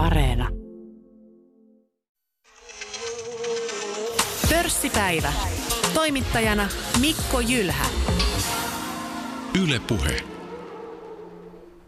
Areena. 0.00 0.48
Pörssipäivä. 4.50 5.32
Toimittajana 5.94 6.68
Mikko 7.00 7.40
Jylhä. 7.40 7.84
Yle 9.64 9.80
Puhe. 9.86 10.16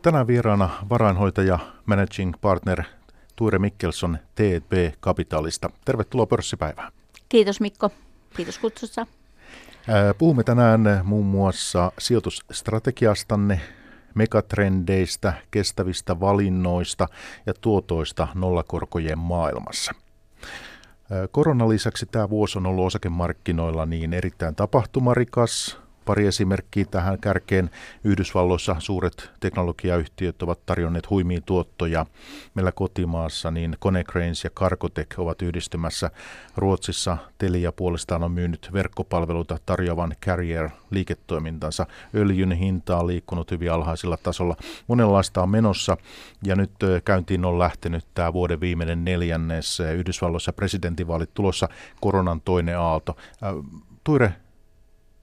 Tänään 0.02 0.26
vieraana 0.26 0.70
varainhoitaja 0.88 1.58
Managing 1.86 2.34
Partner 2.40 2.82
Tuure 3.36 3.58
Mikkelson 3.58 4.18
TB 4.34 4.94
Kapitalista. 5.00 5.70
Tervetuloa 5.84 6.26
pörssipäivään. 6.26 6.92
Kiitos 7.28 7.60
Mikko. 7.60 7.90
Kiitos 8.36 8.58
kutsussa. 8.58 9.06
Puhumme 10.18 10.44
tänään 10.44 11.00
muun 11.04 11.26
muassa 11.26 11.92
sijoitusstrategiastanne, 11.98 13.60
megatrendeistä, 14.14 15.32
kestävistä 15.50 16.20
valinnoista 16.20 17.08
ja 17.46 17.54
tuotoista 17.60 18.28
nollakorkojen 18.34 19.18
maailmassa. 19.18 19.92
Koronan 21.30 21.68
lisäksi 21.68 22.06
tämä 22.06 22.30
vuosi 22.30 22.58
on 22.58 22.66
ollut 22.66 22.86
osakemarkkinoilla 22.86 23.86
niin 23.86 24.12
erittäin 24.12 24.54
tapahtumarikas, 24.54 25.78
Pari 26.04 26.26
esimerkkiä 26.26 26.84
tähän 26.90 27.18
kärkeen. 27.18 27.70
Yhdysvalloissa 28.04 28.76
suuret 28.78 29.30
teknologiayhtiöt 29.40 30.42
ovat 30.42 30.66
tarjonneet 30.66 31.10
huimia 31.10 31.40
tuottoja. 31.46 32.06
Meillä 32.54 32.72
kotimaassa 32.72 33.50
niin 33.50 33.76
Konecranes 33.78 34.44
ja 34.44 34.50
Cargotec 34.50 35.18
ovat 35.18 35.42
yhdistymässä. 35.42 36.10
Ruotsissa 36.56 37.16
Telia 37.38 37.72
puolestaan 37.72 38.22
on 38.22 38.32
myynyt 38.32 38.70
verkkopalveluita 38.72 39.58
tarjoavan 39.66 40.14
Carrier-liiketoimintansa. 40.26 41.86
Öljyn 42.14 42.52
hinta 42.52 42.98
on 42.98 43.06
liikkunut 43.06 43.50
hyvin 43.50 43.72
alhaisella 43.72 44.16
tasolla. 44.16 44.56
Monenlaista 44.88 45.42
on 45.42 45.50
menossa 45.50 45.96
ja 46.44 46.56
nyt 46.56 46.72
käyntiin 47.04 47.44
on 47.44 47.58
lähtenyt 47.58 48.06
tämä 48.14 48.32
vuoden 48.32 48.60
viimeinen 48.60 49.04
neljännes. 49.04 49.80
Yhdysvalloissa 49.80 50.52
presidentinvaalit 50.52 51.34
tulossa 51.34 51.68
koronan 52.00 52.40
toinen 52.40 52.78
aalto. 52.78 53.16
Tuire, 54.04 54.34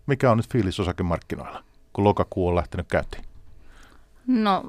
mikä 0.10 0.32
on 0.32 0.38
nyt 0.38 0.50
fiilis 0.50 0.80
osakemarkkinoilla, 0.80 1.64
kun 1.94 2.04
lokakuu 2.04 2.48
on 2.48 2.56
lähtenyt 2.56 2.88
käyntiin? 2.88 3.24
No, 4.28 4.64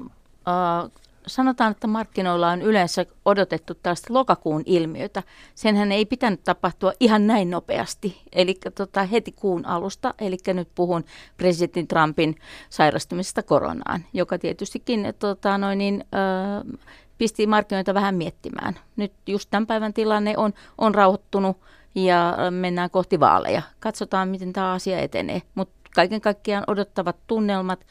äh, 0.47 0.91
sanotaan, 1.27 1.71
että 1.71 1.87
markkinoilla 1.87 2.49
on 2.49 2.61
yleensä 2.61 3.05
odotettu 3.25 3.73
tällaista 3.75 4.13
lokakuun 4.13 4.63
ilmiötä. 4.65 5.23
Senhän 5.55 5.91
ei 5.91 6.05
pitänyt 6.05 6.43
tapahtua 6.43 6.93
ihan 6.99 7.27
näin 7.27 7.49
nopeasti, 7.49 8.21
eli 8.31 8.57
tota, 8.75 9.03
heti 9.03 9.31
kuun 9.31 9.65
alusta. 9.65 10.13
Eli 10.19 10.37
nyt 10.53 10.69
puhun 10.75 11.03
presidentin 11.37 11.87
Trumpin 11.87 12.35
sairastumisesta 12.69 13.43
koronaan, 13.43 14.05
joka 14.13 14.37
tietystikin 14.37 15.13
tota, 15.19 15.57
noin, 15.57 15.77
niin, 15.77 16.03
äh, 16.15 16.79
pisti 17.17 17.47
markkinoita 17.47 17.93
vähän 17.93 18.15
miettimään. 18.15 18.79
Nyt 18.95 19.13
just 19.27 19.49
tämän 19.49 19.67
päivän 19.67 19.93
tilanne 19.93 20.33
on, 20.37 20.53
on 20.77 20.95
rauhoittunut 20.95 21.57
ja 21.95 22.37
mennään 22.49 22.89
kohti 22.89 23.19
vaaleja. 23.19 23.61
Katsotaan, 23.79 24.29
miten 24.29 24.53
tämä 24.53 24.71
asia 24.71 24.99
etenee. 24.99 25.41
Mutta 25.55 25.81
kaiken 25.95 26.21
kaikkiaan 26.21 26.63
odottavat 26.67 27.17
tunnelmat. 27.27 27.85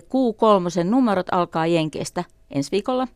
Q3 0.00 0.84
numerot 0.84 1.26
alkaa 1.32 1.66
Jenkeistä 1.66 2.24
ensi 2.50 2.70
viikolla. 2.70 3.08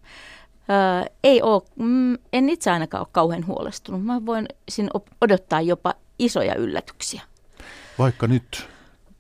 Ei 1.25 1.43
ole, 1.43 1.63
mm, 1.77 2.15
en 2.33 2.49
itse 2.49 2.71
ainakaan 2.71 3.01
ole 3.01 3.09
kauhean 3.13 3.47
huolestunut. 3.47 4.05
Mä 4.05 4.27
voin 4.27 4.49
odottaa 5.21 5.61
jopa 5.61 5.95
isoja 6.19 6.55
yllätyksiä. 6.55 7.23
Vaikka 7.99 8.27
nyt 8.27 8.69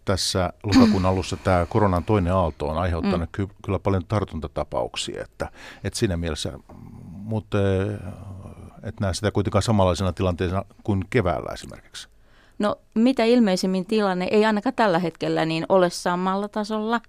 tässä 0.05 0.53
lokakuun 0.63 1.07
alussa 1.07 1.37
tämä 1.37 1.67
koronan 1.69 2.05
toinen 2.05 2.33
aalto 2.33 2.69
on 2.69 2.79
aiheuttanut 2.79 3.29
mm. 3.39 3.49
kyllä 3.65 3.79
paljon 3.79 4.07
tartuntatapauksia, 4.07 5.25
että, 5.25 5.51
että 5.85 5.99
siinä 5.99 6.17
mielessä, 6.17 6.53
mutta 7.09 7.59
et 8.83 9.01
näe 9.01 9.15
sitä 9.15 9.31
kuitenkaan 9.31 9.63
samanlaisena 9.63 10.13
tilanteena 10.13 10.65
kuin 10.85 11.05
keväällä 11.11 11.53
esimerkiksi? 11.53 12.09
No 12.59 12.77
mitä 12.95 13.25
ilmeisimmin 13.25 13.87
tilanne 13.87 14.29
ei 14.31 14.45
ainakaan 14.45 14.75
tällä 14.75 14.99
hetkellä 14.99 15.45
niin 15.45 15.67
ole 15.69 15.91
samalla 15.91 16.49
tasolla. 16.49 17.01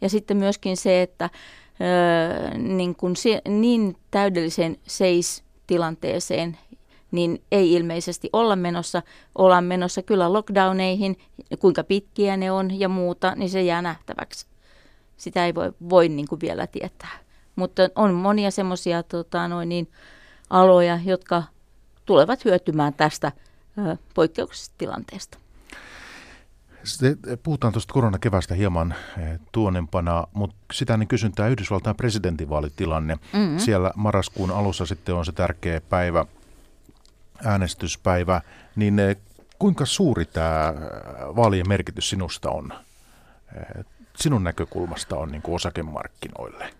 Ja 0.00 0.08
sitten 0.08 0.36
myöskin 0.36 0.76
se, 0.76 1.02
että 1.02 1.30
öö, 1.80 2.58
niin, 2.58 2.94
kun 2.94 3.16
se, 3.16 3.42
niin 3.48 3.96
täydelliseen 4.10 4.76
seis-tilanteeseen 4.86 6.58
niin 7.10 7.42
ei 7.52 7.72
ilmeisesti 7.72 8.30
olla 8.32 8.56
menossa. 8.56 9.02
Ollaan 9.34 9.64
menossa 9.64 10.02
kyllä 10.02 10.32
lockdowneihin, 10.32 11.16
kuinka 11.58 11.84
pitkiä 11.84 12.36
ne 12.36 12.52
on 12.52 12.80
ja 12.80 12.88
muuta, 12.88 13.34
niin 13.36 13.50
se 13.50 13.62
jää 13.62 13.82
nähtäväksi. 13.82 14.46
Sitä 15.16 15.46
ei 15.46 15.54
voi, 15.54 15.72
voi 15.90 16.08
niin 16.08 16.28
kuin 16.28 16.40
vielä 16.40 16.66
tietää. 16.66 17.18
Mutta 17.56 17.82
on 17.94 18.14
monia 18.14 18.50
semmoisia 18.50 19.02
tota, 19.02 19.48
noin 19.48 19.68
niin, 19.68 19.88
aloja, 20.50 21.00
jotka 21.04 21.42
tulevat 22.06 22.44
hyötymään 22.44 22.94
tästä 22.94 23.32
poikkeuksellisesta 24.14 24.74
tilanteesta. 24.78 25.38
Sitten 26.84 27.38
puhutaan 27.42 27.72
tuosta 27.72 27.92
koronakevästä 27.92 28.54
hieman 28.54 28.94
tuonempana, 29.52 30.26
mutta 30.32 30.56
sitä 30.72 30.96
niin 30.96 31.08
kysyn 31.08 31.32
tämä 31.32 31.48
Yhdysvaltain 31.48 31.96
presidentinvaalitilanne. 31.96 33.14
Mm-hmm. 33.14 33.58
Siellä 33.58 33.90
marraskuun 33.96 34.50
alussa 34.50 34.86
sitten 34.86 35.14
on 35.14 35.24
se 35.24 35.32
tärkeä 35.32 35.80
päivä, 35.80 36.26
äänestyspäivä, 37.44 38.40
niin 38.76 38.96
kuinka 39.58 39.86
suuri 39.86 40.24
tämä 40.24 40.74
vaalien 41.36 41.68
merkitys 41.68 42.10
sinusta 42.10 42.50
on, 42.50 42.72
sinun 44.16 44.44
näkökulmasta 44.44 45.16
on 45.16 45.32
niin 45.32 45.42
kuin 45.42 45.54
osakemarkkinoille? 45.54 46.70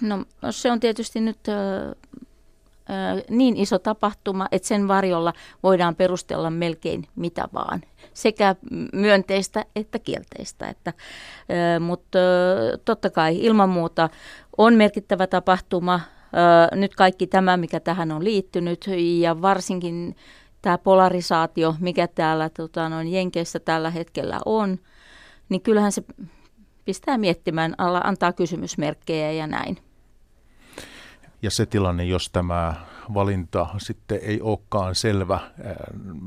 No 0.00 0.24
se 0.50 0.72
on 0.72 0.80
tietysti 0.80 1.20
nyt 1.20 1.38
niin 3.30 3.56
iso 3.56 3.78
tapahtuma, 3.78 4.48
että 4.52 4.68
sen 4.68 4.88
varjolla 4.88 5.32
voidaan 5.62 5.96
perustella 5.96 6.50
melkein 6.50 7.06
mitä 7.16 7.48
vaan, 7.54 7.82
sekä 8.14 8.56
myönteistä 8.92 9.64
että 9.76 9.98
kielteistä. 9.98 10.68
Että, 10.68 10.92
mutta 11.80 12.18
totta 12.84 13.10
kai 13.10 13.38
ilman 13.40 13.68
muuta 13.68 14.08
on 14.58 14.74
merkittävä 14.74 15.26
tapahtuma. 15.26 16.00
Nyt 16.72 16.94
kaikki 16.94 17.26
tämä, 17.26 17.56
mikä 17.56 17.80
tähän 17.80 18.12
on 18.12 18.24
liittynyt 18.24 18.86
ja 19.20 19.42
varsinkin 19.42 20.16
tämä 20.62 20.78
polarisaatio, 20.78 21.74
mikä 21.80 22.08
täällä 22.08 22.48
tota, 22.48 22.88
noin 22.88 23.08
Jenkeissä 23.08 23.60
tällä 23.60 23.90
hetkellä 23.90 24.40
on, 24.46 24.78
niin 25.48 25.62
kyllähän 25.62 25.92
se 25.92 26.02
pistää 26.84 27.18
miettimään, 27.18 27.74
antaa 27.78 28.32
kysymysmerkkejä 28.32 29.32
ja 29.32 29.46
näin. 29.46 29.78
Ja 31.44 31.50
se 31.50 31.66
tilanne, 31.66 32.04
jos 32.04 32.30
tämä 32.30 32.74
valinta 33.14 33.66
sitten 33.78 34.18
ei 34.22 34.40
olekaan 34.40 34.94
selvä 34.94 35.38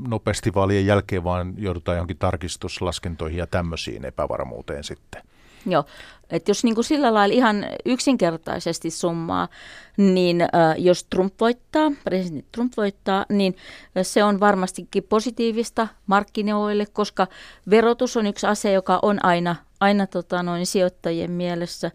nopeasti 0.08 0.54
vaalien 0.54 0.86
jälkeen, 0.86 1.24
vaan 1.24 1.54
joudutaan 1.56 1.96
johonkin 1.96 2.18
tarkistuslaskentoihin 2.18 3.38
ja 3.38 3.46
tämmöisiin 3.46 4.04
epävarmuuteen 4.04 4.84
sitten. 4.84 5.22
Joo, 5.66 5.84
että 6.30 6.50
jos 6.50 6.64
niin 6.64 6.74
kuin 6.74 6.84
sillä 6.84 7.14
lailla 7.14 7.34
ihan 7.34 7.66
yksinkertaisesti 7.84 8.90
summaa, 8.90 9.48
niin 9.96 10.42
äh, 10.42 10.48
jos 10.76 11.04
Trump 11.04 11.34
voittaa, 11.40 11.92
presidentti 12.04 12.48
Trump 12.52 12.72
voittaa, 12.76 13.26
niin 13.28 13.56
se 14.02 14.24
on 14.24 14.40
varmastikin 14.40 15.02
positiivista 15.02 15.88
markkinoille, 16.06 16.86
koska 16.92 17.26
verotus 17.70 18.16
on 18.16 18.26
yksi 18.26 18.46
asia, 18.46 18.72
joka 18.72 18.98
on 19.02 19.24
aina, 19.24 19.56
aina 19.80 20.06
tota, 20.06 20.42
noin 20.42 20.66
sijoittajien 20.66 21.30
mielessä 21.30 21.90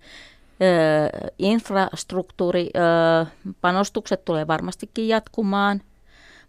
infrastruktuuripanostukset 1.39 4.25
tulee 4.25 4.47
varmastikin 4.47 5.07
jatkumaan, 5.07 5.81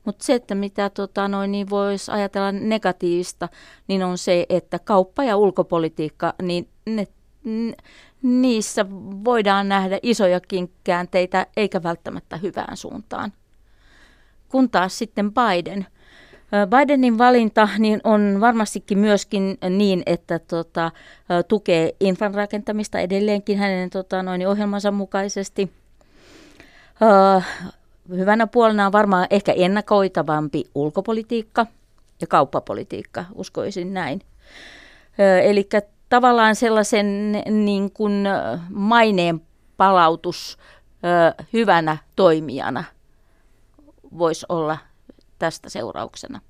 mutta 0.04 0.24
se, 0.24 0.34
että 0.34 0.54
mitä 0.54 0.90
tota, 0.90 1.28
niin 1.46 1.70
voisi 1.70 2.10
ajatella 2.10 2.52
negatiivista, 2.52 3.48
niin 3.88 4.02
on 4.02 4.18
se, 4.18 4.46
että 4.48 4.78
kauppa 4.78 5.24
ja 5.24 5.36
ulkopolitiikka, 5.36 6.34
niin 6.42 6.68
ne, 6.86 7.06
niissä 8.22 8.86
voidaan 9.24 9.68
nähdä 9.68 9.98
isojakin 10.02 10.72
käänteitä, 10.84 11.46
eikä 11.56 11.82
välttämättä 11.82 12.36
hyvään 12.36 12.76
suuntaan. 12.76 13.32
Kun 14.48 14.70
taas 14.70 14.98
sitten 14.98 15.32
Biden– 15.32 15.86
Bidenin 16.70 17.18
valinta 17.18 17.68
niin 17.78 18.00
on 18.04 18.36
varmastikin 18.40 18.98
myöskin 18.98 19.58
niin, 19.70 20.02
että 20.06 20.38
tota, 20.38 20.90
tukee 21.48 21.94
infran 22.00 22.34
rakentamista 22.34 22.98
edelleenkin 22.98 23.58
hänen 23.58 23.90
tota, 23.90 24.22
noin, 24.22 24.48
ohjelmansa 24.48 24.90
mukaisesti. 24.90 25.72
Hyvänä 28.08 28.46
puolena 28.46 28.86
on 28.86 28.92
varmaan 28.92 29.26
ehkä 29.30 29.52
ennakoitavampi 29.52 30.64
ulkopolitiikka 30.74 31.66
ja 32.20 32.26
kauppapolitiikka, 32.26 33.24
uskoisin 33.34 33.94
näin. 33.94 34.20
Eli 35.42 35.68
tavallaan 36.08 36.56
sellaisen 36.56 37.32
niin 37.50 37.90
kuin 37.90 38.28
maineen 38.70 39.40
palautus 39.76 40.58
hyvänä 41.52 41.96
toimijana 42.16 42.84
voisi 44.18 44.46
olla 44.48 44.78
tästä 45.38 45.68
seurauksena. 45.68 46.40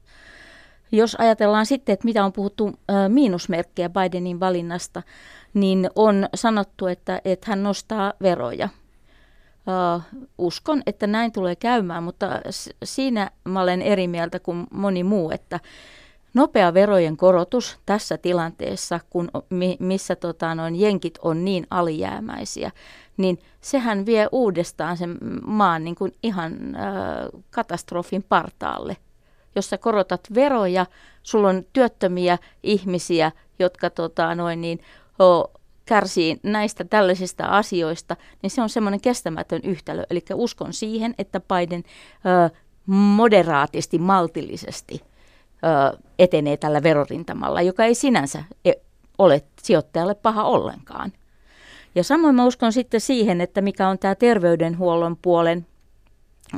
Jos 0.92 1.16
ajatellaan 1.18 1.66
sitten, 1.66 1.92
että 1.92 2.04
mitä 2.04 2.24
on 2.24 2.32
puhuttu 2.32 2.72
miinusmerkkejä 3.08 3.90
Bidenin 3.90 4.40
valinnasta, 4.40 5.02
niin 5.54 5.90
on 5.96 6.28
sanottu, 6.34 6.86
että, 6.86 7.20
että 7.24 7.46
hän 7.50 7.62
nostaa 7.62 8.12
veroja. 8.22 8.68
Uskon, 10.38 10.82
että 10.86 11.06
näin 11.06 11.32
tulee 11.32 11.56
käymään, 11.56 12.02
mutta 12.02 12.40
siinä 12.84 13.30
mä 13.44 13.60
olen 13.60 13.82
eri 13.82 14.08
mieltä 14.08 14.40
kuin 14.40 14.66
moni 14.70 15.04
muu, 15.04 15.30
että 15.30 15.60
nopea 16.34 16.74
verojen 16.74 17.16
korotus 17.16 17.78
tässä 17.86 18.18
tilanteessa, 18.18 19.00
kun, 19.10 19.28
missä 19.78 20.16
tota, 20.16 20.54
noin 20.54 20.80
jenkit 20.80 21.18
on 21.22 21.44
niin 21.44 21.66
alijäämäisiä, 21.70 22.70
niin 23.16 23.38
sehän 23.60 24.06
vie 24.06 24.28
uudestaan 24.32 24.96
sen 24.96 25.18
maan 25.46 25.84
niin 25.84 25.94
kuin 25.94 26.12
ihan 26.22 26.52
äh, 26.52 26.82
katastrofin 27.50 28.22
partaalle. 28.22 28.96
Jos 29.56 29.70
sä 29.70 29.78
korotat 29.78 30.20
veroja, 30.34 30.86
sulla 31.22 31.48
on 31.48 31.64
työttömiä 31.72 32.38
ihmisiä, 32.62 33.32
jotka 33.58 33.90
tota, 33.90 34.34
noin, 34.34 34.60
niin, 34.60 34.80
o, 35.22 35.52
kärsii 35.84 36.40
näistä 36.42 36.84
tällaisista 36.84 37.44
asioista, 37.44 38.16
niin 38.42 38.50
se 38.50 38.62
on 38.62 38.68
semmoinen 38.68 39.00
kestämätön 39.00 39.60
yhtälö. 39.64 40.04
Eli 40.10 40.24
uskon 40.34 40.72
siihen, 40.72 41.14
että 41.18 41.40
Biden 41.40 41.84
ö, 42.26 42.50
moderaatisti, 42.86 43.98
maltillisesti 43.98 45.00
ö, 45.02 45.98
etenee 46.18 46.56
tällä 46.56 46.82
verorintamalla, 46.82 47.62
joka 47.62 47.84
ei 47.84 47.94
sinänsä 47.94 48.44
e, 48.64 48.72
ole 49.18 49.42
sijoittajalle 49.62 50.14
paha 50.14 50.44
ollenkaan. 50.44 51.12
Ja 51.94 52.04
samoin 52.04 52.34
mä 52.34 52.44
uskon 52.44 52.72
sitten 52.72 53.00
siihen, 53.00 53.40
että 53.40 53.60
mikä 53.60 53.88
on 53.88 53.98
tämä 53.98 54.14
terveydenhuollon 54.14 55.16
puolen 55.22 55.66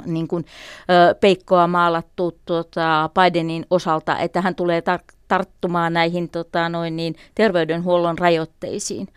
niin 0.07 0.29
kuin, 0.29 0.45
ö, 0.91 1.15
peikkoa 1.15 1.67
maalattu 1.67 2.39
tota, 2.47 3.11
Bidenin 3.15 3.67
osalta, 3.71 4.19
että 4.19 4.41
hän 4.41 4.55
tulee 4.55 4.81
tar- 4.81 5.17
tarttumaan 5.29 5.93
näihin 5.93 6.29
tota, 6.29 6.69
noin 6.69 6.97
niin, 6.97 7.17
terveydenhuollon 7.35 8.19
rajoitteisiin. 8.19 9.09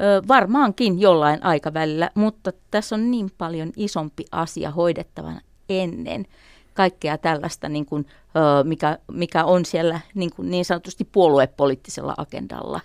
Ö, 0.00 0.22
varmaankin 0.28 1.00
jollain 1.00 1.44
aikavälillä, 1.44 2.10
mutta 2.14 2.52
tässä 2.70 2.94
on 2.94 3.10
niin 3.10 3.30
paljon 3.38 3.72
isompi 3.76 4.24
asia 4.32 4.70
hoidettavana 4.70 5.40
ennen 5.68 6.26
kaikkea 6.74 7.18
tällaista, 7.18 7.68
niin, 7.68 7.86
kuin, 7.86 8.06
ö, 8.36 8.64
mikä, 8.64 8.98
mikä 9.12 9.44
on 9.44 9.64
siellä 9.64 10.00
niin, 10.14 10.30
kuin 10.36 10.50
niin 10.50 10.64
sanotusti 10.64 11.04
puoluepoliittisella 11.12 12.14
agendalla. 12.16 12.80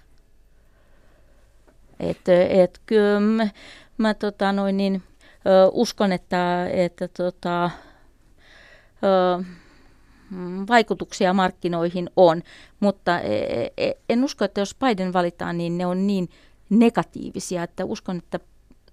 Et, 2.00 2.30
et, 2.50 2.82
kyllä 2.86 3.20
mä, 3.20 3.48
mä 3.98 4.14
tota, 4.14 4.52
noin 4.52 4.78
niin, 4.78 5.04
ö, 5.46 5.70
uskon, 5.72 6.12
että, 6.12 6.70
että 6.70 7.08
tota, 7.08 7.70
ö, 9.04 9.44
vaikutuksia 10.70 11.34
markkinoihin 11.34 12.10
on, 12.16 12.42
mutta 12.80 13.20
e, 13.20 13.72
e, 13.78 13.92
en 14.10 14.24
usko, 14.24 14.46
että 14.46 14.62
jos 14.62 14.76
Biden 14.76 15.14
valitaan, 15.14 15.58
niin 15.58 15.78
ne 15.78 15.86
on 15.86 16.08
niin 16.08 16.30
negatiivisia, 16.70 17.64
että 17.64 17.86
uskon, 17.86 18.18
että 18.18 18.40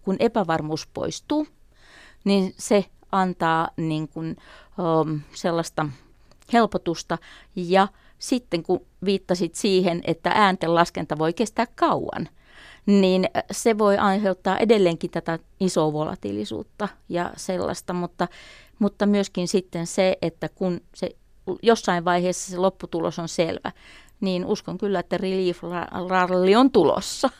kun 0.02 0.16
epävarmuus 0.18 0.86
poistuu, 0.86 1.46
niin 2.24 2.54
se 2.58 2.84
antaa 3.12 3.68
niin 3.76 4.08
kuin, 4.08 4.36
sellaista 5.34 5.88
helpotusta. 6.52 7.18
Ja 7.56 7.88
sitten 8.18 8.62
kun 8.62 8.86
viittasit 9.04 9.54
siihen, 9.54 10.00
että 10.04 10.30
äänten 10.34 10.74
laskenta 10.74 11.18
voi 11.18 11.32
kestää 11.32 11.66
kauan, 11.74 12.28
niin 12.86 13.28
se 13.50 13.78
voi 13.78 13.98
aiheuttaa 13.98 14.58
edelleenkin 14.58 15.10
tätä 15.10 15.38
isoa 15.60 15.92
volatiilisuutta 15.92 16.88
ja 17.08 17.30
sellaista, 17.36 17.92
mutta, 17.92 18.28
mutta 18.78 19.06
myöskin 19.06 19.48
sitten 19.48 19.86
se, 19.86 20.18
että 20.22 20.48
kun 20.48 20.80
se 20.94 21.10
jossain 21.62 22.04
vaiheessa 22.04 22.50
se 22.50 22.56
lopputulos 22.56 23.18
on 23.18 23.28
selvä, 23.28 23.72
niin 24.20 24.46
uskon 24.46 24.78
kyllä, 24.78 25.00
että 25.00 25.18
relief 25.18 25.62
rally 26.08 26.54
on 26.54 26.70
tulossa. 26.70 27.30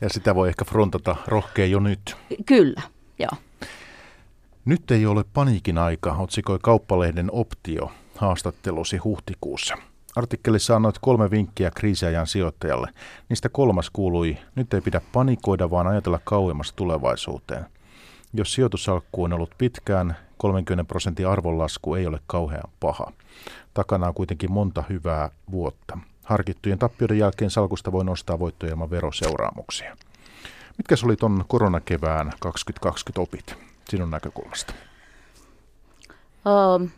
Ja 0.00 0.08
sitä 0.08 0.34
voi 0.34 0.48
ehkä 0.48 0.64
frontata 0.64 1.16
rohkea 1.26 1.66
jo 1.66 1.80
nyt. 1.80 2.16
Kyllä, 2.46 2.82
joo. 3.18 3.40
Nyt 4.64 4.90
ei 4.90 5.06
ole 5.06 5.24
paniikin 5.32 5.78
aika, 5.78 6.16
otsikoi 6.16 6.58
Kauppalehden 6.62 7.28
Optio 7.32 7.92
haastattelusi 8.16 8.96
huhtikuussa. 8.96 9.74
Artikkelissa 10.16 10.76
annoit 10.76 10.98
kolme 11.00 11.30
vinkkiä 11.30 11.70
kriisiajan 11.70 12.26
sijoittajalle. 12.26 12.88
Niistä 13.28 13.48
kolmas 13.48 13.90
kuului, 13.90 14.38
nyt 14.54 14.74
ei 14.74 14.80
pidä 14.80 15.00
panikoida, 15.12 15.70
vaan 15.70 15.86
ajatella 15.86 16.20
kauemmas 16.24 16.72
tulevaisuuteen. 16.72 17.66
Jos 18.34 18.54
sijoitusalkku 18.54 19.24
on 19.24 19.32
ollut 19.32 19.54
pitkään, 19.58 20.16
30 20.36 20.84
prosentin 20.84 21.28
arvonlasku 21.28 21.94
ei 21.94 22.06
ole 22.06 22.20
kauhean 22.26 22.70
paha. 22.80 23.12
Takana 23.74 24.08
on 24.08 24.14
kuitenkin 24.14 24.52
monta 24.52 24.84
hyvää 24.88 25.30
vuotta. 25.50 25.98
Harkittujen 26.24 26.78
tappioiden 26.78 27.18
jälkeen 27.18 27.50
salkusta 27.50 27.92
voi 27.92 28.04
nostaa 28.04 28.38
voittoja 28.38 28.70
ilman 28.70 28.90
veroseuraamuksia. 28.90 29.96
Mitkä 30.78 30.94
oli 31.04 31.16
tuon 31.16 31.44
koronakevään 31.48 32.32
2020 32.40 33.20
opit 33.20 33.56
sinun 33.88 34.10
näkökulmasta? 34.10 34.74
Um, 36.76 36.90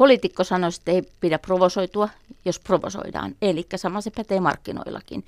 poliitikko 0.00 0.44
sanoi, 0.44 0.70
että 0.78 0.90
ei 0.90 1.02
pidä 1.20 1.38
provosoitua, 1.38 2.08
jos 2.44 2.60
provosoidaan. 2.60 3.34
Eli 3.42 3.66
sama 3.76 4.00
se 4.00 4.10
pätee 4.10 4.40
markkinoillakin. 4.40 5.24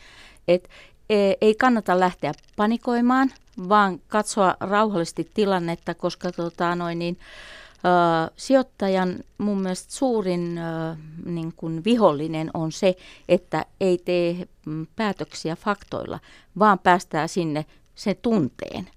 Et 0.48 0.68
e, 1.10 1.16
ei 1.40 1.54
kannata 1.54 2.00
lähteä 2.00 2.32
panikoimaan, 2.56 3.30
vaan 3.68 4.00
katsoa 4.08 4.56
rauhallisesti 4.60 5.30
tilannetta, 5.34 5.94
koska 5.94 6.32
tota, 6.32 6.74
noin 6.74 6.98
niin, 6.98 7.18
ö, 7.18 8.32
sijoittajan 8.36 9.16
mun 9.38 9.60
mielestä 9.60 9.92
suurin 9.92 10.58
ö, 10.58 10.96
niin 11.24 11.52
kuin 11.56 11.84
vihollinen 11.84 12.50
on 12.54 12.72
se, 12.72 12.96
että 13.28 13.66
ei 13.80 13.98
tee 13.98 14.48
mm, 14.66 14.86
päätöksiä 14.96 15.56
faktoilla, 15.56 16.20
vaan 16.58 16.78
päästää 16.78 17.26
sinne 17.26 17.66
sen 17.94 18.16
tunteen. 18.22 18.90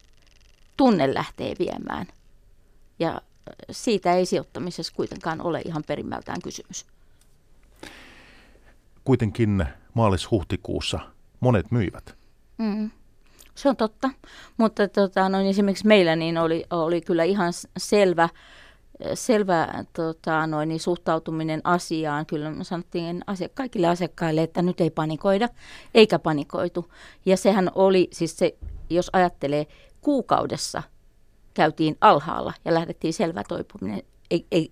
Tunne 0.77 1.13
lähtee 1.13 1.55
viemään. 1.59 2.07
Ja 2.99 3.21
siitä 3.71 4.13
ei 4.13 4.25
sijoittamisessa 4.25 4.93
kuitenkaan 4.95 5.41
ole 5.41 5.61
ihan 5.65 5.83
perimmältään 5.87 6.41
kysymys. 6.43 6.85
Kuitenkin 9.03 9.65
maalis-huhtikuussa 9.93 10.99
monet 11.39 11.71
myivät. 11.71 12.15
Mm. 12.57 12.89
Se 13.55 13.69
on 13.69 13.75
totta, 13.75 14.09
mutta 14.57 14.87
tota, 14.87 15.29
no, 15.29 15.39
esimerkiksi 15.39 15.87
meillä 15.87 16.15
niin 16.15 16.37
oli, 16.37 16.65
oli 16.69 17.01
kyllä 17.01 17.23
ihan 17.23 17.53
selvä, 17.77 18.29
selvä 19.13 19.83
tota, 19.93 20.47
noin, 20.47 20.69
niin 20.69 20.79
suhtautuminen 20.79 21.61
asiaan. 21.63 22.25
Kyllä 22.25 22.51
me 22.51 22.63
sanottiin 22.63 23.21
asia, 23.27 23.49
kaikille 23.49 23.87
asiakkaille, 23.87 24.43
että 24.43 24.61
nyt 24.61 24.81
ei 24.81 24.89
panikoida, 24.89 25.49
eikä 25.93 26.19
panikoitu. 26.19 26.91
Ja 27.25 27.37
sehän 27.37 27.71
oli, 27.75 28.07
siis 28.11 28.37
se, 28.37 28.57
jos 28.89 29.09
ajattelee, 29.13 29.67
kuukaudessa 30.01 30.83
käytiin 31.55 31.97
alhaalla 32.01 32.53
ja 32.65 32.73
lähdettiin 32.73 33.13
selvä 33.13 33.43
toipuminen. 33.47 34.03
Ei, 34.31 34.45
ei, 34.51 34.71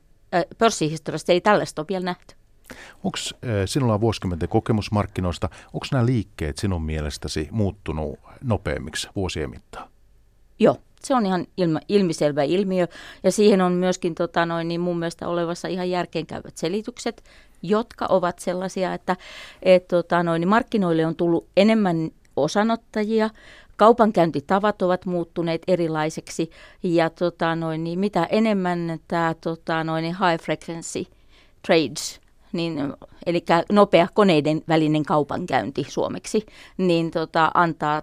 pörssihistoriassa 0.57 1.33
ei 1.33 1.41
tällaista 1.41 1.81
ole 1.81 1.87
vielä 1.89 2.05
nähty. 2.05 2.35
Onko 3.03 3.17
sinulla 3.65 3.93
on 3.93 4.01
vuosikymmenten 4.01 4.49
kokemusmarkkinoista, 4.49 5.49
onko 5.73 5.85
nämä 5.91 6.05
liikkeet 6.05 6.57
sinun 6.57 6.83
mielestäsi 6.83 7.47
muuttunut 7.51 8.19
nopeammiksi 8.43 9.09
vuosien 9.15 9.49
mittaan? 9.49 9.89
Joo, 10.59 10.77
se 11.03 11.15
on 11.15 11.25
ihan 11.25 11.47
ilma, 11.57 11.79
ilmiselvä 11.89 12.43
ilmiö 12.43 12.87
ja 13.23 13.31
siihen 13.31 13.61
on 13.61 13.71
myöskin 13.71 14.15
tota, 14.15 14.45
noin, 14.45 14.67
niin 14.67 14.81
mun 14.81 14.99
mielestä 14.99 15.27
olevassa 15.27 15.67
ihan 15.67 15.89
järkeenkäyvät 15.89 16.57
selitykset, 16.57 17.23
jotka 17.61 18.05
ovat 18.09 18.39
sellaisia, 18.39 18.93
että 18.93 19.15
et, 19.61 19.87
tota, 19.87 20.23
noin, 20.23 20.39
niin 20.39 20.49
markkinoille 20.49 21.05
on 21.05 21.15
tullut 21.15 21.47
enemmän 21.57 22.11
osanottajia, 22.35 23.29
kaupankäyntitavat 23.77 24.81
ovat 24.81 25.05
muuttuneet 25.05 25.61
erilaiseksi 25.67 26.49
ja 26.83 27.09
tota, 27.09 27.55
noin, 27.55 27.83
niin 27.83 27.99
mitä 27.99 28.25
enemmän 28.25 28.99
tämä 29.07 29.35
tota, 29.41 29.83
noin, 29.83 30.05
high 30.05 30.43
frequency 30.43 31.05
trades 31.67 32.23
niin, 32.53 32.93
eli 33.25 33.45
nopea 33.71 34.07
koneiden 34.13 34.61
välinen 34.67 35.03
kaupankäynti 35.03 35.85
suomeksi, 35.89 36.45
niin 36.77 37.11
tota, 37.11 37.51
antaa, 37.53 38.01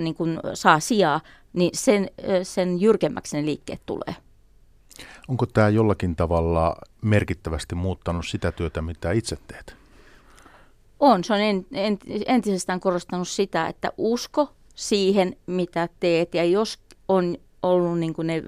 niin 0.00 0.14
kun 0.14 0.40
saa 0.54 0.80
sijaa, 0.80 1.20
niin 1.52 1.70
sen, 1.74 2.10
sen 2.42 2.80
jyrkemmäksi 2.80 3.36
ne 3.36 3.44
liikkeet 3.44 3.80
tulee. 3.86 4.16
Onko 5.28 5.46
tämä 5.46 5.68
jollakin 5.68 6.16
tavalla 6.16 6.76
merkittävästi 7.02 7.74
muuttanut 7.74 8.26
sitä 8.26 8.52
työtä, 8.52 8.82
mitä 8.82 9.12
itse 9.12 9.36
teet? 9.46 9.76
On, 11.00 11.24
se 11.24 11.32
on 11.32 11.40
en, 11.40 11.66
en, 11.72 11.98
entisestään 12.26 12.80
korostanut 12.80 13.28
sitä, 13.28 13.66
että 13.66 13.92
usko 13.96 14.52
siihen, 14.74 15.36
mitä 15.46 15.88
teet, 16.00 16.34
ja 16.34 16.44
jos 16.44 16.78
on 17.08 17.36
ollut 17.62 17.98
niin 17.98 18.14
ne 18.24 18.36
ö, 18.36 18.42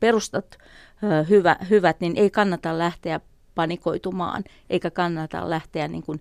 perustat 0.00 0.58
ö, 1.04 1.24
hyvä, 1.28 1.56
hyvät, 1.70 2.00
niin 2.00 2.16
ei 2.16 2.30
kannata 2.30 2.78
lähteä 2.78 3.20
panikoitumaan, 3.54 4.44
eikä 4.70 4.90
kannata 4.90 5.50
lähteä 5.50 5.88
niin 5.88 6.02
kuin, 6.02 6.20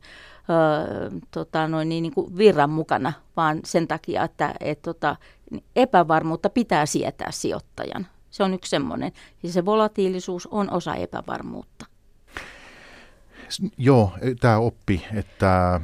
ö, 0.49 1.19
tota, 1.31 1.67
noin, 1.67 1.89
niin, 1.89 2.01
niin 2.01 2.13
kuin 2.13 2.37
virran 2.37 2.69
mukana, 2.69 3.13
vaan 3.37 3.59
sen 3.65 3.87
takia, 3.87 4.23
että 4.23 4.55
et, 4.59 4.81
tota, 4.81 5.15
epävarmuutta 5.75 6.49
pitää 6.49 6.85
sietää 6.85 7.31
sijoittajan. 7.31 8.07
Se 8.29 8.43
on 8.43 8.53
yksi 8.53 8.69
semmoinen. 8.69 9.11
Ja 9.43 9.51
se 9.51 9.65
volatiilisuus 9.65 10.47
on 10.47 10.71
osa 10.71 10.95
epävarmuutta. 10.95 11.85
Joo, 13.77 14.11
tämä 14.39 14.57
oppi, 14.57 15.05
että 15.13 15.81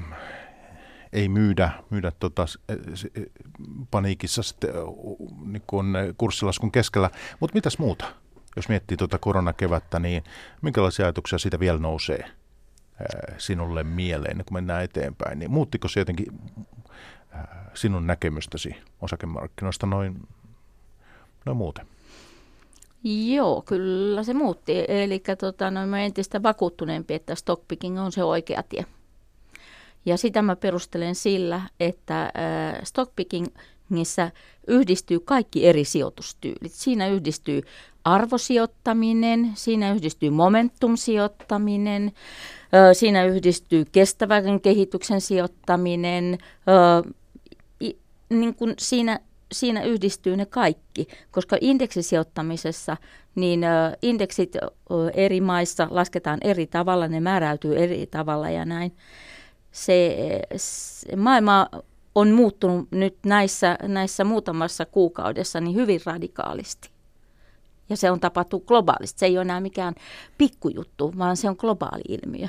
ei 1.13 1.29
myydä, 1.29 1.71
myydä 1.89 2.11
tota, 2.19 2.45
paniikissa 3.91 4.43
sitten, 4.43 4.69
niin 5.45 5.63
kuin 5.67 5.87
kurssilaskun 6.17 6.71
keskellä. 6.71 7.09
Mutta 7.39 7.53
mitäs 7.53 7.79
muuta? 7.79 8.05
Jos 8.55 8.69
miettii 8.69 8.97
tuota 8.97 9.17
koronakevättä, 9.17 9.99
niin 9.99 10.23
minkälaisia 10.61 11.05
ajatuksia 11.05 11.39
siitä 11.39 11.59
vielä 11.59 11.79
nousee 11.79 12.25
sinulle 13.37 13.83
mieleen, 13.83 14.37
kun 14.45 14.57
mennään 14.57 14.83
eteenpäin? 14.83 15.39
Niin 15.39 15.51
muuttiko 15.51 15.87
se 15.87 15.99
jotenkin 15.99 16.27
sinun 17.73 18.07
näkemystäsi 18.07 18.75
osakemarkkinoista 19.01 19.87
noin, 19.87 20.27
noin 21.45 21.57
muuten? 21.57 21.87
Joo, 23.03 23.61
kyllä 23.61 24.23
se 24.23 24.33
muutti. 24.33 24.85
Eli 24.87 25.23
tota, 25.39 25.71
no, 25.71 25.87
mä 25.87 26.01
entistä 26.01 26.43
vakuuttuneempi, 26.43 27.13
että 27.13 27.35
stockpicking 27.35 27.99
on 27.99 28.11
se 28.11 28.23
oikea 28.23 28.63
tie. 28.63 28.85
Ja 30.05 30.17
sitä 30.17 30.41
mä 30.41 30.55
perustelen 30.55 31.15
sillä, 31.15 31.61
että 31.79 32.23
äh, 32.23 32.31
stockpickingissä 32.83 34.31
yhdistyy 34.67 35.19
kaikki 35.19 35.65
eri 35.65 35.85
sijoitustyylit. 35.85 36.71
Siinä 36.71 37.07
yhdistyy 37.07 37.61
arvosijoittaminen, 38.03 39.51
siinä 39.55 39.93
yhdistyy 39.93 40.29
momentum-sijoittaminen, 40.29 42.05
äh, 42.05 42.89
siinä 42.93 43.25
yhdistyy 43.25 43.85
kestävän 43.91 44.61
kehityksen 44.61 45.21
sijoittaminen, 45.21 46.37
äh, 46.69 47.13
niin 48.29 48.55
kun 48.55 48.73
siinä 48.77 49.19
siinä 49.53 49.83
yhdistyy 49.83 50.37
ne 50.37 50.45
kaikki, 50.45 51.07
koska 51.31 51.57
indeksisijoittamisessa 51.61 52.97
niin 53.35 53.61
indeksit 54.01 54.57
eri 55.13 55.41
maissa 55.41 55.87
lasketaan 55.91 56.39
eri 56.41 56.67
tavalla, 56.67 57.07
ne 57.07 57.19
määräytyy 57.19 57.77
eri 57.77 58.07
tavalla 58.07 58.49
ja 58.49 58.65
näin. 58.65 58.91
Se, 59.73 60.39
se 60.55 61.15
maailma 61.15 61.67
on 62.15 62.31
muuttunut 62.31 62.91
nyt 62.91 63.17
näissä, 63.25 63.77
näissä 63.81 64.23
muutamassa 64.23 64.85
kuukaudessa 64.85 65.61
niin 65.61 65.75
hyvin 65.75 66.01
radikaalisti. 66.05 66.89
Ja 67.89 67.97
se 67.97 68.11
on 68.11 68.19
tapahtunut 68.19 68.65
globaalisti. 68.65 69.19
Se 69.19 69.25
ei 69.25 69.37
ole 69.37 69.41
enää 69.41 69.59
mikään 69.59 69.95
pikkujuttu, 70.37 71.13
vaan 71.17 71.37
se 71.37 71.49
on 71.49 71.55
globaali 71.59 72.03
ilmiö 72.07 72.47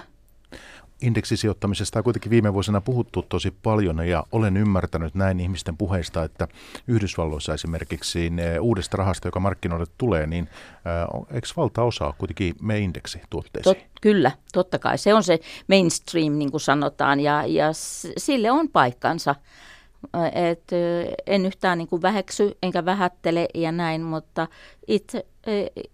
indeksisijoittamisesta 1.03 1.99
on 1.99 2.05
kuitenkin 2.05 2.31
viime 2.31 2.55
vuosina 2.55 2.81
puhuttu 2.81 3.23
tosi 3.23 3.51
paljon 3.63 4.09
ja 4.09 4.25
olen 4.33 4.57
ymmärtänyt 4.57 5.15
näin 5.15 5.41
ihmisten 5.41 5.77
puheista, 5.77 6.25
että 6.25 6.49
Yhdysvalloissa 6.89 7.55
esimerkiksi 7.55 8.33
uudesta 8.61 8.97
rahasta, 8.97 9.29
joka 9.29 9.41
markkinoille 9.41 9.87
tulee, 9.99 10.27
niin 10.27 10.49
eikö 11.31 11.49
valtaosa 11.57 12.15
kuitenkin 12.19 12.55
me 12.63 12.79
indeksituotteisiin? 12.79 13.77
Tot, 13.77 13.85
kyllä, 14.01 14.31
totta 14.53 14.79
kai. 14.79 14.99
Se 14.99 15.15
on 15.15 15.23
se 15.23 15.41
mainstream, 15.69 16.33
niin 16.33 16.51
kuin 16.51 16.61
sanotaan, 16.61 17.21
ja, 17.21 17.47
ja 17.47 17.69
sille 18.17 18.51
on 18.51 18.69
paikkansa. 18.69 19.35
Et, 20.33 20.65
en 21.27 21.47
yhtään 21.47 21.79
niin 21.79 21.89
kuin 21.89 22.03
väheksy 22.03 22.59
enkä 22.63 22.85
vähättele 22.85 23.49
ja 23.55 23.73
näin, 23.73 24.03
mutta 24.03 24.49
itse, 24.89 25.27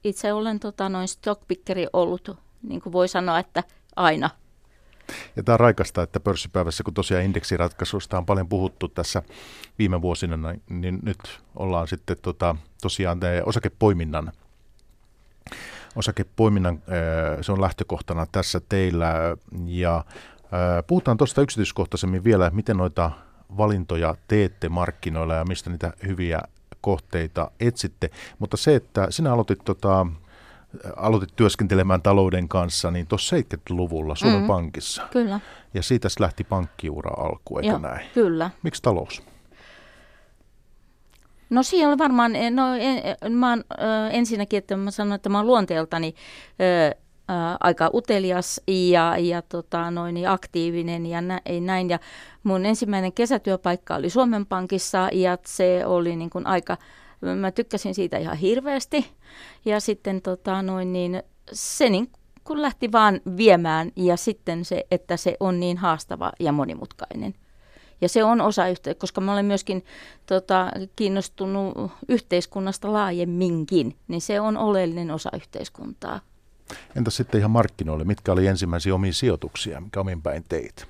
itse 0.04 0.32
olen 0.32 0.60
tota, 0.60 0.88
noin 0.88 1.08
stockpickeri 1.08 1.86
ollut, 1.92 2.36
niin 2.62 2.80
kuin 2.80 2.92
voi 2.92 3.08
sanoa, 3.08 3.38
että 3.38 3.64
aina– 3.96 4.30
ja 5.36 5.42
tämä 5.42 5.54
on 5.54 5.60
raikasta, 5.60 6.02
että 6.02 6.20
pörssipäivässä, 6.20 6.82
kun 6.82 6.94
tosiaan 6.94 7.24
indeksiratkaisusta 7.24 8.18
on 8.18 8.26
paljon 8.26 8.48
puhuttu 8.48 8.88
tässä 8.88 9.22
viime 9.78 10.02
vuosina, 10.02 10.54
niin 10.68 10.98
nyt 11.02 11.40
ollaan 11.56 11.88
sitten 11.88 12.16
tota, 12.22 12.56
tosiaan 12.82 13.20
osakepoiminnan 13.44 14.32
osakepoiminnan, 15.96 16.82
se 17.40 17.52
on 17.52 17.60
lähtökohtana 17.60 18.26
tässä 18.32 18.60
teillä. 18.68 19.14
Ja 19.66 20.04
puhutaan 20.86 21.16
tuosta 21.16 21.42
yksityiskohtaisemmin 21.42 22.24
vielä, 22.24 22.50
miten 22.50 22.76
noita 22.76 23.10
valintoja 23.56 24.14
teette 24.28 24.68
markkinoilla 24.68 25.34
ja 25.34 25.44
mistä 25.44 25.70
niitä 25.70 25.92
hyviä 26.06 26.40
kohteita 26.80 27.50
etsitte. 27.60 28.10
Mutta 28.38 28.56
se, 28.56 28.74
että 28.74 29.06
sinä 29.10 29.32
aloitit 29.32 29.58
tota, 29.64 30.06
aloitit 30.96 31.36
työskentelemään 31.36 32.02
talouden 32.02 32.48
kanssa, 32.48 32.90
niin 32.90 33.06
tuossa 33.06 33.36
70-luvulla 33.36 34.14
Suomen 34.14 34.40
mm, 34.40 34.46
Pankissa. 34.46 35.08
Kyllä. 35.10 35.40
Ja 35.74 35.82
siitä 35.82 36.08
lähti 36.18 36.44
pankkiura 36.44 37.10
alku, 37.24 37.58
eikö 37.58 37.68
Joo, 37.68 37.78
näin? 37.78 38.06
Kyllä. 38.14 38.50
Miksi 38.62 38.82
talous? 38.82 39.22
No 41.50 41.62
siinä 41.62 41.88
on 41.88 41.98
varmaan, 41.98 42.32
no 42.50 42.74
en, 42.74 43.32
mä 43.32 43.50
oon, 43.50 43.64
ensinnäkin, 44.10 44.58
että 44.58 44.76
mä 44.76 44.90
sanon, 44.90 45.14
että 45.14 45.28
mä 45.28 45.38
oon 45.38 45.46
luonteeltani 45.46 46.14
ö, 46.60 46.88
ö, 46.90 46.94
aika 47.60 47.90
utelias 47.94 48.60
ja, 48.66 49.18
ja 49.18 49.42
tota, 49.42 49.90
noin, 49.90 50.14
niin 50.14 50.28
aktiivinen 50.28 51.06
ja 51.06 51.20
nä, 51.20 51.40
näin. 51.60 51.90
Ja 51.90 51.98
mun 52.42 52.66
ensimmäinen 52.66 53.12
kesätyöpaikka 53.12 53.94
oli 53.94 54.10
Suomen 54.10 54.46
Pankissa 54.46 55.08
ja 55.12 55.38
se 55.46 55.82
oli 55.86 56.16
niin 56.16 56.30
kuin 56.30 56.46
aika 56.46 56.76
Mä 57.20 57.50
tykkäsin 57.50 57.94
siitä 57.94 58.18
ihan 58.18 58.36
hirveästi. 58.36 59.06
Ja 59.64 59.80
sitten 59.80 60.22
tota, 60.22 60.62
noin, 60.62 60.92
niin, 60.92 61.22
se 61.52 61.88
niin 61.88 62.10
kun 62.44 62.62
lähti 62.62 62.92
vaan 62.92 63.20
viemään 63.36 63.92
ja 63.96 64.16
sitten 64.16 64.64
se, 64.64 64.86
että 64.90 65.16
se 65.16 65.36
on 65.40 65.60
niin 65.60 65.78
haastava 65.78 66.32
ja 66.40 66.52
monimutkainen. 66.52 67.34
Ja 68.00 68.08
se 68.08 68.24
on 68.24 68.40
osa 68.40 68.68
yhteyttä, 68.68 69.00
koska 69.00 69.20
mä 69.20 69.32
olen 69.32 69.44
myöskin 69.44 69.84
tota, 70.26 70.70
kiinnostunut 70.96 71.92
yhteiskunnasta 72.08 72.92
laajemminkin, 72.92 73.96
niin 74.08 74.20
se 74.20 74.40
on 74.40 74.56
oleellinen 74.56 75.10
osa 75.10 75.30
yhteiskuntaa. 75.36 76.20
Entä 76.96 77.10
sitten 77.10 77.38
ihan 77.38 77.50
markkinoille? 77.50 78.04
Mitkä 78.04 78.32
oli 78.32 78.46
ensimmäisiä 78.46 78.94
omia 78.94 79.12
sijoituksia? 79.12 79.80
Mikä 79.80 80.00
omin 80.00 80.22
päin 80.22 80.44
teit? 80.48 80.86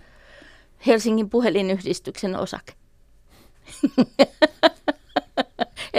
Helsingin 0.87 1.31
puhelinyhdistyksen 1.31 2.37
osake. 2.37 2.73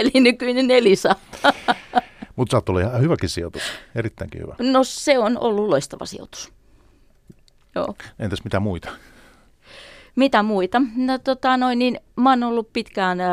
eli 0.02 0.20
nykyinen 0.20 0.70
Elisa. 0.70 1.16
Mutta 2.36 2.50
saat 2.50 2.80
ihan 2.80 3.00
hyväkin 3.00 3.28
sijoitus, 3.28 3.62
erittäinkin 3.94 4.40
hyvä. 4.40 4.54
No 4.58 4.84
se 4.84 5.18
on 5.18 5.38
ollut 5.38 5.68
loistava 5.68 6.06
sijoitus. 6.06 6.52
Joo. 7.74 7.94
Entäs 8.18 8.44
mitä 8.44 8.60
muita? 8.60 8.88
Mitä 10.16 10.42
muita? 10.42 10.82
No, 10.96 11.18
tota, 11.18 11.56
noin, 11.56 11.78
niin, 11.78 12.00
mä 12.16 12.30
oon 12.30 12.42
ollut 12.42 12.72
pitkään 12.72 13.20
äh, 13.20 13.28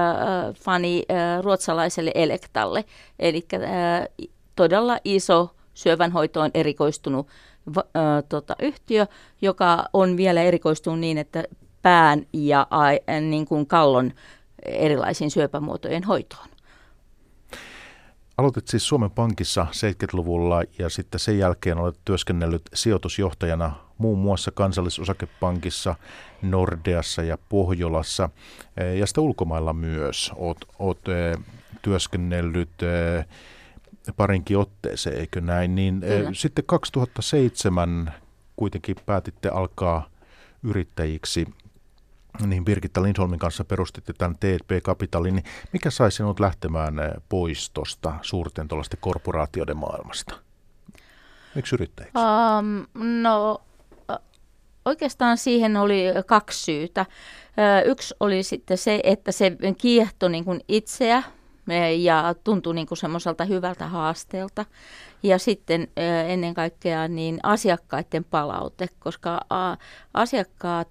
fani 0.55 1.03
äh, 1.11 1.43
ruotsalaiselle 1.43 2.11
Elektalle, 2.15 2.85
eli 3.19 3.45
äh, 3.53 3.61
todella 4.55 4.99
iso 5.03 5.55
syövänhoitoon 5.73 6.51
erikoistunut 6.53 7.27
äh, 7.77 7.83
tota, 8.29 8.55
yhtiö, 8.61 9.07
joka 9.41 9.85
on 9.93 10.17
vielä 10.17 10.41
erikoistunut 10.41 10.99
niin, 10.99 11.17
että 11.17 11.43
pään 11.81 12.25
ja 12.33 12.67
äh, 13.09 13.21
niin 13.21 13.45
kuin 13.45 13.67
kallon 13.67 14.11
erilaisiin 14.65 15.31
syöpämuotojen 15.31 16.03
hoitoon. 16.03 16.48
Aloitit 18.39 18.67
siis 18.67 18.87
Suomen 18.87 19.11
Pankissa 19.11 19.67
70-luvulla 19.71 20.63
ja 20.79 20.89
sitten 20.89 21.19
sen 21.19 21.37
jälkeen 21.37 21.77
olet 21.77 21.99
työskennellyt 22.05 22.61
sijoitusjohtajana 22.73 23.75
muun 23.97 24.19
muassa 24.19 24.51
kansallisosakepankissa, 24.51 25.95
Nordeassa 26.41 27.23
ja 27.23 27.37
Pohjolassa 27.49 28.29
ja 28.99 29.07
sitten 29.07 29.23
ulkomailla 29.23 29.73
myös. 29.73 30.31
Olet, 30.35 30.57
olet 30.79 30.97
työskennellyt 31.81 32.69
parinkin 34.17 34.57
otteeseen, 34.57 35.19
eikö 35.19 35.41
näin? 35.41 35.75
Niin 35.75 35.99
Kyllä. 35.99 36.29
sitten 36.33 36.65
2007 36.65 38.13
kuitenkin 38.55 38.95
päätitte 39.05 39.49
alkaa 39.49 40.09
yrittäjiksi 40.63 41.47
niin 42.45 42.65
Birgitta 42.65 43.03
Lindholmin 43.03 43.39
kanssa 43.39 43.63
perustitte 43.63 44.13
tämän 44.13 44.35
TP 44.35 44.83
Capitalin, 44.83 45.35
niin 45.35 45.45
mikä 45.73 45.89
sai 45.89 46.11
sinut 46.11 46.39
lähtemään 46.39 46.99
eh, 46.99 47.11
pois 47.29 47.69
tuosta 47.69 48.13
suurten 48.21 48.67
korporaatioiden 48.99 49.77
maailmasta? 49.77 50.35
Miksi 51.55 51.75
yrittäjiksi? 51.75 52.17
Um, 52.17 52.85
no 53.21 53.61
oikeastaan 54.85 55.37
siihen 55.37 55.77
oli 55.77 56.03
kaksi 56.25 56.63
syytä. 56.63 57.05
Yksi 57.85 58.15
oli 58.19 58.43
sitten 58.43 58.77
se, 58.77 58.99
että 59.03 59.31
se 59.31 59.51
kiehtoi 59.77 60.29
niin 60.29 60.45
kuin 60.45 60.61
itseä 60.67 61.23
ja 61.97 62.35
tuntui 62.43 62.75
niin 62.75 62.87
kuin 62.87 62.97
semmoiselta 62.97 63.45
hyvältä 63.45 63.87
haasteelta. 63.87 64.65
Ja 65.23 65.37
sitten 65.37 65.87
ennen 66.27 66.53
kaikkea 66.53 67.07
niin 67.07 67.39
asiakkaiden 67.43 68.23
palaute, 68.23 68.87
koska 68.99 69.39
asiakkaat 70.13 70.89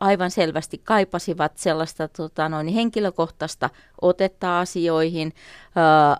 aivan 0.00 0.30
selvästi 0.30 0.78
kaipasivat 0.78 1.58
sellaista 1.58 2.08
tota, 2.08 2.48
noin, 2.48 2.68
henkilökohtaista 2.68 3.70
otetta 4.02 4.60
asioihin, 4.60 5.32
ää, 5.76 6.16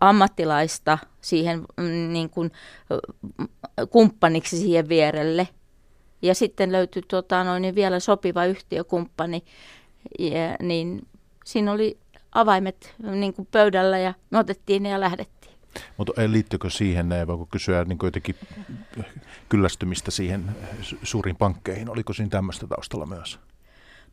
ammattilaista 0.00 0.98
siihen 1.20 1.60
mm, 1.76 2.12
niin 2.12 2.30
kuin, 2.30 2.52
kumppaniksi 3.90 4.56
siihen 4.56 4.88
vierelle. 4.88 5.48
Ja 6.22 6.34
sitten 6.34 6.72
löytyi 6.72 7.02
tota, 7.02 7.44
noin, 7.44 7.74
vielä 7.74 8.00
sopiva 8.00 8.44
yhtiökumppani, 8.44 9.42
ja, 10.18 10.56
niin 10.62 11.06
siinä 11.44 11.72
oli 11.72 11.98
avaimet 12.32 12.94
niin 13.02 13.34
kuin 13.34 13.48
pöydällä 13.50 13.98
ja 13.98 14.14
me 14.30 14.38
otettiin 14.38 14.82
ne 14.82 14.88
ja 14.88 15.00
lähdettiin. 15.00 15.39
Mutta 15.96 16.12
liittyykö 16.26 16.70
siihen, 16.70 17.08
voiko 17.26 17.46
kysyä 17.46 17.84
niin 17.84 17.98
jotenkin 18.02 18.36
kyllästymistä 19.48 20.10
siihen 20.10 20.56
suuriin 21.02 21.36
pankkeihin? 21.36 21.90
Oliko 21.90 22.12
siinä 22.12 22.30
tämmöistä 22.30 22.66
taustalla 22.66 23.06
myös? 23.06 23.38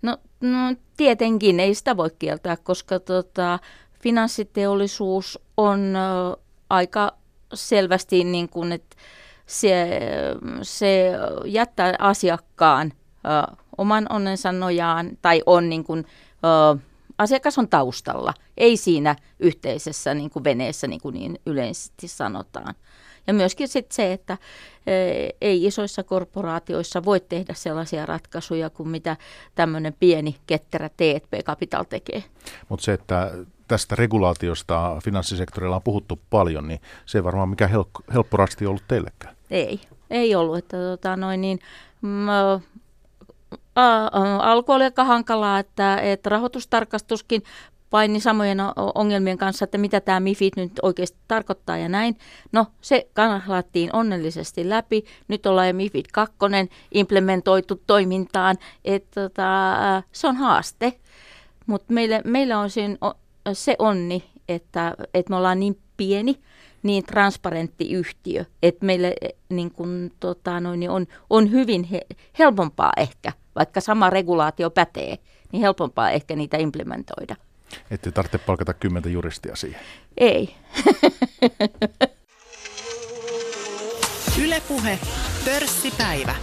No, 0.02 0.18
no 0.42 0.76
tietenkin 0.98 1.60
ei 1.60 1.76
sitä 1.76 1.98
voi 1.98 2.10
kieltää, 2.20 2.58
koska 2.58 3.00
tota, 3.00 3.60
finanssiteollisuus 4.00 5.40
on 5.58 5.96
ö, 5.96 6.38
aika 6.70 7.14
selvästi 7.54 8.24
niin 8.24 8.50
kuin, 8.50 8.72
että 8.72 8.96
se, 9.46 10.00
se 10.62 11.12
jättää 11.46 11.94
asiakkaan 12.00 12.94
ö, 12.94 13.56
oman 13.78 14.06
onnensa 14.10 14.52
nojaan 14.52 15.18
tai 15.22 15.42
on 15.46 15.70
niin 15.70 15.84
kuin, 15.84 16.06
ö, 16.76 16.80
asiakas 17.18 17.58
on 17.58 17.70
taustalla, 17.70 18.34
ei 18.58 18.78
siinä 18.78 19.16
yhteisessä 19.40 20.14
niin 20.14 20.30
kuin 20.30 20.44
veneessä, 20.44 20.88
niin 20.88 21.02
kuin 21.02 21.14
niin 21.14 21.40
yleisesti 21.46 22.08
sanotaan. 22.08 22.76
Ja 23.28 23.34
myöskin 23.34 23.68
sit 23.68 23.92
se, 23.92 24.14
että 24.14 24.38
ei 25.42 25.66
isoissa 25.66 26.04
korporaatioissa 26.04 27.06
voi 27.06 27.20
tehdä 27.20 27.54
sellaisia 27.54 28.06
ratkaisuja 28.06 28.70
kuin 28.70 28.90
mitä 28.90 29.18
tämmöinen 29.56 29.96
pieni 30.00 30.36
ketterä 30.48 30.90
T&P 30.90 31.44
Capital 31.44 31.84
tekee. 31.84 32.24
Mutta 32.70 32.86
se, 32.86 32.94
että 32.94 33.32
tästä 33.68 33.96
regulaatiosta 33.96 34.98
finanssisektorilla 35.04 35.76
on 35.76 35.82
puhuttu 35.82 36.20
paljon, 36.30 36.68
niin 36.68 36.82
se 37.06 37.18
ei 37.18 37.24
varmaan 37.24 37.50
mikä 37.50 37.68
help- 37.68 38.14
helppo 38.14 38.38
rasti 38.38 38.66
ollut 38.66 38.84
teillekään. 38.88 39.36
Ei, 39.52 39.80
ei 40.10 40.36
ollut. 40.36 40.58
Että, 40.58 40.78
tota, 40.78 41.16
noin 41.16 41.42
niin, 41.42 41.60
alku 44.42 44.72
oli 44.72 44.84
aika 44.84 45.04
hankalaa, 45.04 45.60
että, 45.60 46.02
että 46.02 46.30
rahoitustarkastuskin 46.30 47.44
paini 47.90 48.20
samojen 48.20 48.58
ongelmien 48.96 49.38
kanssa, 49.38 49.64
että 49.64 49.78
mitä 49.78 50.02
tämä 50.02 50.20
MIFID 50.20 50.54
nyt 50.56 50.72
oikeasti 50.82 51.18
tarkoittaa 51.28 51.78
ja 51.78 51.90
näin. 51.90 52.18
No, 52.52 52.66
se 52.82 53.08
kannattiin 53.14 53.96
onnellisesti 53.96 54.70
läpi. 54.70 55.06
Nyt 55.28 55.46
ollaan 55.46 55.68
jo 55.68 55.74
MIFID 55.74 56.06
2 56.14 56.36
implementoitu 56.94 57.82
toimintaan. 57.88 58.58
että 58.86 59.22
tota, 59.22 59.44
se 60.12 60.28
on 60.28 60.36
haaste, 60.36 60.94
mutta 61.66 61.94
meille 62.24 62.56
on 62.56 62.70
siinä 62.70 62.98
se 63.54 63.76
onni, 63.80 64.24
että, 64.50 64.96
että 65.14 65.30
me 65.30 65.36
ollaan 65.36 65.60
niin 65.60 65.80
pieni, 65.98 66.40
niin 66.84 67.04
transparentti 67.04 67.94
yhtiö, 67.94 68.46
että 68.64 68.86
meille 68.86 69.16
niin 69.50 69.72
kun, 69.72 70.12
tota, 70.20 70.60
noin, 70.60 70.80
niin 70.80 70.90
on, 70.90 71.06
on 71.30 71.52
hyvin 71.52 71.84
he, 71.84 72.02
helpompaa 72.40 72.92
ehkä, 72.98 73.32
vaikka 73.56 73.82
sama 73.82 74.10
regulaatio 74.10 74.70
pätee, 74.70 75.18
niin 75.52 75.62
helpompaa 75.62 76.12
ehkä 76.12 76.36
niitä 76.36 76.58
implementoida. 76.58 77.36
Ette 77.92 78.12
tarvitse 78.12 78.38
palkata 78.38 78.74
kymmentä 78.74 79.10
juristia 79.10 79.56
siihen. 79.56 79.82
Ei. 80.18 80.56
Ylepuhe 84.44 85.00
pörssipäivä. 85.46 86.36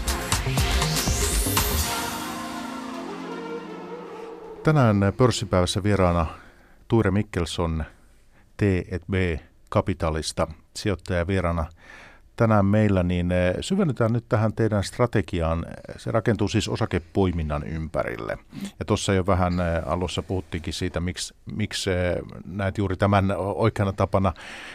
Tänään 4.63 5.13
pörssipäivässä 5.17 5.83
vieraana 5.83 6.27
Tuure 6.89 7.11
Mikkelson 7.11 7.85
T&B 8.57 9.15
Kapitalista 9.75 10.49
sijoittaja 10.77 11.27
vieraana 11.27 11.67
tänään 12.37 12.67
meillä, 12.67 13.03
niin 13.03 13.33
eh, 13.33 13.55
syvennytään 13.61 14.13
nyt 14.13 14.25
tähän 14.29 14.53
teidän 14.53 14.85
strategiaan. 14.85 15.67
Se 15.97 16.11
rakentuu 16.11 16.49
siis 16.49 16.69
osakepoiminnan 16.69 17.63
ympärille. 17.63 18.39
Ja 18.79 18.85
tuossa 18.85 19.15
jo 19.15 19.27
vähän 19.27 19.53
eh, 19.61 19.93
alussa 19.93 20.23
puhuttiinkin 20.23 20.73
siitä, 20.73 21.01
miksi, 21.01 21.35
miksi 21.57 21.91
eh, 21.91 22.17
näet 22.47 22.79
juuri 22.79 22.97
tämän 22.97 23.35
oikeana 23.39 23.93
tapana 23.93 24.33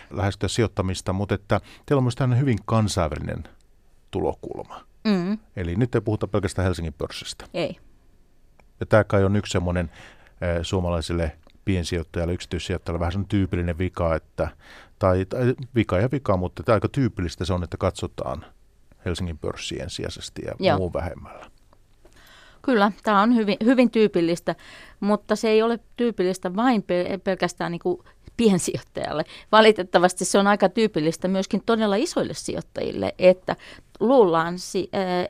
lähestyä 0.09 0.49
sijoittamista, 0.49 1.13
mutta 1.13 1.35
että 1.35 1.61
teillä 1.85 1.99
on 1.99 2.03
myös 2.03 2.15
tämmöinen 2.15 2.41
hyvin 2.41 2.59
kansainvälinen 2.65 3.43
tulokulma. 4.11 4.81
Mm. 5.03 5.37
Eli 5.55 5.75
nyt 5.75 5.95
ei 5.95 6.01
puhuta 6.01 6.27
pelkästään 6.27 6.63
Helsingin 6.65 6.93
pörssistä. 6.93 7.45
Ei. 7.53 7.77
Ja 8.79 8.85
tämä 8.85 9.03
kai 9.03 9.23
on 9.23 9.35
yksi 9.35 9.51
semmoinen 9.51 9.91
suomalaisille 10.61 11.37
piensijoittajalle, 11.69 12.33
yksityissijoittajalle 12.33 12.99
vähän 12.99 13.25
tyypillinen 13.25 13.77
vika, 13.77 14.15
että, 14.15 14.47
tai, 14.99 15.25
tai 15.25 15.55
vika 15.75 15.97
ja 15.97 16.11
vika, 16.11 16.38
mutta 16.38 16.63
tämä 16.63 16.73
aika 16.73 16.89
tyypillistä 16.89 17.45
se 17.45 17.53
on, 17.53 17.63
että 17.63 17.77
katsotaan 17.77 18.45
Helsingin 19.05 19.38
pörssiä 19.38 19.84
ensisijaisesti 19.84 20.41
ja 20.45 20.51
Joo. 20.60 20.77
muu 20.77 20.93
vähemmällä. 20.93 21.45
Kyllä, 22.62 22.91
tämä 23.03 23.21
on 23.21 23.36
hyvin, 23.36 23.58
hyvin 23.65 23.91
tyypillistä, 23.91 24.55
mutta 24.99 25.36
se 25.36 25.49
ei 25.49 25.62
ole 25.62 25.79
tyypillistä 25.97 26.55
vain 26.55 26.86
pelkästään 27.23 27.71
niin 27.71 27.79
kuin 27.79 27.97
piensijoittajalle. 28.38 29.23
Valitettavasti 29.51 30.25
se 30.25 30.39
on 30.39 30.47
aika 30.47 30.69
tyypillistä 30.69 31.27
myöskin 31.27 31.62
todella 31.65 31.95
isoille 31.95 32.34
sijoittajille, 32.34 33.15
että 33.19 33.55
luullaan, 33.99 34.55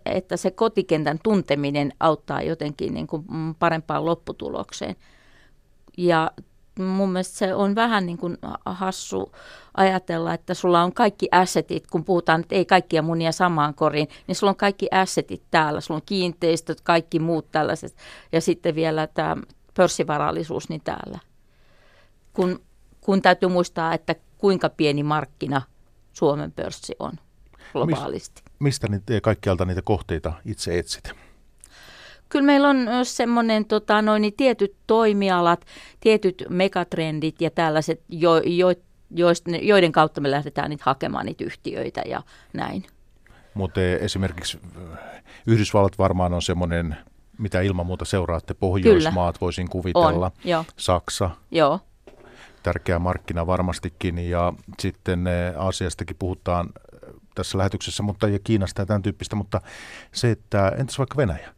että 0.06 0.38
se 0.38 0.52
kotikentän 0.52 1.19
tunteminen 1.23 1.93
auttaa 1.99 2.41
jotenkin 2.41 2.93
niin 2.93 3.08
kuin 3.08 3.25
parempaan 3.60 4.06
lopputulokseen. 4.06 4.95
Ja 5.99 6.31
mun 6.79 7.12
mielestä 7.12 7.38
se 7.38 7.55
on 7.55 7.75
vähän 7.75 8.05
niin 8.05 8.17
kuin 8.17 8.38
hassu 8.65 9.31
ajatella, 9.77 10.33
että 10.33 10.53
sulla 10.53 10.83
on 10.83 10.93
kaikki 10.93 11.27
assetit, 11.31 11.88
kun 11.88 12.05
puhutaan, 12.05 12.41
että 12.41 12.55
ei 12.55 12.65
kaikkia 12.65 13.01
munia 13.01 13.31
samaan 13.31 13.73
koriin, 13.73 14.07
niin 14.27 14.35
sulla 14.35 14.51
on 14.51 14.55
kaikki 14.57 14.88
assetit 14.91 15.43
täällä, 15.51 15.81
sulla 15.81 15.97
on 15.97 16.05
kiinteistöt, 16.05 16.81
kaikki 16.81 17.19
muut 17.19 17.51
tällaiset, 17.51 17.95
ja 18.31 18.41
sitten 18.41 18.75
vielä 18.75 19.07
tämä 19.07 19.38
pörssivarallisuus 19.73 20.69
niin 20.69 20.81
täällä. 20.83 21.19
Kun, 22.33 22.62
kun 23.01 23.21
täytyy 23.21 23.49
muistaa, 23.49 23.93
että 23.93 24.15
kuinka 24.38 24.69
pieni 24.69 25.03
markkina 25.03 25.62
Suomen 26.13 26.51
pörssi 26.51 26.95
on 26.99 27.13
globaalisti. 27.73 28.43
Mistä 28.59 28.88
niitä, 28.88 29.21
kaikkialta 29.21 29.65
niitä 29.65 29.81
kohteita 29.81 30.33
itse 30.45 30.79
etsit? 30.79 31.12
Kyllä 32.30 32.46
meillä 32.46 32.70
on 32.70 32.88
semmoinen 33.04 33.65
tota, 33.65 34.02
noin, 34.02 34.22
niin 34.22 34.34
tietyt 34.38 34.76
toimialat, 34.88 35.65
tietyt 36.00 36.44
megatrendit 36.50 37.42
ja 37.42 37.52
tällaiset, 37.52 38.02
jo, 38.10 38.38
jo, 38.38 38.68
joiden 39.62 39.92
kautta 39.92 40.22
me 40.22 40.32
lähdetään 40.32 40.70
niitä 40.70 40.84
hakemaan 40.86 41.26
niitä 41.26 41.44
yhtiöitä 41.44 42.02
ja 42.06 42.22
näin. 42.54 42.86
Mutta 43.54 43.82
esimerkiksi 43.82 44.60
Yhdysvallat 45.48 45.98
varmaan 45.98 46.34
on 46.34 46.42
semmoinen, 46.42 46.96
mitä 47.38 47.62
ilman 47.62 47.86
muuta 47.86 48.06
seuraatte, 48.06 48.54
Pohjoismaat 48.54 49.36
Kyllä. 49.36 49.42
voisin 49.42 49.70
kuvitella, 49.70 50.26
on, 50.26 50.32
jo. 50.44 50.65
Saksa. 50.78 51.30
Joo. 51.52 51.80
Tärkeä 52.63 53.00
markkina 53.00 53.48
varmastikin 53.48 54.30
ja 54.30 54.54
sitten 54.80 55.26
Aasiastakin 55.58 56.15
puhutaan 56.20 56.70
tässä 57.36 57.58
lähetyksessä, 57.58 58.04
mutta 58.04 58.28
ja 58.28 58.39
Kiinasta 58.44 58.82
ja 58.82 58.86
tämän 58.86 59.02
tyyppistä, 59.02 59.36
mutta 59.36 59.62
se, 60.12 60.32
että 60.32 60.72
entäs 60.78 60.98
vaikka 60.98 61.18
Venäjä? 61.18 61.54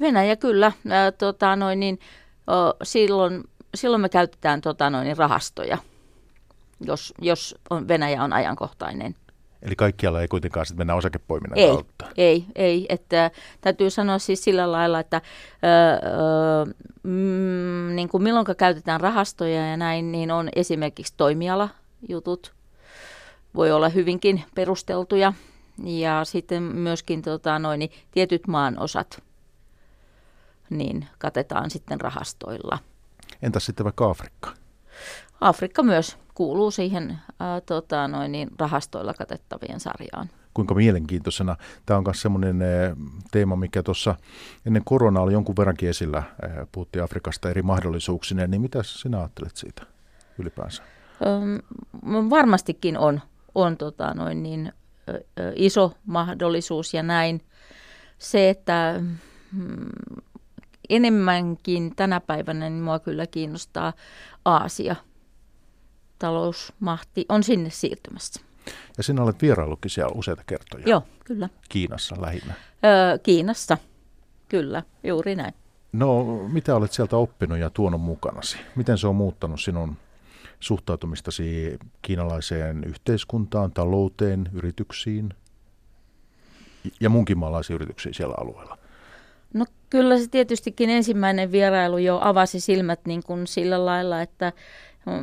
Venäjä 0.00 0.36
kyllä, 0.36 0.72
ää, 0.88 1.12
tota, 1.12 1.56
noin, 1.56 1.80
niin, 1.80 1.98
o, 2.46 2.76
silloin, 2.82 3.44
silloin 3.74 4.00
me 4.00 4.08
käytetään 4.08 4.60
tota, 4.60 4.90
noin, 4.90 5.16
rahastoja, 5.16 5.78
jos, 6.80 7.14
jos 7.20 7.54
on, 7.70 7.88
Venäjä 7.88 8.24
on 8.24 8.32
ajankohtainen. 8.32 9.14
Eli 9.62 9.76
kaikkialla 9.76 10.20
ei 10.20 10.28
kuitenkaan 10.28 10.66
sitten 10.66 10.80
mennä 10.80 10.94
osakepoiminnan 10.94 11.58
ei, 11.58 11.68
kautta? 11.68 12.06
Ei, 12.16 12.44
ei. 12.54 12.86
Että, 12.88 13.30
täytyy 13.60 13.90
sanoa 13.90 14.18
siis 14.18 14.44
sillä 14.44 14.72
lailla, 14.72 15.00
että 15.00 15.22
öö, 15.64 16.74
mm, 17.02 17.96
niin 17.96 18.08
kuin 18.08 18.22
milloin 18.22 18.46
käytetään 18.56 19.00
rahastoja 19.00 19.70
ja 19.70 19.76
näin, 19.76 20.12
niin 20.12 20.30
on 20.30 20.48
esimerkiksi 20.56 21.14
toimialajutut. 21.16 22.52
Voi 23.54 23.72
olla 23.72 23.88
hyvinkin 23.88 24.44
perusteltuja. 24.54 25.32
Ja 25.84 26.24
sitten 26.24 26.62
myöskin 26.62 27.22
tota, 27.22 27.58
noin, 27.58 27.78
niin 27.78 27.90
tietyt 28.10 28.46
maan 28.46 28.78
osat 28.78 29.22
niin 30.70 31.08
katetaan 31.18 31.70
sitten 31.70 32.00
rahastoilla. 32.00 32.78
Entäs 33.42 33.66
sitten 33.66 33.84
vaikka 33.84 34.10
Afrikka? 34.10 34.50
Afrikka 35.40 35.82
myös 35.82 36.18
kuuluu 36.34 36.70
siihen 36.70 37.18
ää, 37.40 37.60
tota, 37.60 38.08
noin 38.08 38.32
niin, 38.32 38.48
rahastoilla 38.58 39.14
katettavien 39.14 39.80
sarjaan. 39.80 40.30
Kuinka 40.54 40.74
mielenkiintoisena. 40.74 41.56
Tämä 41.86 41.98
on 41.98 42.04
myös 42.04 42.22
semmoinen 42.22 42.58
teema, 43.30 43.56
mikä 43.56 43.82
tuossa 43.82 44.14
ennen 44.66 44.84
koronaa 44.84 45.22
oli 45.22 45.32
jonkun 45.32 45.56
verrankin 45.58 45.88
esillä. 45.88 46.22
Puhuttiin 46.72 47.02
Afrikasta 47.02 47.50
eri 47.50 47.62
mahdollisuuksineen, 47.62 48.50
niin 48.50 48.60
mitä 48.60 48.82
sinä 48.82 49.18
ajattelet 49.18 49.56
siitä 49.56 49.82
ylipäänsä? 50.38 50.82
Öm, 51.26 52.30
varmastikin 52.30 52.98
on, 52.98 53.20
on 53.54 53.76
tota, 53.76 54.14
noin 54.14 54.42
niin, 54.42 54.72
ö, 55.08 55.52
iso 55.56 55.92
mahdollisuus 56.06 56.94
ja 56.94 57.02
näin. 57.02 57.40
Se, 58.18 58.50
että 58.50 59.00
mm, 59.52 59.86
enemmänkin 60.90 61.96
tänä 61.96 62.20
päivänä 62.20 62.70
niin 62.70 62.82
mua 62.82 62.98
kyllä 62.98 63.26
kiinnostaa 63.26 63.92
Aasia. 64.44 64.96
Talousmahti 66.18 67.26
on 67.28 67.42
sinne 67.42 67.70
siirtymässä. 67.70 68.40
Ja 68.96 69.02
sinä 69.02 69.22
olet 69.22 69.42
vieraillutkin 69.42 69.90
siellä 69.90 70.12
useita 70.14 70.42
kertoja. 70.46 70.84
Joo, 70.88 71.02
kyllä. 71.24 71.48
Kiinassa 71.68 72.16
lähinnä. 72.20 72.54
Öö, 72.84 73.18
Kiinassa, 73.18 73.78
kyllä, 74.48 74.82
juuri 75.04 75.34
näin. 75.34 75.54
No, 75.92 76.24
mitä 76.48 76.76
olet 76.76 76.92
sieltä 76.92 77.16
oppinut 77.16 77.58
ja 77.58 77.70
tuonut 77.70 78.00
mukanasi? 78.00 78.58
Miten 78.76 78.98
se 78.98 79.06
on 79.06 79.16
muuttanut 79.16 79.60
sinun 79.60 79.96
suhtautumistasi 80.60 81.78
kiinalaiseen 82.02 82.84
yhteiskuntaan, 82.84 83.72
talouteen, 83.72 84.48
yrityksiin 84.52 85.34
ja 87.00 87.10
muunkin 87.10 87.38
maalaisiin 87.38 87.74
yrityksiin 87.74 88.14
siellä 88.14 88.34
alueella? 88.38 88.78
No 89.54 89.66
kyllä 89.90 90.18
se 90.18 90.28
tietystikin 90.30 90.90
ensimmäinen 90.90 91.52
vierailu 91.52 91.98
jo 91.98 92.18
avasi 92.22 92.60
silmät 92.60 93.00
niin 93.06 93.22
kuin 93.22 93.46
sillä 93.46 93.86
lailla, 93.86 94.22
että 94.22 94.52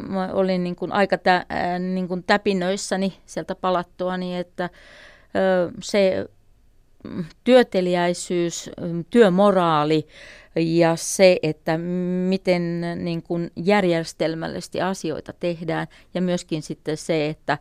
mä 0.08 0.30
olin 0.34 0.64
niin 0.64 0.76
kuin 0.76 0.92
aika 0.92 1.18
tä, 1.18 1.46
niin 1.94 2.08
kuin 2.08 2.24
täpinöissäni 2.24 3.14
sieltä 3.26 3.56
palattua, 3.56 4.18
niin 4.18 4.38
että 4.38 4.70
se 5.82 6.30
mm, 7.04 7.26
työteliäisyys, 7.44 8.70
mm, 8.82 9.06
työmoraali 9.10 10.08
ja 10.56 10.96
se, 10.96 11.40
että 11.44 11.78
miten 12.28 12.82
niin 12.96 13.24
kuin 13.24 13.52
järjestelmällisesti 13.56 14.82
asioita 14.82 15.34
tehdään 15.34 15.88
ja 16.14 16.22
myöskin 16.22 16.62
sitten 16.62 16.98
se, 16.98 17.30
että 17.30 17.58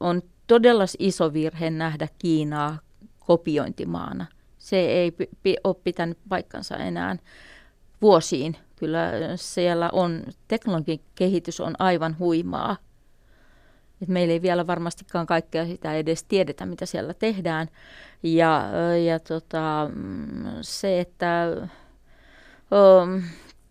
on 0.00 0.22
todella 0.46 0.84
iso 0.98 1.32
virhe 1.32 1.70
nähdä 1.70 2.08
Kiinaa 2.18 2.78
kopiointimaana. 3.18 4.26
Se 4.68 4.76
ei 4.76 5.12
ole 5.64 5.76
pitänyt 5.84 6.18
paikkansa 6.28 6.76
enää 6.76 7.16
vuosiin. 8.02 8.56
Kyllä 8.76 9.12
siellä 9.36 9.90
on, 9.92 10.22
teknologian 10.48 10.98
kehitys 11.14 11.60
on 11.60 11.74
aivan 11.78 12.18
huimaa. 12.18 12.76
Et 14.02 14.08
meillä 14.08 14.32
ei 14.32 14.42
vielä 14.42 14.66
varmastikaan 14.66 15.26
kaikkea 15.26 15.66
sitä 15.66 15.94
edes 15.94 16.24
tiedetä, 16.24 16.66
mitä 16.66 16.86
siellä 16.86 17.14
tehdään. 17.14 17.68
Ja, 18.22 18.64
ja 19.06 19.18
tota, 19.20 19.90
se, 20.60 21.00
että 21.00 21.46
um, 22.70 23.22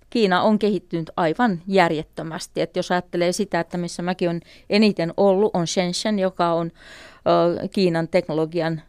Kiina 0.09 0.41
on 0.41 0.59
kehittynyt 0.59 1.11
aivan 1.17 1.61
järjettömästi. 1.67 2.61
Et 2.61 2.75
jos 2.75 2.91
ajattelee 2.91 3.31
sitä, 3.31 3.59
että 3.59 3.77
missä 3.77 4.03
mäkin 4.03 4.29
olen 4.29 4.41
eniten 4.69 5.13
ollut, 5.17 5.55
on 5.55 5.67
Shenzhen, 5.67 6.19
joka 6.19 6.53
on 6.53 6.67
uh, 6.67 7.69
Kiinan 7.69 8.07
teknologian 8.07 8.81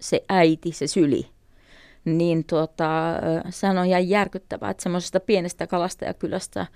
se 0.00 0.24
äiti, 0.28 0.72
se 0.72 0.86
syli. 0.86 1.28
Niin 2.04 2.44
tuota, 2.44 2.88
sehän 3.50 3.78
on 3.78 3.86
ihan 3.86 4.08
järkyttävää, 4.08 4.70
että 4.70 4.82
semmoisesta 4.82 5.20
pienestä 5.20 5.66
kalastajakylästä, 5.66 6.66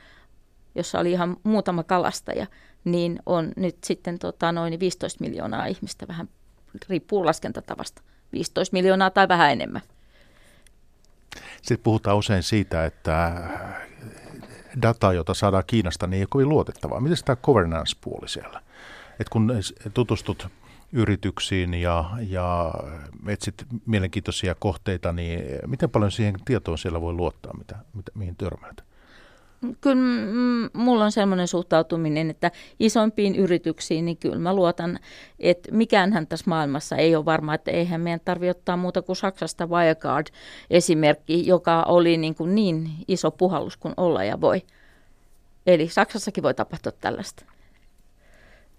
jossa 0.75 0.99
oli 0.99 1.13
ihan 1.13 1.37
muutama 1.43 1.83
kalastaja, 1.83 2.47
niin 2.85 3.19
on 3.27 3.53
nyt 3.57 3.77
sitten 3.85 4.19
tota, 4.19 4.53
noin 4.53 4.81
15 4.81 5.25
miljoonaa 5.25 5.67
ihmistä, 5.67 6.09
vähän 6.09 6.29
riippuu 6.89 7.27
laskentatavasta. 7.27 8.03
15 8.33 8.73
miljoonaa 8.73 9.11
tai 9.11 9.29
vähän 9.29 9.53
enemmän. 9.53 9.83
Sitten 11.63 11.85
puhutaan 11.85 12.17
usein 12.17 12.43
siitä, 12.43 12.85
että 12.85 13.43
data, 14.83 15.13
jota 15.13 15.35
saadaan 15.35 15.65
Kiinasta, 15.67 16.07
niin 16.07 16.17
ei 16.17 16.23
ole 16.23 16.29
kovin 16.31 16.49
luotettavaa. 16.49 17.01
Miten 17.01 17.19
tämä 17.25 17.37
governance-puoli 17.37 18.29
siellä? 18.29 18.63
Et 19.21 19.29
kun 19.29 19.53
tutustut 19.95 20.49
yrityksiin 20.93 21.75
ja, 21.75 22.11
ja 22.29 22.75
etsit 23.29 23.55
mielenkiintoisia 23.87 24.55
kohteita, 24.55 25.13
niin 25.13 25.43
miten 25.67 25.91
paljon 25.91 26.11
siihen 26.11 26.35
tietoon 26.45 26.79
siellä 26.79 27.01
voi 27.01 27.13
luottaa, 27.13 27.57
mitä, 27.59 27.77
mitä, 27.95 28.13
mihin 28.15 28.37
törmäät? 28.37 28.91
Kyllä 29.81 30.03
mulla 30.73 31.05
on 31.05 31.13
sellainen 31.13 31.49
suhtautuminen, 31.49 32.31
että 32.31 32.51
isompiin 32.79 33.37
yrityksiin, 33.37 34.05
niin 34.05 34.17
kyllä 34.17 34.39
mä 34.39 34.55
luotan, 34.55 34.99
että 35.39 35.73
mikäänhän 35.73 36.27
tässä 36.27 36.45
maailmassa 36.49 36.97
ei 36.97 37.17
ole 37.17 37.25
varma, 37.25 37.55
että 37.55 37.71
eihän 37.71 38.01
meidän 38.01 38.21
tarvitse 38.25 38.51
ottaa 38.51 38.77
muuta 38.77 39.03
kuin 39.03 39.17
Saksasta 39.17 39.67
Wirecard-esimerkki, 39.67 41.47
joka 41.47 41.83
oli 41.83 42.17
niin, 42.17 42.35
kuin 42.35 42.55
niin 42.55 42.91
iso 43.09 43.31
puhallus 43.31 43.77
kuin 43.77 43.95
olla 43.97 44.25
ja 44.25 44.41
voi. 44.41 44.63
Eli 45.67 45.89
Saksassakin 45.89 46.43
voi 46.43 46.55
tapahtua 46.55 46.93
tällaista. 46.93 47.45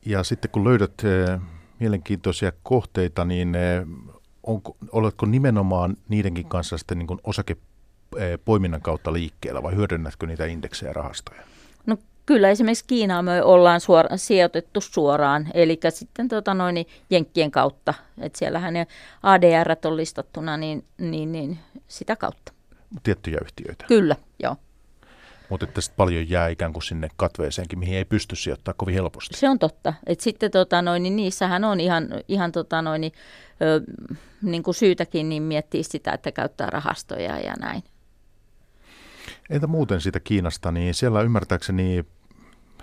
Ja 0.06 0.24
sitten 0.24 0.52
kun 0.52 0.64
löydät 0.64 0.94
eh, 1.04 1.40
mielenkiintoisia 1.82 2.52
kohteita, 2.64 3.26
niin 3.26 3.56
eh, 3.56 3.86
onko, 4.44 4.78
oletko 4.92 5.26
nimenomaan 5.26 5.98
niidenkin 6.10 6.46
kanssa 6.46 6.78
sitten 6.78 6.98
niin 6.98 7.08
kuin 7.08 7.20
osake 7.24 7.58
Eh, 8.18 8.40
kautta 8.82 9.14
liikkeellä 9.14 9.64
vai 9.64 9.76
hyödynnätkö 9.76 10.28
niitä 10.28 10.46
indeksejä 10.46 10.90
ja 10.90 10.94
rahastoja? 10.94 11.42
No 11.86 11.98
kyllä 12.26 12.50
esimerkiksi 12.50 12.86
Kiinaa 12.88 13.22
me 13.22 13.44
ollaan 13.44 13.82
suora, 13.82 14.18
sijoitettu 14.18 14.82
suoraan, 14.82 15.48
eli 15.54 15.80
sitten 15.90 16.28
tota 16.28 16.54
noin, 16.54 16.76
niin 16.76 16.88
Jenkkien 17.10 17.52
kautta, 17.52 17.94
että 18.22 18.40
siellähän 18.40 18.74
ne 18.74 18.88
ADR 19.24 19.76
on 19.86 19.98
listattuna, 19.98 20.58
niin, 20.58 20.86
niin, 20.98 21.32
niin 21.32 21.60
sitä 21.88 22.16
kautta. 22.16 22.54
Tiettyjä 23.04 23.38
yhtiöitä? 23.42 23.86
Kyllä, 23.88 24.16
joo. 24.44 24.56
Mutta 25.52 25.66
että 25.66 25.82
paljon 25.98 26.30
jää 26.30 26.48
ikään 26.48 26.74
kuin 26.74 26.84
sinne 26.84 27.08
katveeseenkin, 27.16 27.80
mihin 27.80 27.98
ei 27.98 28.06
pysty 28.06 28.36
sijoittamaan 28.36 28.78
kovin 28.78 28.94
helposti. 28.94 29.38
Se 29.38 29.50
on 29.50 29.60
totta. 29.60 29.94
Et 30.08 30.20
sitten 30.20 30.52
tota 30.52 30.82
noin, 30.82 31.04
niin 31.04 31.16
niissähän 31.16 31.64
on 31.64 31.80
ihan, 31.80 32.08
ihan 32.28 32.52
tota 32.52 32.82
noin, 32.82 33.02
niin, 33.02 33.14
ö, 33.62 33.82
niin 34.42 34.64
kuin 34.64 34.76
syytäkin 34.76 35.30
niin 35.30 35.44
miettiä 35.44 35.84
sitä, 35.84 36.12
että 36.12 36.32
käyttää 36.32 36.70
rahastoja 36.70 37.40
ja 37.40 37.54
näin. 37.60 37.84
Entä 39.50 39.68
muuten 39.68 40.02
siitä 40.02 40.20
Kiinasta, 40.20 40.72
niin 40.72 40.94
siellä 40.94 41.22
ymmärtääkseni 41.22 42.06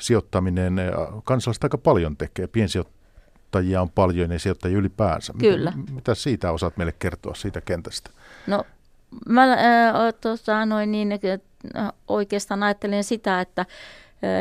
sijoittaminen, 0.01 0.77
kansalaiset 1.25 1.65
aika 1.65 1.79
paljon 1.79 2.17
tekee, 2.17 2.47
piensijoittajia 2.47 3.83
on 3.83 3.91
paljon 3.91 4.33
ja 4.33 4.39
sijoittajia 4.39 4.79
ylipäänsä. 4.79 5.33
Kyllä. 5.39 5.73
Mitä, 5.77 5.93
mitä 5.93 6.15
siitä 6.15 6.53
osaat 6.53 6.77
meille 6.77 6.95
kertoa 6.99 7.35
siitä 7.35 7.61
kentästä? 7.61 8.11
No 8.47 8.65
mä 9.29 9.53
äh, 9.53 9.93
tota, 10.21 10.67
noin 10.67 10.93
niin, 10.93 11.13
äh, 11.13 11.93
oikeastaan 12.09 12.63
ajattelen 12.63 13.05
sitä, 13.05 13.41
että 13.41 13.67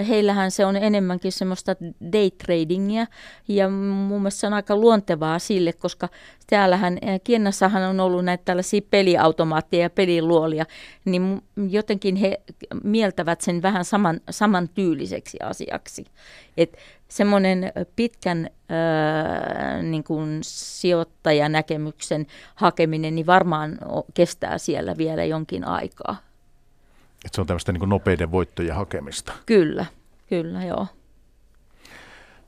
heillähän 0.07 0.51
se 0.51 0.65
on 0.65 0.75
enemmänkin 0.75 1.31
semmoista 1.31 1.75
day 2.11 2.31
tradingia 2.31 3.07
ja 3.47 3.69
mun 3.69 4.21
mielestä 4.21 4.39
se 4.39 4.47
on 4.47 4.53
aika 4.53 4.75
luontevaa 4.75 5.39
sille, 5.39 5.73
koska 5.73 6.09
täällähän 6.47 6.97
Kiennassahan 7.23 7.83
on 7.83 7.99
ollut 7.99 8.25
näitä 8.25 8.45
tällaisia 8.45 8.81
peliautomaatteja 8.89 9.83
ja 9.83 9.89
peliluolia, 9.89 10.65
niin 11.05 11.41
jotenkin 11.69 12.15
he 12.15 12.41
mieltävät 12.83 13.41
sen 13.41 13.61
vähän 13.61 13.85
saman, 13.85 14.19
saman 14.29 14.69
tyyliseksi 14.69 15.37
asiaksi. 15.43 16.05
Et 16.57 16.77
semmoinen 17.07 17.71
pitkän 17.95 18.49
ää, 18.69 19.81
niin 19.81 20.03
kuin 20.03 20.39
sijoittajanäkemyksen 20.41 22.27
hakeminen 22.55 23.15
niin 23.15 23.25
varmaan 23.25 23.77
kestää 24.13 24.57
siellä 24.57 24.97
vielä 24.97 25.23
jonkin 25.23 25.67
aikaa. 25.67 26.17
Että 27.25 27.35
se 27.35 27.41
on 27.41 27.47
tämmöistä 27.47 27.71
niin 27.71 27.89
nopeiden 27.89 28.31
voittojen 28.31 28.75
hakemista. 28.75 29.33
Kyllä, 29.45 29.85
kyllä 30.29 30.65
joo. 30.65 30.87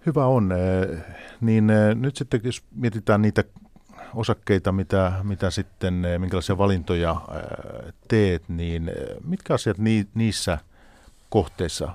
Hyvä 0.05 0.25
on. 0.25 0.53
Niin 1.41 1.67
nyt 1.95 2.15
sitten 2.15 2.41
jos 2.43 2.63
mietitään 2.75 3.21
niitä 3.21 3.43
osakkeita, 4.15 4.71
mitä, 4.71 5.13
mitä 5.23 5.49
sitten, 5.49 6.05
minkälaisia 6.17 6.57
valintoja 6.57 7.21
teet, 8.07 8.49
niin 8.49 8.91
mitkä 9.23 9.53
asiat 9.53 9.77
niissä 10.13 10.57
kohteissa 11.29 11.89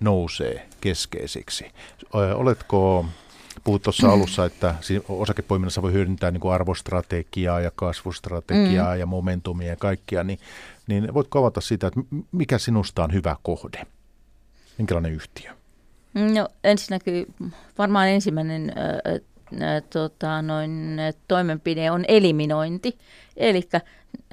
nousee 0.00 0.68
keskeisiksi? 0.80 1.70
Oletko, 2.12 3.06
puhut 3.64 3.82
tuossa 3.82 4.12
alussa, 4.12 4.44
että 4.44 4.74
osakepoiminnassa 5.08 5.82
voi 5.82 5.92
hyödyntää 5.92 6.30
niin 6.30 6.40
kuin 6.40 6.54
arvostrategiaa 6.54 7.60
ja 7.60 7.70
kasvustrategiaa 7.74 8.94
mm. 8.94 9.00
ja 9.00 9.06
momentumia 9.06 9.68
ja 9.68 9.76
kaikkia, 9.76 10.24
niin 10.24 10.38
niin 10.86 11.14
voitko 11.14 11.38
avata 11.38 11.60
sitä, 11.60 11.86
että 11.86 12.00
mikä 12.32 12.58
sinusta 12.58 13.04
on 13.04 13.12
hyvä 13.12 13.36
kohde? 13.42 13.86
Minkälainen 14.78 15.12
yhtiö? 15.12 15.50
No 16.14 16.48
ensinnäkin 16.64 17.34
varmaan 17.78 18.08
ensimmäinen 18.08 18.72
äh, 18.78 19.82
tota, 19.90 20.42
noin, 20.42 20.98
toimenpide 21.28 21.90
on 21.90 22.04
eliminointi. 22.08 22.98
Eli 23.36 23.68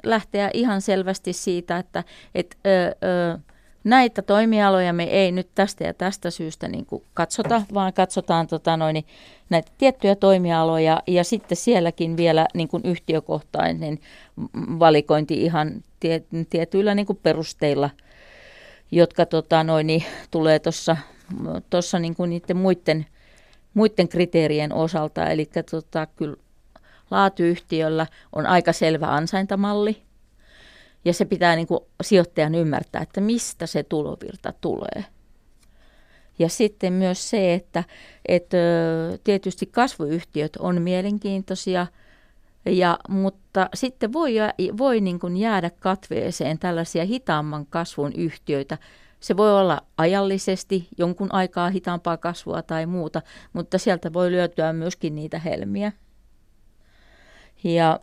lähteä 0.04 0.50
ihan 0.54 0.82
selvästi 0.82 1.32
siitä, 1.32 1.78
että 1.78 2.04
et, 2.34 2.56
äh, 2.66 3.32
äh, 3.34 3.40
näitä 3.84 4.22
toimialoja 4.22 4.92
me 4.92 5.04
ei 5.04 5.32
nyt 5.32 5.48
tästä 5.54 5.84
ja 5.84 5.94
tästä 5.94 6.30
syystä 6.30 6.68
niin 6.68 6.86
kuin 6.86 7.02
katsota, 7.14 7.62
vaan 7.74 7.92
katsotaan 7.92 8.46
tota 8.46 8.76
noin, 8.76 9.04
näitä 9.50 9.72
tiettyjä 9.78 10.16
toimialoja 10.16 11.02
ja 11.06 11.24
sitten 11.24 11.56
sielläkin 11.56 12.16
vielä 12.16 12.46
niin 12.54 12.68
kuin 12.68 12.82
yhtiökohtainen 12.84 13.98
valikointi 14.78 15.42
ihan 15.42 15.82
tie, 16.00 16.22
tietyillä 16.50 16.94
niin 16.94 17.06
kuin 17.06 17.18
perusteilla, 17.22 17.90
jotka 18.90 19.26
tota 19.26 19.64
noin, 19.64 20.04
tulee 20.30 20.58
tuossa 20.58 20.96
tossa 21.70 21.98
niin 21.98 22.14
niiden 22.26 22.56
muiden, 22.56 23.06
muiden 23.74 24.08
kriteerien 24.08 24.72
osalta. 24.72 25.26
Eli 25.26 25.50
tota, 25.70 26.06
kyllä 26.06 26.36
laatuyhtiöllä 27.10 28.06
on 28.32 28.46
aika 28.46 28.72
selvä 28.72 29.14
ansaintamalli, 29.14 30.02
ja 31.04 31.12
se 31.12 31.24
pitää 31.24 31.56
niin 31.56 31.66
kuin 31.66 31.80
sijoittajan 32.02 32.54
ymmärtää, 32.54 33.02
että 33.02 33.20
mistä 33.20 33.66
se 33.66 33.82
tulovirta 33.82 34.52
tulee. 34.60 35.04
Ja 36.38 36.48
sitten 36.48 36.92
myös 36.92 37.30
se, 37.30 37.54
että, 37.54 37.84
että 38.28 38.56
tietysti 39.24 39.66
kasvuyhtiöt 39.66 40.56
on 40.56 40.82
mielenkiintoisia, 40.82 41.86
ja, 42.66 42.98
mutta 43.08 43.68
sitten 43.74 44.12
voi, 44.12 44.34
voi 44.78 45.00
niin 45.00 45.18
kuin 45.18 45.36
jäädä 45.36 45.70
katveeseen 45.70 46.58
tällaisia 46.58 47.04
hitaamman 47.04 47.66
kasvun 47.66 48.12
yhtiöitä. 48.12 48.78
Se 49.20 49.36
voi 49.36 49.60
olla 49.60 49.82
ajallisesti 49.98 50.88
jonkun 50.98 51.34
aikaa 51.34 51.70
hitaampaa 51.70 52.16
kasvua 52.16 52.62
tai 52.62 52.86
muuta, 52.86 53.22
mutta 53.52 53.78
sieltä 53.78 54.12
voi 54.12 54.32
löytyä 54.32 54.72
myöskin 54.72 55.14
niitä 55.14 55.38
helmiä. 55.38 55.92
Ja 57.64 58.00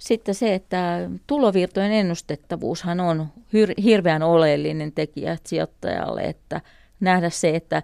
sitten 0.00 0.34
se, 0.34 0.54
että 0.54 1.10
tulovirtojen 1.26 1.92
ennustettavuushan 1.92 3.00
on 3.00 3.28
hir- 3.54 3.82
hirveän 3.82 4.22
oleellinen 4.22 4.92
tekijä 4.92 5.36
sijoittajalle, 5.44 6.22
että 6.22 6.60
nähdä 7.00 7.30
se, 7.30 7.56
että 7.56 7.82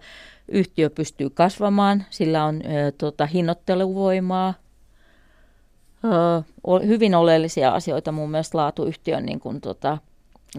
yhtiö 0.48 0.90
pystyy 0.90 1.30
kasvamaan, 1.30 2.04
sillä 2.10 2.44
on 2.44 2.62
ö, 2.66 2.92
tota, 2.98 3.26
hinnoitteluvoimaa, 3.26 4.54
ö, 6.04 6.78
hyvin 6.86 7.14
oleellisia 7.14 7.70
asioita 7.70 8.12
mun 8.12 8.30
mielestä 8.30 8.58
laatuyhtiön 8.58 9.26
niin 9.26 9.40
kuin, 9.40 9.60
tota, 9.60 9.98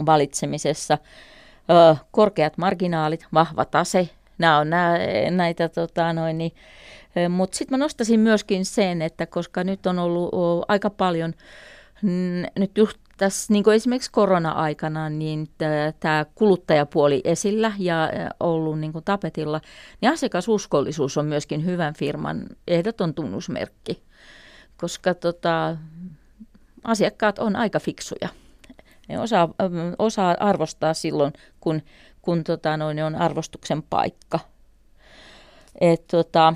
valitsemisessa. 0.05 0.97
Ö, 1.69 1.95
korkeat 2.11 2.57
marginaalit, 2.57 3.25
vahva 3.33 3.65
tase, 3.65 4.09
nämä 4.37 4.57
on 4.57 4.69
nää, 4.69 4.97
näitä 5.31 5.69
tota, 5.69 6.13
noin, 6.13 6.37
niin, 6.37 6.51
mutta 7.29 7.57
sitten 7.57 7.79
mä 7.79 7.83
nostasin 7.83 8.19
myöskin 8.19 8.65
sen, 8.65 9.01
että 9.01 9.25
koska 9.25 9.63
nyt 9.63 9.85
on 9.85 9.99
ollut 9.99 10.31
aika 10.67 10.89
paljon, 10.89 11.33
nyt 12.55 12.77
just 12.77 12.97
tässä 13.17 13.53
niin 13.53 13.63
kuin 13.63 13.75
esimerkiksi 13.75 14.11
korona-aikana, 14.11 15.09
niin 15.09 15.47
tämä 15.99 16.25
kuluttajapuoli 16.35 17.21
esillä 17.23 17.71
ja 17.79 18.09
ollut 18.39 18.79
niin 18.79 18.93
kuin 18.93 19.05
tapetilla, 19.05 19.61
niin 20.01 20.11
asiakasuskollisuus 20.11 21.17
on 21.17 21.25
myöskin 21.25 21.65
hyvän 21.65 21.93
firman 21.93 22.45
ehdoton 22.67 23.13
tunnusmerkki, 23.13 24.03
koska 24.77 25.13
tota, 25.13 25.77
asiakkaat 26.83 27.39
on 27.39 27.55
aika 27.55 27.79
fiksuja. 27.79 28.29
Ne 29.07 29.19
osaa, 29.19 29.49
osaa 29.99 30.35
arvostaa 30.39 30.93
silloin, 30.93 31.33
kun, 31.59 31.81
kun 32.27 32.43
tota, 32.43 32.77
noin, 32.77 33.03
on 33.03 33.15
arvostuksen 33.15 33.83
paikka. 33.83 34.39
Et, 35.81 36.07
tota, 36.07 36.53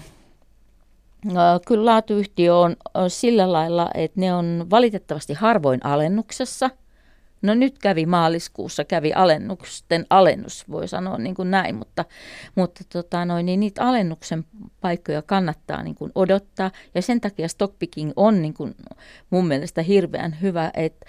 Kyllä 1.68 1.86
laatuyhtiö 1.86 2.56
on 2.56 2.76
sillä 3.08 3.52
lailla, 3.52 3.90
että 3.94 4.20
ne 4.20 4.34
on 4.34 4.68
valitettavasti 4.70 5.34
harvoin 5.34 5.86
alennuksessa. 5.86 6.70
No 7.42 7.54
nyt 7.54 7.80
kävi 7.80 8.06
maaliskuussa, 8.06 8.84
kävi 8.86 9.14
alennusten 9.14 10.06
alennus, 10.10 10.70
voi 10.70 10.88
sanoa 10.88 11.18
niin 11.18 11.36
kuin 11.36 11.52
näin, 11.52 11.76
mutta, 11.76 12.06
mutta 12.56 12.84
tota 12.94 13.26
noin, 13.26 13.46
niin 13.46 13.60
niitä 13.60 13.88
alennuksen 13.88 14.46
paikkoja 14.82 15.22
kannattaa 15.22 15.84
niin 15.84 15.96
kuin 15.96 16.12
odottaa. 16.16 16.72
Ja 16.96 17.02
sen 17.02 17.22
takia 17.22 17.48
stockpicking 17.48 18.12
on 18.16 18.42
niin 18.42 18.54
kuin 18.54 18.76
mun 19.30 19.48
mielestä 19.48 19.82
hirveän 19.82 20.38
hyvä, 20.42 20.72
että 20.74 21.06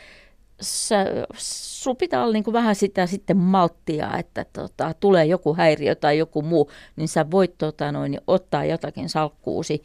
sulla 0.62 1.96
pitää 1.98 2.22
olla 2.22 2.32
niin 2.32 2.44
kuin 2.44 2.54
vähän 2.54 2.74
sitä 2.74 3.06
sitten 3.06 3.36
malttia, 3.36 4.18
että 4.18 4.46
tota, 4.52 4.94
tulee 5.00 5.24
joku 5.24 5.54
häiriö 5.54 5.94
tai 5.94 6.18
joku 6.18 6.42
muu, 6.42 6.70
niin 6.96 7.08
sä 7.08 7.30
voit 7.30 7.58
tota, 7.58 7.92
noin, 7.92 8.20
ottaa 8.26 8.64
jotakin 8.64 9.08
salkkuusi 9.08 9.82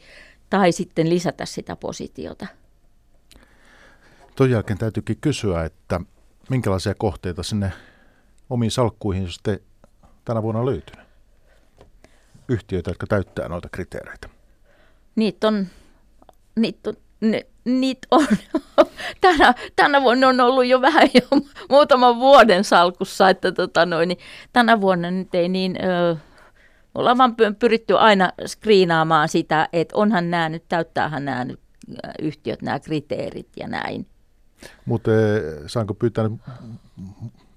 tai 0.50 0.72
sitten 0.72 1.10
lisätä 1.10 1.46
sitä 1.46 1.76
positiota. 1.76 2.46
Tuon 4.36 4.50
jälkeen 4.50 4.78
täytyykin 4.78 5.18
kysyä, 5.20 5.64
että 5.64 6.00
minkälaisia 6.50 6.94
kohteita 6.94 7.42
sinne 7.42 7.72
omiin 8.50 8.70
salkkuihin 8.70 9.32
sitten 9.32 9.60
tänä 10.24 10.42
vuonna 10.42 10.60
on 10.60 10.66
löytynyt? 10.66 11.08
Yhtiöitä, 12.48 12.90
jotka 12.90 13.06
täyttää 13.06 13.48
noita 13.48 13.68
kriteereitä. 13.72 14.28
Niitä 15.16 15.48
on, 15.48 15.66
niitä 16.56 16.90
on, 16.90 16.96
ne, 17.20 17.46
niitä 17.64 18.08
on. 18.10 18.26
tänä, 19.20 19.54
tänä 19.76 20.02
vuonna 20.02 20.28
on 20.28 20.40
ollut 20.40 20.66
jo 20.66 20.80
vähän 20.80 21.08
jo 21.14 21.40
muutaman 21.70 22.16
vuoden 22.16 22.64
salkussa, 22.64 23.30
että 23.30 23.52
tota 23.52 23.86
noin, 23.86 24.08
niin 24.08 24.18
tänä 24.52 24.80
vuonna 24.80 25.10
nyt 25.10 25.34
ei 25.34 25.48
niin... 25.48 25.76
Ö, 25.84 26.16
ollaan 26.94 27.18
vaan 27.18 27.36
pyritty 27.58 27.98
aina 27.98 28.32
skriinaamaan 28.46 29.28
sitä, 29.28 29.68
että 29.72 29.96
onhan 29.96 30.30
nämä 30.30 30.48
nyt, 30.48 30.64
täyttäähän 30.68 31.24
nämä 31.24 31.44
nyt 31.44 31.60
yhtiöt 32.18 32.62
nämä 32.62 32.80
kriteerit 32.80 33.48
ja 33.56 33.68
näin. 33.68 34.06
Mutta 34.84 35.10
saanko 35.66 35.94
pyytää 35.94 36.30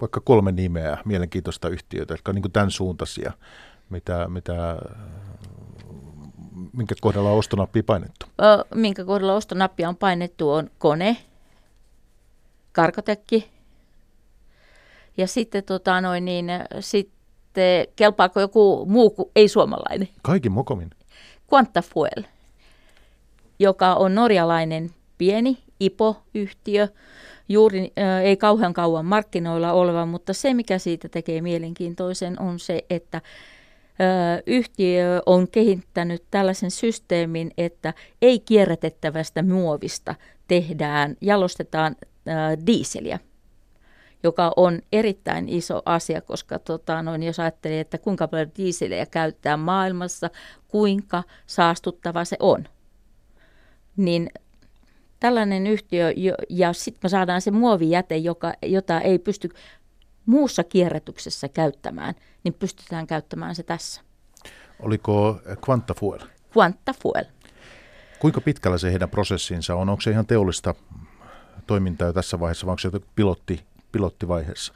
vaikka 0.02 0.19
kolme 0.19 0.52
nimeä 0.52 0.97
mielenkiintoista 1.06 1.69
yhtiöitä, 1.69 2.13
jotka 2.13 2.32
on 2.32 2.36
niin 2.36 2.52
tämän 2.52 2.71
suuntaisia, 2.71 3.32
mitä, 3.89 4.28
mitä 4.28 4.78
minkä 6.74 6.96
kohdalla 7.02 7.32
on 7.32 7.38
ostonappi 7.38 7.84
painettu? 7.84 8.26
Ö, 8.42 8.66
minkä 8.76 9.06
kohdalla 9.06 9.36
ostonappia 9.36 9.90
on 9.90 9.96
painettu 9.96 10.52
on 10.52 10.70
kone, 10.80 11.18
karkotekki 12.72 13.50
ja 15.18 15.28
sitten, 15.28 15.64
tota 15.64 16.02
noin, 16.02 16.26
niin, 16.26 16.46
sitten 16.80 17.88
kelpaako 17.96 18.40
joku 18.40 18.86
muu 18.86 19.10
kuin 19.10 19.30
ei-suomalainen? 19.36 20.10
Kaikin 20.22 20.52
mokomin. 20.52 20.90
Quantafuel, 21.54 22.24
joka 23.60 23.96
on 23.96 24.16
norjalainen 24.16 24.90
pieni 25.18 25.58
IPO-yhtiö, 25.80 26.88
juuri 27.50 27.94
äh, 28.00 28.22
ei 28.24 28.38
kauhean 28.38 28.74
kauan 28.74 29.06
markkinoilla 29.06 29.72
oleva, 29.72 30.06
mutta 30.06 30.34
se 30.34 30.54
mikä 30.54 30.78
siitä 30.78 31.10
tekee 31.10 31.42
mielenkiintoisen 31.42 32.42
on 32.42 32.60
se, 32.60 32.86
että 32.90 33.22
yhtiö 34.48 35.22
on 35.26 35.48
kehittänyt 35.48 36.24
tällaisen 36.32 36.72
systeemin, 36.72 37.52
että 37.58 37.94
ei 38.22 38.40
kierrätettävästä 38.40 39.44
muovista 39.44 40.16
tehdään, 40.48 41.18
jalostetaan 41.22 41.96
diiseliä 42.66 43.20
joka 44.24 44.52
on 44.56 44.82
erittäin 44.92 45.50
iso 45.50 45.82
asia, 45.86 46.22
koska 46.22 46.60
tota, 46.60 47.02
noin, 47.02 47.24
jos 47.24 47.40
ajattelee, 47.40 47.80
että 47.80 47.98
kuinka 47.98 48.28
paljon 48.28 48.52
diiseliä 48.58 49.06
käytetään 49.06 49.60
maailmassa, 49.60 50.30
kuinka 50.68 51.24
saastuttava 51.46 52.26
se 52.26 52.38
on, 52.40 52.68
niin 53.98 54.30
tällainen 55.20 55.68
yhtiö, 55.68 56.14
ja 56.50 56.74
sitten 56.74 57.00
me 57.04 57.10
saadaan 57.10 57.42
se 57.42 57.52
muovijäte, 57.52 58.18
joka, 58.18 58.54
jota 58.66 59.02
ei 59.02 59.20
pysty 59.20 59.50
muussa 60.26 60.64
kierrätyksessä 60.64 61.50
käyttämään, 61.50 62.16
niin 62.43 62.54
pystytään 62.54 63.08
käyttämään 63.08 63.56
se 63.56 63.63
tässä. 63.63 64.01
Oliko 64.80 65.39
Quantafuel? 65.69 66.19
Quantafuel. 66.58 67.25
Kuinka 68.19 68.41
pitkällä 68.41 68.77
se 68.77 68.91
heidän 68.91 69.10
prosessinsa 69.10 69.75
on? 69.75 69.89
Onko 69.89 70.01
se 70.01 70.12
ihan 70.12 70.25
teollista 70.25 70.75
toimintaa 71.67 72.08
jo 72.08 72.13
tässä 72.13 72.39
vaiheessa 72.39 72.65
vai 72.65 72.71
onko 72.71 72.80
se 72.80 72.89
pilotti, 73.15 73.65
pilottivaiheessa? 73.91 74.73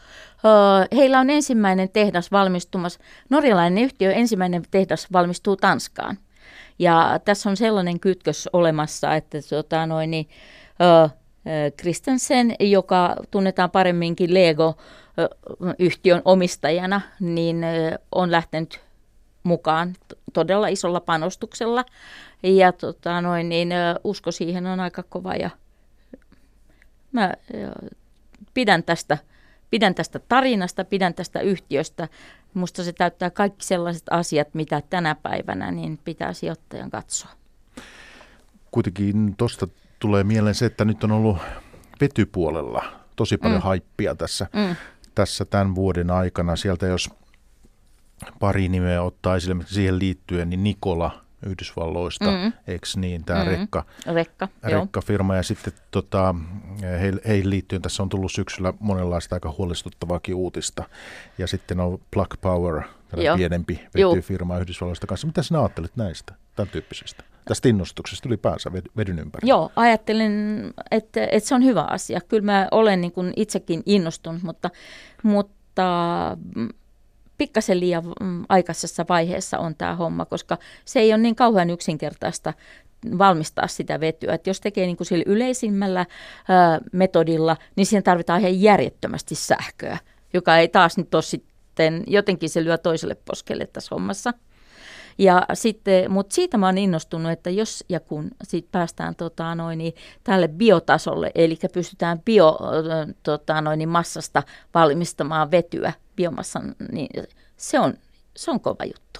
Heillä 0.95 1.19
on 1.19 1.30
ensimmäinen 1.30 1.89
tehdas 1.89 2.32
valmistumassa. 2.32 2.99
Norjalainen 3.30 3.84
yhtiö, 3.84 4.12
ensimmäinen 4.12 4.63
tehdas 4.71 5.08
valmistuu 5.13 5.56
Tanskaan. 5.56 6.17
Ja 6.80 7.19
tässä 7.25 7.49
on 7.49 7.58
sellainen 7.58 7.99
kytkös 7.99 8.49
olemassa, 8.54 9.15
että 9.15 9.38
tota 9.49 9.86
noin, 9.86 10.12
niin, 10.12 10.30
Kristensen, 11.78 12.56
joka 12.60 13.15
tunnetaan 13.32 13.71
paremminkin 13.71 14.34
Lego-yhtiön 15.17 16.21
omistajana, 16.25 17.01
niin 17.19 17.62
on 18.12 18.32
lähtenyt 18.32 18.82
mukaan 19.43 19.95
todella 20.34 20.67
isolla 20.67 20.99
panostuksella. 20.99 21.86
Ja 22.43 22.71
tota, 22.71 23.21
noin, 23.21 23.49
niin, 23.49 23.69
usko 24.04 24.32
siihen 24.32 24.65
on 24.65 24.80
aika 24.80 25.04
kova 25.04 25.34
ja 25.34 25.49
mä 27.12 27.34
pidän 28.54 28.84
tästä, 28.84 29.17
pidän 29.69 29.95
tästä 29.95 30.19
tarinasta, 30.19 30.86
pidän 30.86 31.13
tästä 31.13 31.39
yhtiöstä. 31.39 32.08
Musta 32.54 32.84
se 32.84 32.93
täyttää 32.93 33.30
kaikki 33.30 33.65
sellaiset 33.65 34.04
asiat, 34.10 34.54
mitä 34.54 34.82
tänä 34.89 35.15
päivänä 35.15 35.71
niin 35.71 35.99
pitää 36.06 36.34
sijoittajan 36.34 36.89
katsoa. 36.89 37.30
Kuitenkin 38.71 39.36
tuosta 39.38 39.67
tulee 39.99 40.23
mieleen 40.23 40.56
se, 40.56 40.65
että 40.65 40.86
nyt 40.86 41.04
on 41.04 41.12
ollut 41.12 41.38
vetypuolella 42.01 42.84
tosi 43.15 43.38
paljon 43.38 43.60
mm. 43.60 43.63
haippia 43.63 44.15
tässä, 44.15 44.47
mm. 44.54 44.75
Tässä 45.15 45.45
tämän 45.45 45.75
vuoden 45.75 46.12
aikana. 46.12 46.56
Sieltä 46.56 46.86
jos 46.86 47.10
pari 48.39 48.67
nimeä 48.67 49.01
ottaa 49.01 49.36
esille 49.36 49.63
siihen 49.65 49.99
liittyen, 49.99 50.49
niin 50.49 50.63
Nikola 50.63 51.25
Yhdysvalloista, 51.45 52.25
mm. 52.25 52.54
eikö 52.67 52.88
niin, 52.95 53.23
tämä 53.23 53.43
mm. 53.43 53.49
rekka, 53.49 53.86
rekka, 54.13 54.47
rekkafirma. 54.63 55.36
Ja 55.36 55.43
sitten 55.43 55.73
tota, 55.91 56.36
he, 56.82 57.13
heihin 57.28 57.49
liittyen 57.49 57.82
tässä 57.82 58.04
on 58.04 58.10
tullut 58.10 58.32
syksyllä 58.32 58.73
monenlaista 58.80 59.36
aika 59.36 59.56
huolestuttavaakin 59.58 60.36
uutista. 60.36 60.84
Ja 61.38 61.47
sitten 61.47 61.80
on 61.80 61.99
Plug 62.12 62.34
Power, 62.41 62.82
tällainen 63.08 63.38
pienempi 63.38 63.82
vetyfirma 63.95 64.58
Yhdysvalloista 64.58 65.08
kanssa. 65.08 65.28
Mitä 65.28 65.43
sinä 65.43 65.60
ajattelet 65.60 65.95
näistä, 65.95 66.34
tämän 66.56 66.69
tyyppisistä? 66.69 67.23
Tästä 67.46 67.70
innostuksesta 67.70 68.30
ylipäänsä 68.30 68.72
vedyn 68.74 69.20
ympärillä? 69.20 69.50
Joo, 69.50 69.72
ajattelen, 69.76 70.34
että, 70.92 71.28
että 71.32 71.50
se 71.50 71.56
on 71.56 71.64
hyvä 71.64 71.82
asia. 71.82 72.20
Kyllä 72.28 72.44
mä 72.44 72.68
olen 72.72 73.02
niin 73.02 73.12
kuin 73.12 73.34
itsekin 73.36 73.84
innostunut, 73.86 74.44
mutta, 74.44 74.70
mutta 75.24 75.88
mm, 76.56 76.70
pikkasen 77.38 77.80
liian 77.80 78.04
mm, 78.22 78.46
aikaisessa 78.50 79.06
vaiheessa 79.10 79.60
on 79.60 79.76
tämä 79.76 79.96
homma, 79.96 80.26
koska 80.26 80.58
se 80.86 81.00
ei 81.00 81.14
ole 81.14 81.22
niin 81.22 81.36
kauhean 81.36 81.70
yksinkertaista 81.70 82.54
valmistaa 83.18 83.68
sitä 83.68 84.00
vetyä. 84.00 84.34
Et 84.34 84.48
jos 84.48 84.62
tekee 84.62 84.86
niin 84.86 84.98
kuin 84.98 85.08
sillä 85.08 85.24
yleisimmällä 85.28 86.06
ää, 86.48 86.80
metodilla, 86.92 87.58
niin 87.76 87.86
siihen 87.86 88.04
tarvitaan 88.04 88.40
ihan 88.40 88.62
järjettömästi 88.62 89.36
sähköä, 89.36 89.98
joka 90.34 90.58
ei 90.58 90.68
taas 90.68 90.98
nyt 90.98 91.16
ole 91.16 91.24
sitten, 91.24 92.04
jotenkin 92.08 92.50
se 92.50 92.64
lyö 92.64 92.78
toiselle 92.78 93.16
poskelle 93.26 93.68
tässä 93.68 93.96
hommassa. 93.96 94.34
Ja 95.17 95.45
sitten, 95.54 96.12
mutta 96.12 96.36
siitä 96.36 96.58
mä 96.58 96.65
oon 96.65 96.78
innostunut, 96.78 97.32
että 97.32 97.49
jos 97.49 97.84
ja 97.89 97.99
kun 97.99 98.32
sit 98.43 98.71
päästään 98.71 99.15
tota, 99.15 99.56
noin, 99.56 99.78
niin, 99.78 99.93
tälle 100.23 100.47
biotasolle, 100.47 101.32
eli 101.36 101.58
pystytään 101.73 102.19
bio, 102.19 102.58
tota, 103.23 103.62
noin, 103.62 103.78
niin 103.78 103.89
massasta 103.89 104.43
valmistamaan 104.73 105.51
vetyä 105.51 105.93
biomassan, 106.15 106.75
niin 106.91 107.10
se 107.58 107.80
on, 107.80 107.93
se 108.36 108.51
on 108.51 108.60
kova 108.60 108.86
juttu. 108.86 109.19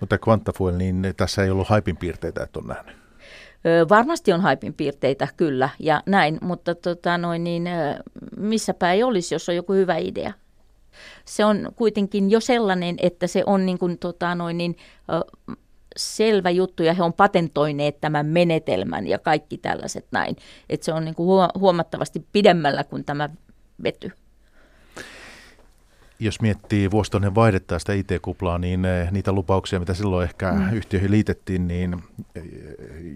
Mutta 0.00 0.18
Quantafuel, 0.28 0.76
niin 0.76 1.14
tässä 1.16 1.44
ei 1.44 1.50
ollut 1.50 1.68
haipin 1.68 1.96
piirteitä, 1.96 2.42
että 2.42 2.58
on 2.58 2.66
nähnyt. 2.66 2.96
Varmasti 3.88 4.32
on 4.32 4.40
haipin 4.40 4.74
piirteitä, 4.74 5.28
kyllä, 5.36 5.68
ja 5.78 6.02
näin, 6.06 6.38
mutta 6.42 6.74
tota, 6.74 7.18
noin, 7.18 7.44
niin, 7.44 7.68
missäpä 8.36 8.92
ei 8.92 9.02
olisi, 9.02 9.34
jos 9.34 9.48
on 9.48 9.56
joku 9.56 9.72
hyvä 9.72 9.96
idea. 9.96 10.32
Se 11.24 11.44
on 11.44 11.72
kuitenkin 11.76 12.30
jo 12.30 12.40
sellainen, 12.40 12.96
että 12.98 13.26
se 13.26 13.42
on 13.46 13.66
niin 13.66 13.78
kuin, 13.78 13.98
tota, 13.98 14.34
noin, 14.34 14.58
niin, 14.58 14.76
ö, 15.12 15.54
selvä 15.96 16.50
juttu, 16.50 16.82
ja 16.82 16.94
he 16.94 17.02
on 17.02 17.12
patentoineet 17.12 18.00
tämän 18.00 18.26
menetelmän 18.26 19.06
ja 19.06 19.18
kaikki 19.18 19.58
tällaiset 19.58 20.06
näin. 20.10 20.36
Että 20.68 20.84
se 20.84 20.92
on 20.92 21.04
niin 21.04 21.14
kuin 21.14 21.50
huomattavasti 21.58 22.26
pidemmällä 22.32 22.84
kuin 22.84 23.04
tämä 23.04 23.30
vety 23.82 24.12
jos 26.20 26.40
miettii 26.40 26.90
vuosituhannen 26.90 27.34
vaihdetta 27.34 27.78
sitä 27.78 27.92
IT-kuplaa, 27.92 28.58
niin 28.58 28.84
eh, 28.84 29.10
niitä 29.10 29.32
lupauksia, 29.32 29.80
mitä 29.80 29.94
silloin 29.94 30.24
ehkä 30.24 30.52
mm. 30.52 30.72
yhtiöihin 30.72 31.10
liitettiin, 31.10 31.68
niin 31.68 31.96
eh, 32.34 32.42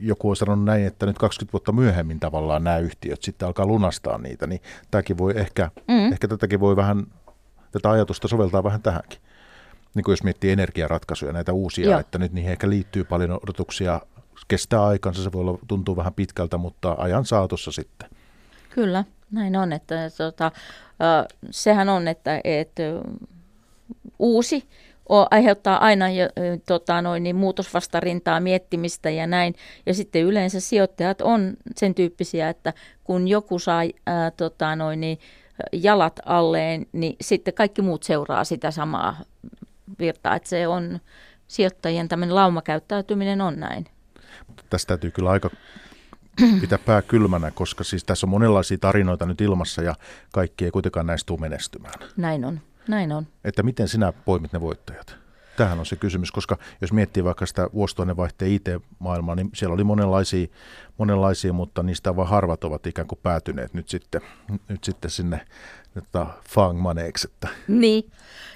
joku 0.00 0.30
on 0.30 0.36
sanonut 0.36 0.64
näin, 0.64 0.86
että 0.86 1.06
nyt 1.06 1.18
20 1.18 1.52
vuotta 1.52 1.72
myöhemmin 1.72 2.20
tavallaan 2.20 2.64
nämä 2.64 2.78
yhtiöt 2.78 3.22
sitten 3.22 3.46
alkaa 3.46 3.66
lunastaa 3.66 4.18
niitä, 4.18 4.46
niin 4.46 4.60
tämäkin 4.90 5.18
voi 5.18 5.32
ehkä, 5.36 5.70
mm. 5.88 6.12
ehkä 6.12 6.28
tätäkin 6.28 6.60
voi 6.60 6.76
vähän, 6.76 7.06
tätä 7.74 7.90
ajatusta 7.90 8.28
soveltaa 8.28 8.64
vähän 8.64 8.82
tähänkin. 8.82 9.18
Niin 9.94 10.04
kuin 10.04 10.12
jos 10.12 10.22
miettii 10.22 10.50
energiaratkaisuja, 10.50 11.32
näitä 11.32 11.52
uusia, 11.52 11.90
Joo. 11.90 12.00
että 12.00 12.18
nyt 12.18 12.32
niihin 12.32 12.50
ehkä 12.50 12.70
liittyy 12.70 13.04
paljon 13.04 13.38
odotuksia, 13.42 14.00
kestää 14.48 14.84
aikansa, 14.84 15.22
se 15.22 15.32
voi 15.32 15.40
olla, 15.40 15.58
tuntuu 15.68 15.96
vähän 15.96 16.14
pitkältä, 16.14 16.56
mutta 16.56 16.94
ajan 16.98 17.24
saatossa 17.24 17.72
sitten. 17.72 18.10
Kyllä, 18.70 19.04
näin 19.30 19.56
on, 19.56 19.72
että 19.72 19.94
tota, 20.16 20.52
sehän 21.50 21.88
on, 21.88 22.08
että, 22.08 22.40
että 22.44 22.82
uusi 24.18 24.68
aiheuttaa 25.30 25.78
aina 25.78 26.06
tota, 26.66 27.02
noin, 27.02 27.22
niin 27.22 27.36
muutosvastarintaa, 27.36 28.40
miettimistä 28.40 29.10
ja 29.10 29.26
näin. 29.26 29.54
Ja 29.86 29.94
sitten 29.94 30.22
yleensä 30.22 30.60
sijoittajat 30.60 31.20
on 31.20 31.54
sen 31.76 31.94
tyyppisiä, 31.94 32.48
että 32.48 32.72
kun 33.04 33.28
joku 33.28 33.58
saa 33.58 33.82
ää, 34.06 34.30
tota, 34.30 34.76
noin, 34.76 35.00
niin, 35.00 35.18
jalat 35.72 36.20
alleen, 36.24 36.86
niin 36.92 37.16
sitten 37.20 37.54
kaikki 37.54 37.82
muut 37.82 38.02
seuraa 38.02 38.44
sitä 38.44 38.70
samaa 38.70 39.16
virtaa. 39.98 40.36
Että 40.36 40.48
se 40.48 40.68
on 40.68 41.00
sijoittajien 41.48 42.08
tämmöinen 42.08 42.34
laumakäyttäytyminen 42.34 43.40
on 43.40 43.60
näin. 43.60 43.86
Tästä 44.70 44.88
täytyy 44.88 45.10
kyllä 45.10 45.30
aika 45.30 45.50
pitää 46.60 46.78
pää 46.78 47.02
kylmänä, 47.02 47.50
koska 47.50 47.84
siis 47.84 48.04
tässä 48.04 48.26
on 48.26 48.30
monenlaisia 48.30 48.78
tarinoita 48.78 49.26
nyt 49.26 49.40
ilmassa 49.40 49.82
ja 49.82 49.94
kaikki 50.32 50.64
ei 50.64 50.70
kuitenkaan 50.70 51.06
näistä 51.06 51.26
tule 51.26 51.40
menestymään. 51.40 51.94
Näin 52.16 52.44
on, 52.44 52.60
näin 52.88 53.12
on. 53.12 53.26
Että 53.44 53.62
miten 53.62 53.88
sinä 53.88 54.12
poimit 54.12 54.52
ne 54.52 54.60
voittajat? 54.60 55.23
Tähän 55.56 55.78
on 55.78 55.86
se 55.86 55.96
kysymys, 55.96 56.32
koska 56.32 56.58
jos 56.80 56.92
miettii 56.92 57.24
vaikka 57.24 57.46
sitä 57.46 57.68
vuosituhannen 57.74 58.16
vaihteen 58.16 58.52
IT-maailmaa, 58.52 59.34
niin 59.34 59.50
siellä 59.54 59.74
oli 59.74 59.84
monenlaisia, 59.84 60.46
monenlaisia, 60.98 61.52
mutta 61.52 61.82
niistä 61.82 62.16
vain 62.16 62.28
harvat 62.28 62.64
ovat 62.64 62.86
ikään 62.86 63.08
kuin 63.08 63.18
päätyneet 63.22 63.74
nyt 63.74 63.88
sitten, 63.88 64.20
nyt 64.68 64.84
sitten 64.84 65.10
sinne 65.10 65.46
että 65.96 66.26
fangmaneeksi. 66.48 67.28
Niin, 67.68 68.10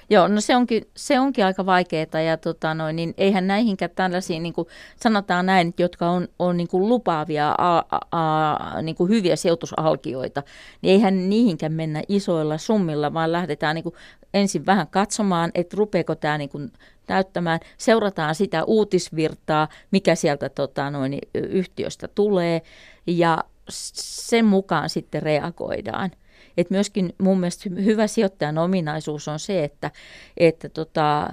Joo, 0.09 0.27
no 0.27 0.41
se 0.41 0.55
onkin, 0.55 0.87
se 0.95 1.19
onkin 1.19 1.45
aika 1.45 1.65
vaikeaa 1.65 2.21
ja 2.25 2.37
tota 2.37 2.73
noin, 2.73 2.95
niin 2.95 3.13
eihän 3.17 3.47
näihinkään 3.47 3.91
tällaisiin, 3.95 4.43
niin 4.43 4.53
sanotaan 4.95 5.45
näin, 5.45 5.73
jotka 5.79 6.09
on, 6.09 6.27
on 6.39 6.57
niin 6.57 6.67
kuin 6.67 6.89
lupaavia, 6.89 7.55
a, 7.57 7.77
a, 7.77 7.99
a, 8.11 8.81
niin 8.81 8.95
kuin 8.95 9.09
hyviä 9.09 9.35
sijoitusalkioita, 9.35 10.43
niin 10.81 10.91
eihän 10.91 11.29
niihinkään 11.29 11.73
mennä 11.73 12.01
isoilla 12.07 12.57
summilla, 12.57 13.13
vaan 13.13 13.31
lähdetään 13.31 13.75
niin 13.75 13.83
kuin 13.83 13.95
ensin 14.33 14.65
vähän 14.65 14.87
katsomaan, 14.87 15.51
että 15.55 15.77
rupeeko 15.77 16.15
tämä 16.15 16.37
niin 16.37 16.49
kuin 16.49 16.71
täyttämään, 17.05 17.59
seurataan 17.77 18.35
sitä 18.35 18.63
uutisvirtaa, 18.63 19.67
mikä 19.91 20.15
sieltä 20.15 20.49
tota 20.49 20.89
noin, 20.89 21.19
yhtiöstä 21.33 22.07
tulee 22.07 22.61
ja 23.07 23.43
sen 23.69 24.45
mukaan 24.45 24.89
sitten 24.89 25.21
reagoidaan. 25.21 26.11
Et 26.59 26.69
myöskin 26.69 27.13
mun 27.17 27.39
mielestä 27.39 27.69
hyvä 27.69 28.07
sijoittajan 28.07 28.57
ominaisuus 28.57 29.27
on 29.27 29.39
se, 29.39 29.63
että, 29.63 29.91
että 30.37 30.69
tota, 30.69 31.29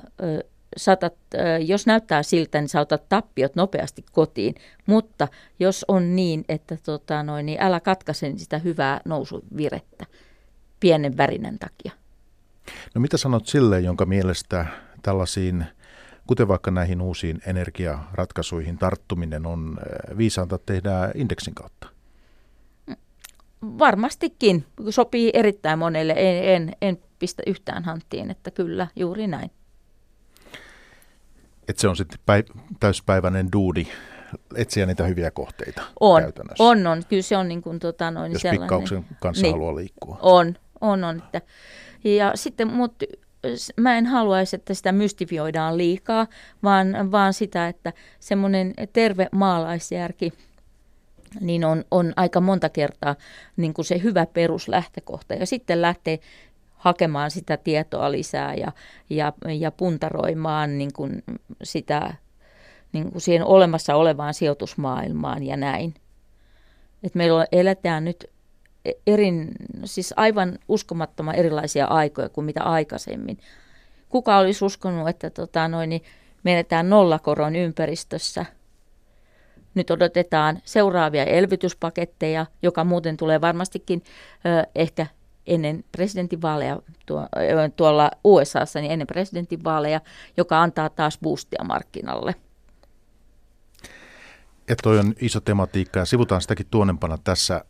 saatat, 0.77 1.15
jos 1.67 1.87
näyttää 1.87 2.23
siltä, 2.23 2.61
niin 2.61 2.69
saatat 2.69 3.09
tappiot 3.09 3.55
nopeasti 3.55 4.05
kotiin, 4.13 4.55
mutta 4.87 5.29
jos 5.59 5.85
on 5.89 6.17
niin, 6.17 6.45
että 6.49 6.77
tota 6.85 7.23
noin, 7.23 7.47
niin 7.47 7.63
älä 7.63 7.81
katkaise 7.81 8.33
sitä 8.37 8.59
hyvää 8.59 9.01
nousuvirettä 9.05 10.07
pienen 10.81 11.17
värinän 11.17 11.59
takia. 11.59 11.93
No 12.95 13.01
mitä 13.01 13.17
sanot 13.17 13.47
sille, 13.47 13.81
jonka 13.81 14.07
mielestä 14.07 14.67
tällaisiin, 15.03 15.67
kuten 16.27 16.49
vaikka 16.49 16.71
näihin 16.71 17.01
uusiin 17.01 17.41
energiaratkaisuihin 17.47 18.79
tarttuminen 18.79 19.47
on 19.47 19.79
viisaanta 20.17 20.59
tehdä 20.59 21.11
indeksin 21.15 21.55
kautta? 21.55 21.96
Varmastikin 23.79 24.65
sopii 24.91 25.31
erittäin 25.35 25.79
monelle. 25.79 26.15
En, 26.17 26.45
en, 26.45 26.77
en 26.83 26.99
pistä 27.19 27.43
yhtään 27.47 27.85
hanttiin, 27.85 28.31
että 28.31 28.51
kyllä, 28.51 28.87
juuri 28.97 29.27
näin. 29.27 29.51
Että 31.69 31.81
se 31.81 31.89
on 31.89 31.97
sitten 31.97 32.19
päiv- 32.21 32.61
täyspäiväinen 32.81 33.53
duudi 33.53 33.87
etsiä 34.57 34.87
niitä 34.87 35.05
hyviä 35.05 35.31
kohteita 35.31 35.83
on, 36.01 36.23
käytännössä. 36.23 36.65
On, 36.65 36.87
on. 36.87 37.03
Kyllä 37.09 37.23
se 37.23 37.37
on 37.37 37.49
niin 37.49 37.63
kuin, 37.63 37.79
tota, 37.79 38.11
noin 38.11 38.33
Jos 38.33 38.43
sellainen. 38.43 38.61
pikkauksen 38.61 39.05
kanssa 39.21 39.43
niin, 39.43 39.53
haluaa 39.53 39.77
liikkua. 39.77 40.19
On, 40.23 40.55
on, 40.81 41.05
on. 41.05 41.17
Että, 41.17 41.41
ja 42.05 42.33
sitten, 42.35 42.69
mutta 42.69 43.07
mä 43.77 43.99
en 43.99 44.07
haluaisi, 44.07 44.57
että 44.57 44.75
sitä 44.75 44.93
mystifioidaan 44.93 45.79
liikaa, 45.79 46.27
vaan, 46.63 47.11
vaan 47.11 47.33
sitä, 47.35 47.69
että 47.69 47.93
semmoinen 48.21 48.75
terve 48.93 49.29
maalaisjärki– 49.33 50.33
niin 51.41 51.65
on, 51.65 51.85
on 51.91 52.13
aika 52.17 52.41
monta 52.41 52.69
kertaa 52.69 53.17
niin 53.57 53.75
kuin 53.75 53.85
se 53.85 54.03
hyvä 54.03 54.27
peruslähtökohta. 54.27 55.35
Ja 55.35 55.47
sitten 55.47 55.83
lähtee 55.83 56.19
hakemaan 56.75 57.31
sitä 57.31 57.57
tietoa 57.57 58.13
lisää 58.13 58.55
ja, 58.55 58.73
ja, 59.11 59.33
ja 59.59 59.71
puntaroimaan 59.71 60.79
niin 60.79 60.93
kuin 60.93 61.23
sitä 61.63 62.15
niin 62.93 63.13
kuin 63.13 63.21
siihen 63.21 63.45
olemassa 63.45 63.95
olevaan 63.95 64.35
sijoitusmaailmaan 64.35 65.43
ja 65.43 65.57
näin. 65.57 65.95
Et 67.03 67.15
meillä 67.15 67.47
eletään 67.53 68.05
nyt 68.05 68.25
erin, 69.07 69.49
siis 69.85 70.15
aivan 70.17 70.59
uskomattoman 70.69 71.35
erilaisia 71.35 71.87
aikoja 71.87 72.29
kuin 72.29 72.45
mitä 72.45 72.63
aikaisemmin. 72.63 73.39
Kuka 74.09 74.39
olisi 74.39 74.65
uskonut, 74.65 75.09
että 75.09 75.31
tota, 75.31 75.69
noin, 75.69 75.91
niin 75.91 76.03
menetään 76.43 76.91
nollakoron 76.91 77.57
ympäristössä– 77.57 78.47
nyt 79.77 79.91
odotetaan 79.91 80.59
seuraavia 80.65 81.25
elvytyspaketteja, 81.25 82.47
joka 82.63 82.85
muuten 82.85 83.17
tulee 83.17 83.41
varmastikin 83.41 84.03
ehkä 84.75 85.07
ennen 85.47 85.85
presidentinvaaleja 85.93 86.81
tuo, 87.07 87.29
tuolla 87.77 88.11
USAssa, 88.25 88.81
niin 88.81 88.93
ennen 88.93 89.07
presidentinvaaleja, 89.07 90.01
joka 90.37 90.63
antaa 90.63 90.91
taas 90.91 91.19
boostia 91.23 91.65
markkinalle. 91.65 92.35
Ja 94.69 94.77
toi 94.83 94.99
on 94.99 95.15
iso 95.21 95.41
tematiikka 95.41 95.99
ja 95.99 96.05
sivutaan 96.05 96.41
sitäkin 96.41 96.67
tuonempana 96.71 97.19
tässä 97.25 97.65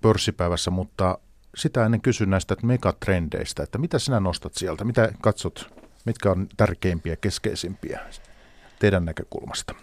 pörssipäivässä, 0.00 0.70
mutta 0.70 1.18
sitä 1.56 1.84
ennen 1.84 2.00
kysyn 2.00 2.30
näistä 2.30 2.56
megatrendeistä, 2.62 3.62
että 3.62 3.78
mitä 3.78 3.98
sinä 3.98 4.20
nostat 4.20 4.54
sieltä, 4.54 4.84
mitä 4.84 5.12
katsot, 5.20 5.74
mitkä 6.04 6.30
on 6.30 6.48
tärkeimpiä, 6.56 7.16
keskeisimpiä 7.16 8.00
teidän 8.78 9.04
näkökulmasta? 9.04 9.74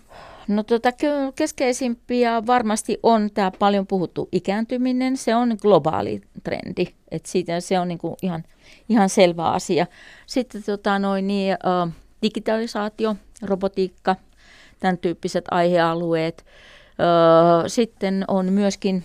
No 0.48 0.64
tota, 0.64 0.90
keskeisimpiä 1.36 2.46
varmasti 2.48 3.00
on 3.04 3.30
tämä 3.34 3.52
paljon 3.60 3.88
puhuttu 3.88 4.30
ikääntyminen. 4.32 5.18
Se 5.18 5.36
on 5.36 5.58
globaali 5.62 6.22
trendi. 6.44 6.86
Et 7.12 7.26
siitä 7.26 7.60
se 7.60 7.80
on 7.80 7.88
niinku 7.88 8.18
ihan, 8.22 8.44
ihan 8.90 9.10
selvä 9.10 9.52
asia. 9.52 9.88
Sitten 10.26 10.64
tota, 10.64 11.00
noin, 11.00 11.28
niin, 11.28 11.54
ä, 11.54 11.58
digitalisaatio, 12.22 13.16
robotiikka, 13.42 14.16
tämän 14.80 14.98
tyyppiset 14.98 15.46
aihealueet. 15.52 16.46
Ä, 17.66 17.70
sitten 17.70 18.26
on 18.28 18.54
myöskin... 18.54 19.04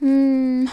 Mm, 0.00 0.68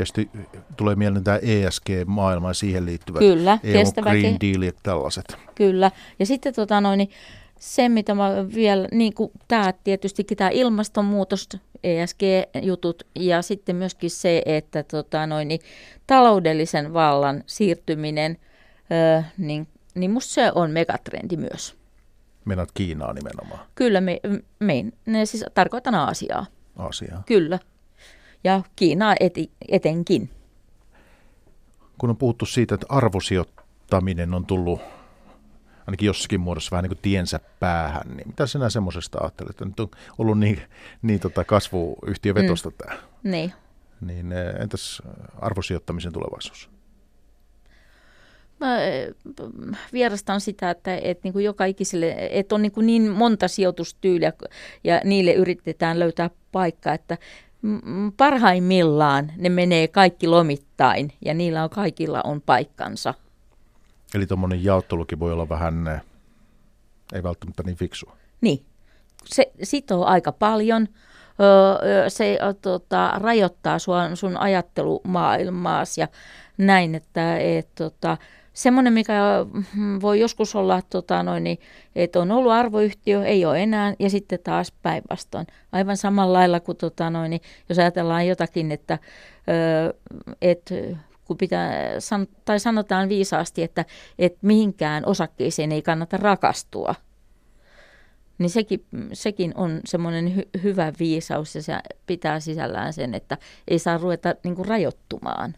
Tietysti 0.00 0.30
tulee 0.76 0.94
mieleen 0.94 1.24
tämä 1.24 1.38
ESG-maailma 1.42 2.50
ja 2.50 2.54
siihen 2.54 2.86
liittyvät 2.86 3.18
Kyllä, 3.18 3.58
EU 3.64 4.02
Green 4.02 4.36
Deal 4.40 4.62
ja 4.62 4.72
tällaiset. 4.82 5.36
Kyllä. 5.54 5.90
Ja 6.18 6.26
sitten 6.26 6.54
tota 6.54 6.80
noin, 6.80 6.98
niin 6.98 7.10
se, 7.58 7.88
mitä 7.88 8.14
mä 8.14 8.30
vielä, 8.54 8.88
niin 8.92 9.14
kuin 9.14 9.30
tämä 9.48 9.72
tietysti 9.84 10.24
tämä 10.24 10.50
ilmastonmuutos, 10.50 11.48
ESG-jutut 11.84 13.02
ja 13.14 13.42
sitten 13.42 13.76
myöskin 13.76 14.10
se, 14.10 14.42
että 14.46 14.82
tota, 14.82 15.26
noin, 15.26 15.48
niin, 15.48 15.60
taloudellisen 16.06 16.92
vallan 16.92 17.42
siirtyminen 17.46 18.38
ö, 19.18 19.22
niin 19.38 19.68
niin 19.94 20.10
musta 20.10 20.34
se 20.34 20.52
on 20.54 20.70
megatrendi 20.70 21.36
myös. 21.36 21.76
Meinaat 22.44 22.72
Kiinaa 22.74 23.12
nimenomaan, 23.12 23.60
Kyllä, 23.74 24.00
me, 24.00 24.20
me, 24.58 24.84
ne 25.06 25.26
siis 25.26 25.44
tarkoitan 25.54 25.94
Aasiaa. 25.94 26.46
Aasiaa. 26.76 27.22
Kyllä. 27.26 27.58
Ja 28.44 28.62
Kiinaa 28.76 29.14
eti, 29.20 29.50
etenkin. 29.68 30.30
Kun 31.98 32.10
on 32.10 32.16
puhuttu 32.16 32.46
siitä, 32.46 32.74
että 32.74 32.86
arvosijoittaminen 32.88 34.34
on 34.34 34.46
tullut 34.46 34.80
ainakin 35.86 36.06
jossakin 36.06 36.40
muodossa 36.40 36.70
vähän 36.70 36.82
niin 36.82 36.90
kuin 36.90 37.02
tiensä 37.02 37.40
päähän, 37.60 38.16
niin 38.16 38.28
mitä 38.28 38.46
sinä 38.46 38.70
semmoisesta 38.70 39.18
ajattelet? 39.18 39.50
että 39.50 39.64
Nyt 39.64 39.80
on 39.80 39.88
ollut 40.18 40.38
niin, 40.38 40.62
niin 41.02 41.20
tota 41.20 41.44
kasvuyhtiövetosta 41.44 42.70
mm. 42.70 42.76
tämä. 42.76 42.98
Niin. 43.22 43.52
Niin 44.00 44.32
eh, 44.32 44.62
entäs 44.62 45.02
arvosijoittamisen 45.40 46.12
tulevaisuus? 46.12 46.70
Mä 48.60 48.82
eh, 48.82 49.14
vierastan 49.92 50.40
sitä, 50.40 50.70
että, 50.70 50.96
että 50.96 51.20
niin 51.24 51.32
kuin 51.32 51.44
joka 51.44 51.64
ikiselle, 51.64 52.16
että 52.30 52.54
on 52.54 52.62
niin, 52.62 52.72
kuin 52.72 52.86
niin 52.86 53.10
monta 53.10 53.48
sijoitustyyliä 53.48 54.32
ja 54.84 55.00
niille 55.04 55.32
yritetään 55.32 55.98
löytää 55.98 56.30
paikka, 56.52 56.92
että 56.92 57.18
parhaimmillaan 58.16 59.32
ne 59.36 59.48
menee 59.48 59.88
kaikki 59.88 60.26
lomittain 60.26 61.12
ja 61.24 61.34
niillä 61.34 61.64
on 61.64 61.70
kaikilla 61.70 62.20
on 62.24 62.40
paikkansa. 62.40 63.14
Eli 64.14 64.26
tuommoinen 64.26 64.64
jaottelukin 64.64 65.20
voi 65.20 65.32
olla 65.32 65.48
vähän, 65.48 65.88
eh, 65.88 66.00
ei 67.12 67.22
välttämättä 67.22 67.62
niin 67.62 67.76
fiksua. 67.76 68.16
Niin, 68.40 68.64
se 69.24 69.52
sitoo 69.62 70.04
aika 70.04 70.32
paljon. 70.32 70.88
Se 72.08 72.38
tota, 72.62 73.12
rajoittaa 73.16 73.78
sua, 73.78 74.14
sun 74.14 74.36
ajattelumaailmaas 74.36 75.98
ja 75.98 76.08
näin, 76.58 76.94
että 76.94 77.38
et, 77.38 77.68
tota, 77.74 78.16
semmoinen, 78.52 78.92
mikä 78.92 79.22
mm, 79.74 80.00
voi 80.00 80.20
joskus 80.20 80.54
olla, 80.54 80.82
tota, 80.90 81.22
noin, 81.22 81.44
niin, 81.44 81.58
että 81.96 82.20
on 82.20 82.30
ollut 82.30 82.52
arvoyhtiö, 82.52 83.24
ei 83.24 83.44
ole 83.44 83.62
enää, 83.62 83.94
ja 83.98 84.10
sitten 84.10 84.38
taas 84.44 84.72
päinvastoin. 84.82 85.46
Aivan 85.72 85.96
samalla 85.96 86.38
lailla 86.38 86.60
kuin, 86.60 86.76
tota, 86.76 87.10
noin, 87.10 87.30
niin, 87.30 87.40
jos 87.68 87.78
ajatellaan 87.78 88.26
jotakin, 88.26 88.72
että 88.72 88.98
ö, 89.48 89.94
et, 90.42 90.70
kun 91.24 91.36
pitää, 91.36 92.00
san, 92.00 92.26
tai 92.44 92.60
sanotaan 92.60 93.08
viisaasti, 93.08 93.62
että, 93.62 93.84
että 94.18 94.38
mihinkään 94.42 95.06
osakkeeseen 95.06 95.72
ei 95.72 95.82
kannata 95.82 96.16
rakastua, 96.16 96.94
niin 98.38 98.50
sekin, 98.50 98.84
sekin 99.12 99.52
on 99.56 99.80
semmoinen 99.84 100.36
hy, 100.36 100.42
hyvä 100.62 100.92
viisaus 100.98 101.54
ja 101.54 101.62
se 101.62 101.74
pitää 102.06 102.40
sisällään 102.40 102.92
sen, 102.92 103.14
että 103.14 103.38
ei 103.68 103.78
saa 103.78 103.98
ruveta 103.98 104.34
niin 104.44 104.56
kuin 104.56 104.68
rajoittumaan. 104.68 105.54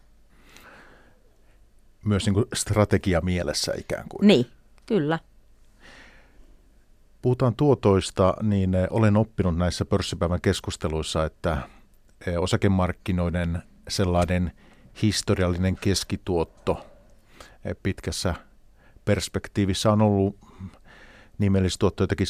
Myös 2.05 2.27
niin 2.27 2.35
kuin 2.35 2.47
strategia 2.55 3.21
mielessä 3.21 3.73
ikään 3.79 4.09
kuin. 4.09 4.27
Niin, 4.27 4.47
kyllä. 4.87 5.19
Puhutaan 7.23 7.55
tuotoista, 7.55 8.35
niin 8.43 8.75
eh, 8.75 8.87
olen 8.91 9.17
oppinut 9.17 9.57
näissä 9.57 9.85
pörssipäivän 9.85 10.41
keskusteluissa, 10.41 11.25
että 11.25 11.59
eh, 12.27 12.39
osakemarkkinoiden 12.39 13.63
sellainen 13.89 14.53
historiallinen 15.03 15.77
keskituotto 15.77 16.87
eh, 17.65 17.77
pitkässä 17.83 18.35
perspektiivissä 19.05 19.93
on 19.93 20.03
ollut 20.03 20.37
nimellistuotto 21.39 22.03
jotenkin 22.03 22.27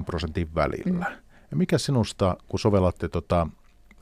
7-9 0.00 0.04
prosentin 0.04 0.54
välillä. 0.54 1.06
Mm. 1.50 1.58
Mikä 1.58 1.78
sinusta, 1.78 2.36
kun 2.48 2.60
sovellatte 2.60 3.08
tota 3.08 3.46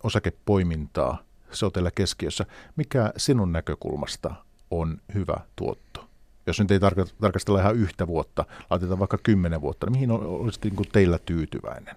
osakepoimintaa, 0.03 1.23
se 1.53 1.67
on 1.67 1.73
teillä 1.73 1.91
keskiössä, 1.91 2.47
mikä 2.77 3.13
sinun 3.17 3.53
näkökulmasta 3.53 4.35
on 4.71 4.99
hyvä 5.15 5.41
tuotto? 5.57 6.05
Jos 6.47 6.61
nyt 6.61 6.71
ei 6.71 6.79
tarka- 6.79 7.07
tarkastella 7.21 7.61
ihan 7.61 7.77
yhtä 7.77 8.07
vuotta, 8.07 8.45
laitetaan 8.71 8.99
vaikka 8.99 9.19
kymmenen 9.23 9.61
vuotta, 9.61 9.87
niin 9.87 9.93
mihin 9.93 10.11
olisit 10.11 10.65
niin 10.65 10.77
kuin 10.77 10.89
teillä 10.93 11.19
tyytyväinen? 11.19 11.97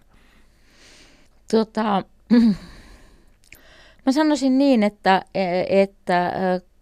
Tota, 1.52 2.04
mä 4.06 4.12
sanoisin 4.12 4.58
niin, 4.58 4.84
että, 4.84 5.22
että 5.70 6.32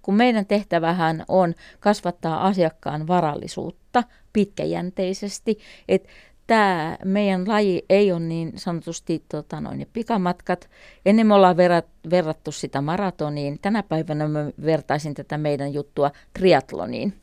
kun 0.02 0.16
meidän 0.16 0.46
tehtävähän 0.46 1.26
on 1.28 1.54
kasvattaa 1.80 2.48
asiakkaan 2.48 3.08
varallisuutta 3.08 4.04
pitkäjänteisesti, 4.34 5.60
että 5.88 6.10
tämä 6.48 6.98
meidän 7.06 7.48
laji 7.48 7.86
ei 7.89 8.12
ole 8.12 8.20
niin 8.20 8.54
sanotusti 8.56 9.24
tota 9.30 9.62
noin, 9.62 9.88
pikamatkat. 9.94 10.70
Ennen 11.06 11.28
me 11.28 11.34
ollaan 11.34 11.58
verrat, 11.58 11.86
verrattu 12.10 12.52
sitä 12.52 12.82
maratoniin. 12.82 13.60
Tänä 13.62 13.84
päivänä 13.84 14.28
mä 14.28 14.52
vertaisin 14.66 15.14
tätä 15.14 15.38
meidän 15.38 15.74
juttua 15.74 16.12
triatloniin. 16.34 17.14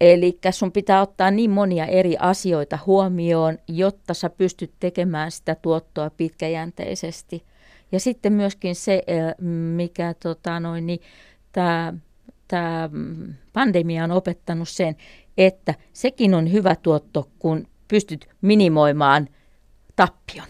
Eli 0.00 0.38
sun 0.50 0.72
pitää 0.72 1.00
ottaa 1.00 1.30
niin 1.30 1.50
monia 1.50 1.86
eri 1.86 2.16
asioita 2.18 2.78
huomioon, 2.86 3.58
jotta 3.68 4.14
sä 4.14 4.30
pystyt 4.30 4.72
tekemään 4.80 5.30
sitä 5.30 5.54
tuottoa 5.54 6.10
pitkäjänteisesti. 6.10 7.44
Ja 7.92 8.00
sitten 8.00 8.32
myöskin 8.32 8.74
se, 8.74 9.02
mikä 9.76 10.14
tota 10.22 10.60
noin, 10.60 10.86
niin, 10.86 11.00
tämä 11.52 11.94
tämä 12.52 12.90
pandemia 13.52 14.04
on 14.04 14.10
opettanut 14.10 14.68
sen, 14.68 14.96
että 15.38 15.74
sekin 15.92 16.34
on 16.34 16.52
hyvä 16.52 16.76
tuotto, 16.76 17.28
kun 17.38 17.66
pystyt 17.92 18.28
minimoimaan 18.40 19.28
tappion. 19.96 20.46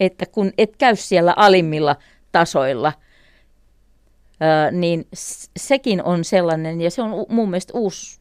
Että 0.00 0.26
kun 0.26 0.52
et 0.58 0.76
käy 0.76 0.96
siellä 0.96 1.34
alimmilla 1.36 1.96
tasoilla, 2.32 2.92
niin 4.72 5.08
sekin 5.56 6.02
on 6.02 6.24
sellainen, 6.24 6.80
ja 6.80 6.90
se 6.90 7.02
on 7.02 7.26
mun 7.28 7.50
mielestä 7.50 7.72
uusi 7.78 8.20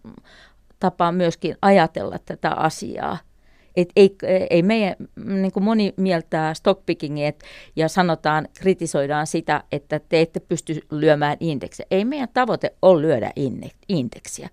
tapa 0.80 1.11
myöskin 1.11 1.57
ajatella 1.61 2.19
tätä 2.25 2.51
asiaa. 2.51 3.17
Et 3.75 3.89
ei, 3.95 4.15
ei 4.49 4.63
meidän, 4.63 4.95
niin 5.15 5.51
kuin 5.51 5.63
moni 5.63 5.93
mieltää 5.97 6.53
stockpickingin 6.53 7.34
ja 7.75 7.89
sanotaan, 7.89 8.47
kritisoidaan 8.59 9.27
sitä, 9.27 9.63
että 9.71 9.99
te 10.09 10.21
ette 10.21 10.39
pysty 10.39 10.82
lyömään 10.91 11.38
indeksiä. 11.39 11.86
Ei 11.91 12.05
meidän 12.05 12.30
tavoite 12.34 12.73
ole 12.82 13.01
lyödä 13.01 13.32
indeksiä. 13.89 14.49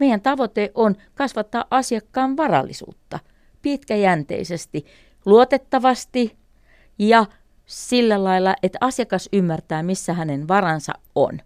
Meidän 0.00 0.20
tavoite 0.20 0.70
on 0.74 0.96
kasvattaa 1.14 1.64
asiakkaan 1.70 2.36
varallisuutta 2.36 3.18
pitkäjänteisesti, 3.62 4.86
luotettavasti 5.24 6.36
ja 6.98 7.26
sillä 7.66 8.24
lailla, 8.24 8.54
että 8.62 8.78
asiakas 8.80 9.28
ymmärtää, 9.32 9.82
missä 9.82 10.12
hänen 10.12 10.48
varansa 10.48 10.92
on. 11.14 11.40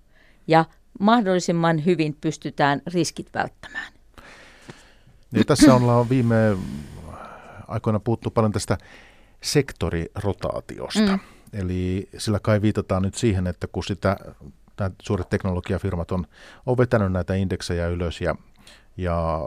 Ja 0.46 0.64
mahdollisimman 1.00 1.84
hyvin 1.84 2.16
pystytään 2.20 2.82
riskit 2.86 3.30
välttämään. 3.34 3.92
Niin 5.30 5.46
tässä 5.46 5.74
ollaan 5.74 6.08
viime 6.08 6.56
aikoina 7.68 8.00
puhuttu 8.00 8.30
paljon 8.30 8.52
tästä 8.52 8.78
sektorirotaatiosta. 9.42 11.00
Mm. 11.00 11.18
Eli 11.52 12.08
sillä 12.18 12.40
kai 12.40 12.62
viitataan 12.62 13.02
nyt 13.02 13.14
siihen, 13.14 13.46
että 13.46 13.66
kun 13.66 13.84
sitä, 13.84 14.16
nämä 14.78 14.90
suuret 15.02 15.28
teknologiafirmat 15.28 16.12
on, 16.12 16.26
on 16.66 16.78
vetänyt 16.78 17.12
näitä 17.12 17.34
indeksejä 17.34 17.88
ylös 17.88 18.20
ja, 18.20 18.34
ja 18.96 19.40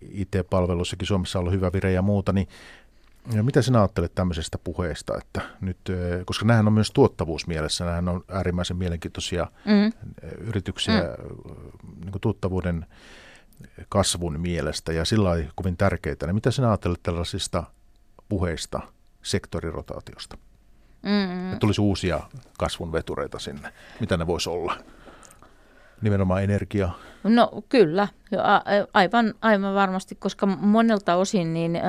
IT-palveluissakin 0.00 1.06
Suomessa 1.06 1.38
on 1.38 1.40
ollut 1.40 1.54
hyvä 1.54 1.72
vire 1.72 1.92
ja 1.92 2.02
muuta, 2.02 2.32
niin 2.32 2.48
ja 3.34 3.42
mitä 3.42 3.62
sinä 3.62 3.78
ajattelet 3.78 4.14
tämmöisestä 4.14 4.58
puheesta, 4.58 5.18
että 5.18 5.40
nyt, 5.60 5.78
koska 6.24 6.44
nämähän 6.44 6.66
on 6.66 6.72
myös 6.72 6.90
tuottavuusmielessä, 6.90 7.84
nämähän 7.84 8.08
on 8.08 8.24
äärimmäisen 8.28 8.76
mielenkiintoisia 8.76 9.46
mm. 9.64 9.92
yrityksiä 10.40 11.00
mm. 11.00 11.54
Niin 12.04 12.20
tuottavuuden 12.20 12.86
kasvun 13.88 14.40
mielestä 14.40 14.92
ja 14.92 15.04
sillä 15.04 15.28
lailla 15.28 15.52
kovin 15.54 15.76
tärkeitä. 15.76 16.26
Niin 16.26 16.34
mitä 16.34 16.50
sinä 16.50 16.68
ajattelet 16.68 17.00
tällaisista 17.02 17.64
puheista 18.28 18.80
sektorirotaatiosta? 19.22 20.38
Mm. 21.02 21.58
tulisi 21.58 21.80
uusia 21.80 22.20
kasvun 22.58 22.92
vetureita 22.92 23.38
sinne. 23.38 23.68
Mitä 24.00 24.16
ne 24.16 24.26
voisi 24.26 24.50
olla? 24.50 24.76
Nimenomaan 26.02 26.44
energia. 26.44 26.90
No 27.24 27.50
kyllä, 27.68 28.08
aivan, 28.94 29.34
aivan 29.42 29.74
varmasti, 29.74 30.14
koska 30.14 30.46
monelta 30.46 31.16
osin 31.16 31.54
niin, 31.54 31.76
äh, 31.76 31.82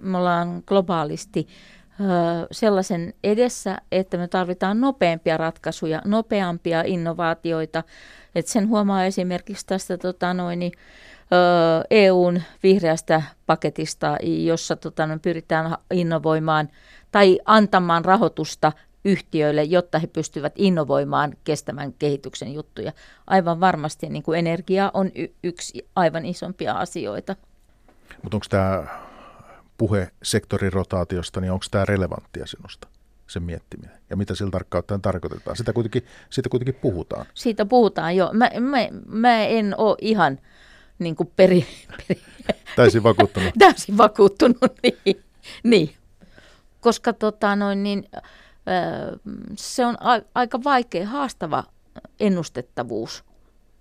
me 0.00 0.18
ollaan 0.18 0.62
globaalisti 0.66 1.48
äh, 2.00 2.06
sellaisen 2.50 3.14
edessä, 3.24 3.78
että 3.92 4.16
me 4.16 4.28
tarvitaan 4.28 4.80
nopeampia 4.80 5.36
ratkaisuja, 5.36 6.02
nopeampia 6.04 6.82
innovaatioita. 6.86 7.84
Et 8.34 8.46
sen 8.46 8.68
huomaa 8.68 9.04
esimerkiksi 9.04 9.66
tästä 9.66 9.98
tota, 9.98 10.34
noin, 10.34 10.58
niin, 10.58 10.72
EUn 11.90 12.42
vihreästä 12.62 13.22
paketista, 13.46 14.16
jossa 14.22 14.76
tota, 14.76 15.06
no, 15.06 15.18
pyritään 15.22 15.76
innovoimaan 15.90 16.68
tai 17.10 17.38
antamaan 17.44 18.04
rahoitusta 18.04 18.72
yhtiöille, 19.04 19.62
jotta 19.62 19.98
he 19.98 20.06
pystyvät 20.06 20.52
innovoimaan 20.56 21.36
kestävän 21.44 21.92
kehityksen 21.92 22.54
juttuja. 22.54 22.92
Aivan 23.26 23.60
varmasti 23.60 24.08
niin 24.08 24.22
kuin 24.22 24.38
energia 24.38 24.90
on 24.94 25.10
y- 25.14 25.34
yksi 25.44 25.88
aivan 25.96 26.26
isompia 26.26 26.74
asioita. 26.74 27.36
Mutta 28.22 28.36
onko 28.36 28.46
tämä 28.50 28.84
puhe 29.78 30.10
sektorirotaatiosta, 30.22 31.40
niin 31.40 31.52
onko 31.52 31.64
tämä 31.70 31.84
relevanttia 31.84 32.46
sinusta? 32.46 32.88
sen 33.30 33.42
miettiminen. 33.42 33.98
Ja 34.10 34.16
mitä 34.16 34.34
sillä 34.34 34.50
tarkkaan 34.50 35.02
tarkoitetaan. 35.02 35.56
Sitä 35.56 35.72
kuitenkin, 35.72 36.02
siitä 36.30 36.48
kuitenkin 36.48 36.74
puhutaan. 36.74 37.26
Siitä 37.34 37.66
puhutaan, 37.66 38.16
joo. 38.16 38.30
Mä, 38.32 38.50
mä, 38.60 38.78
mä 39.06 39.44
en 39.44 39.74
ole 39.78 39.96
ihan 40.00 40.38
niin 40.98 41.16
kuin 41.16 41.32
peri, 41.36 41.66
peri. 42.08 42.20
Täysin 42.76 43.02
vakuuttunut. 43.02 43.54
Täysin 43.58 43.96
vakuuttunut, 43.96 44.72
niin. 44.82 45.22
niin. 45.64 45.94
Koska 46.80 47.12
tota, 47.12 47.56
noin, 47.56 47.82
niin, 47.82 48.08
se 49.56 49.86
on 49.86 49.96
a, 50.00 50.20
aika 50.34 50.64
vaikea, 50.64 51.06
haastava 51.06 51.64
ennustettavuus 52.20 53.24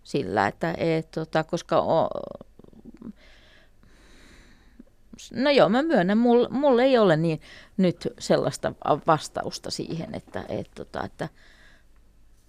sillä, 0.03 0.47
että 0.47 0.73
et, 0.77 1.11
tota, 1.11 1.43
koska 1.43 1.81
o, 1.81 2.09
no 5.33 5.49
joo, 5.49 5.69
mä 5.69 5.81
myönnän, 5.81 6.17
mulla 6.17 6.49
mul 6.49 6.79
ei 6.79 6.97
ole 6.97 7.17
niin 7.17 7.41
nyt 7.77 8.07
sellaista 8.19 8.73
vastausta 9.07 9.71
siihen, 9.71 10.15
että, 10.15 10.45
et, 10.49 10.69
tota, 10.75 11.03
että 11.03 11.29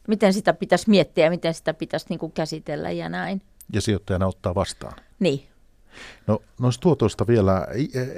miten 0.09 0.32
sitä 0.32 0.53
pitäisi 0.53 0.90
miettiä 0.90 1.24
ja 1.24 1.30
miten 1.30 1.55
sitä 1.55 1.74
pitäisi 1.74 2.07
niin 2.09 2.18
kuin 2.18 2.32
käsitellä 2.32 2.90
ja 2.90 3.09
näin. 3.09 3.42
Ja 3.72 3.80
sijoittajana 3.80 4.26
ottaa 4.26 4.55
vastaan. 4.55 4.96
Niin. 5.18 5.49
No 6.26 6.43
noista 6.61 6.82
tuotoista 6.82 7.26
vielä, 7.26 7.66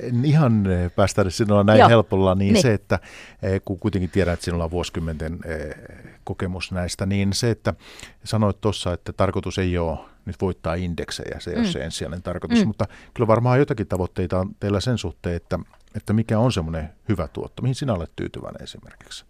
en 0.03 0.25
ihan 0.25 0.65
päästä 0.97 1.31
sinulla 1.31 1.65
näin 1.65 1.79
Joo. 1.79 1.89
helpolla, 1.89 2.35
niin, 2.35 2.53
niin 2.53 2.63
se, 2.63 2.75
että 2.75 2.99
kun 3.65 3.79
kuitenkin 3.79 4.11
tiedän, 4.11 4.35
että 4.35 4.45
sinulla 4.45 4.65
on 4.65 4.71
vuosikymmenten 4.71 5.39
kokemus 6.25 6.73
näistä, 6.73 7.07
niin 7.07 7.33
se, 7.33 7.51
että 7.51 7.75
sanoit 8.25 8.61
tuossa, 8.61 8.93
että 8.93 9.13
tarkoitus 9.13 9.59
ei 9.59 9.79
ole 9.79 9.99
nyt 10.25 10.37
voittaa 10.41 10.75
indeksejä, 10.75 11.41
se 11.41 11.51
ei 11.51 11.57
mm. 11.57 11.63
ole 11.63 11.73
se 11.73 11.85
ensisijainen 11.85 12.23
tarkoitus, 12.23 12.59
mm. 12.61 12.67
mutta 12.67 12.87
kyllä 13.15 13.27
varmaan 13.27 13.59
jotakin 13.59 13.87
tavoitteita 13.87 14.39
on 14.39 14.51
teillä 14.61 14.81
sen 14.81 14.99
suhteen, 14.99 15.37
että, 15.37 15.59
että 15.95 16.13
mikä 16.13 16.39
on 16.39 16.53
semmoinen 16.53 16.91
hyvä 17.09 17.29
tuotto, 17.29 17.63
mihin 17.63 17.75
sinä 17.75 17.95
olet 17.95 18.13
tyytyväinen 18.17 18.63
esimerkiksi? 18.63 19.25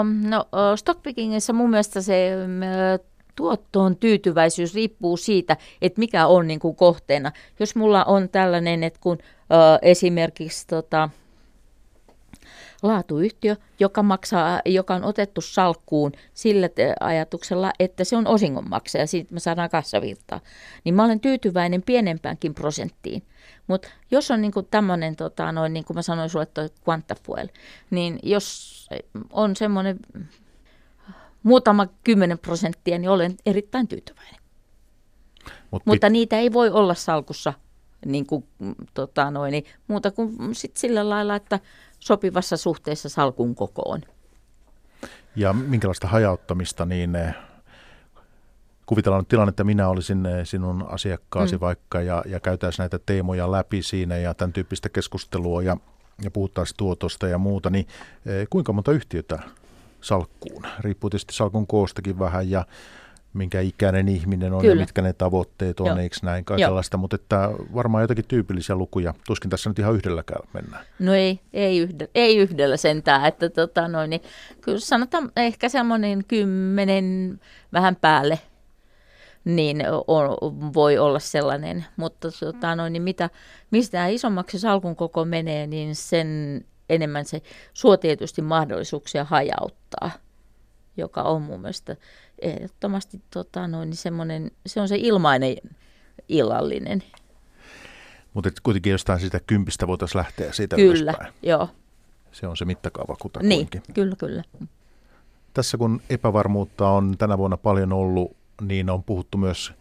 Um, 0.00 0.30
no, 0.30 0.48
stockpickingissä 0.76 1.52
mun 1.52 1.70
mielestä 1.70 2.00
se 2.00 2.32
tuottoon 3.36 3.96
tyytyväisyys 3.96 4.74
riippuu 4.74 5.16
siitä, 5.16 5.56
että 5.82 5.98
mikä 5.98 6.26
on 6.26 6.46
niin 6.46 6.60
kuin 6.60 6.76
kohteena. 6.76 7.32
Jos 7.60 7.76
mulla 7.76 8.04
on 8.04 8.28
tällainen, 8.28 8.82
että 8.82 9.00
kun 9.02 9.12
uh, 9.16 9.78
esimerkiksi 9.82 10.66
tota, 10.66 11.08
laatuyhtiö, 12.82 13.56
joka, 13.80 14.02
maksaa, 14.02 14.60
joka 14.64 14.94
on 14.94 15.04
otettu 15.04 15.40
salkkuun 15.40 16.12
sillä 16.34 16.68
ajatuksella, 17.00 17.72
että 17.78 18.04
se 18.04 18.16
on 18.16 18.26
osingonmaksaja, 18.26 19.06
siitä 19.06 19.34
me 19.34 19.40
saadaan 19.40 19.70
kassavirtaa, 19.70 20.40
niin 20.84 20.94
mä 20.94 21.04
olen 21.04 21.20
tyytyväinen 21.20 21.82
pienempäänkin 21.82 22.54
prosenttiin. 22.54 23.22
Mutta 23.66 23.88
jos 24.10 24.30
on 24.30 24.40
niinku 24.40 24.62
tämmöinen, 24.62 25.16
tota, 25.16 25.52
noin, 25.52 25.72
niin 25.72 25.84
kuin 25.84 25.94
mä 25.94 26.02
sanoin 26.02 26.30
sulle, 26.30 26.46
toi 26.46 26.68
niin 27.90 28.18
jos 28.22 28.76
on 29.30 29.56
semmoinen 29.56 29.98
muutama 31.46 31.86
kymmenen 32.04 32.38
prosenttia, 32.38 32.98
niin 32.98 33.10
olen 33.10 33.36
erittäin 33.46 33.88
tyytyväinen. 33.88 34.40
Mut 35.70 35.86
Mutta 35.86 36.08
niitä 36.08 36.38
ei 36.38 36.52
voi 36.52 36.70
olla 36.70 36.94
salkussa 36.94 37.52
niin 38.06 38.26
kuin, 38.26 38.44
tota, 38.94 39.30
noin, 39.30 39.52
niin 39.52 39.64
muuta 39.88 40.10
kuin 40.10 40.54
sit 40.54 40.76
sillä 40.76 41.08
lailla, 41.08 41.36
että 41.36 41.60
sopivassa 42.00 42.56
suhteessa 42.56 43.08
salkun 43.08 43.54
kokoon. 43.54 44.00
Ja 45.36 45.52
minkälaista 45.52 46.08
hajauttamista, 46.08 46.84
niin 46.84 47.16
eh, 47.16 47.34
kuvitellaan 48.86 49.20
nyt 49.20 49.28
tilanne, 49.28 49.50
että 49.50 49.64
minä 49.64 49.88
olisin 49.88 50.26
eh, 50.26 50.46
sinun 50.46 50.84
asiakkaasi 50.88 51.56
mm. 51.56 51.60
vaikka 51.60 52.02
ja, 52.02 52.22
ja 52.26 52.40
käytäisiin 52.40 52.82
näitä 52.82 52.98
teemoja 53.06 53.52
läpi 53.52 53.82
siinä 53.82 54.16
ja 54.16 54.34
tämän 54.34 54.52
tyyppistä 54.52 54.88
keskustelua 54.88 55.62
ja, 55.62 55.76
ja 56.22 56.30
puhuttaisiin 56.30 56.76
tuotosta 56.76 57.28
ja 57.28 57.38
muuta, 57.38 57.70
niin 57.70 57.86
eh, 58.26 58.46
kuinka 58.50 58.72
monta 58.72 58.92
yhtiötä 58.92 59.38
salkkuun? 60.06 60.66
Riippuu 60.80 61.10
tietysti 61.10 61.34
salkun 61.34 61.66
koostakin 61.66 62.18
vähän 62.18 62.50
ja 62.50 62.66
minkä 63.32 63.60
ikäinen 63.60 64.08
ihminen 64.08 64.52
on 64.52 64.60
Kyllä. 64.60 64.74
ja 64.74 64.80
mitkä 64.80 65.02
ne 65.02 65.12
tavoitteet 65.12 65.80
on, 65.80 65.86
Joo. 65.86 65.96
eikö 65.96 66.16
näin 66.22 66.44
kaikenlaista, 66.44 66.96
mutta 66.96 67.14
että 67.14 67.50
varmaan 67.74 68.02
jotakin 68.02 68.24
tyypillisiä 68.28 68.76
lukuja. 68.76 69.14
Tuskin 69.26 69.50
tässä 69.50 69.70
nyt 69.70 69.78
ihan 69.78 69.94
yhdelläkään 69.94 70.48
mennään. 70.52 70.84
No 70.98 71.14
ei, 71.14 71.40
ei, 71.52 71.78
yhdellä, 71.78 72.10
ei 72.14 72.36
yhdellä 72.36 72.76
sentään, 72.76 73.26
että 73.26 73.50
tota 73.50 73.88
noin, 73.88 74.10
niin 74.10 74.22
kyllä 74.60 74.78
sanotaan 74.78 75.32
ehkä 75.36 75.68
semmoinen 75.68 76.24
kymmenen 76.28 77.40
vähän 77.72 77.96
päälle 77.96 78.38
niin 79.44 79.82
on, 80.06 80.36
voi 80.74 80.98
olla 80.98 81.18
sellainen, 81.18 81.84
mutta 81.96 82.28
tota 82.40 82.76
noin, 82.76 82.92
niin 82.92 83.02
mitä, 83.02 83.30
mistä 83.70 84.06
isommaksi 84.06 84.58
salkun 84.58 84.96
koko 84.96 85.24
menee, 85.24 85.66
niin 85.66 85.94
sen 85.94 86.64
enemmän 86.88 87.24
se 87.24 87.42
suo 87.74 87.96
tietysti 87.96 88.42
mahdollisuuksia 88.42 89.24
hajauttaa, 89.24 90.10
joka 90.96 91.22
on 91.22 91.42
mun 91.42 91.60
mielestä 91.60 91.96
ehdottomasti 92.42 93.20
tota, 93.30 93.68
noin, 93.68 93.96
semmoinen, 93.96 94.50
se 94.66 94.80
on 94.80 94.88
se 94.88 94.96
ilmainen 94.96 95.56
illallinen. 96.28 97.02
Mutta 98.34 98.50
kuitenkin 98.62 98.90
jostain 98.90 99.20
siitä 99.20 99.40
kympistä 99.46 99.86
voitaisiin 99.86 100.18
lähteä 100.18 100.52
siitä 100.52 100.76
Kyllä, 100.76 101.12
ylöspäin. 101.12 101.32
joo. 101.42 101.68
Se 102.32 102.46
on 102.46 102.56
se 102.56 102.64
mittakaava 102.64 103.16
kutakuinkin. 103.20 103.82
Niin, 103.86 103.94
kyllä, 103.94 104.16
kyllä. 104.16 104.42
Tässä 105.54 105.78
kun 105.78 106.02
epävarmuutta 106.10 106.88
on 106.88 107.18
tänä 107.18 107.38
vuonna 107.38 107.56
paljon 107.56 107.92
ollut, 107.92 108.36
niin 108.60 108.90
on 108.90 109.02
puhuttu 109.02 109.38
myös 109.38 109.72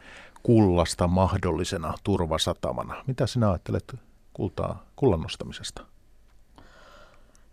kullasta 0.44 1.08
mahdollisena 1.08 1.94
turvasatamana. 2.04 3.04
Mitä 3.08 3.28
sinä 3.28 3.50
ajattelet 3.50 3.96
kultaa, 4.34 4.86
kullan 4.96 5.22
nostamisesta? 5.22 5.86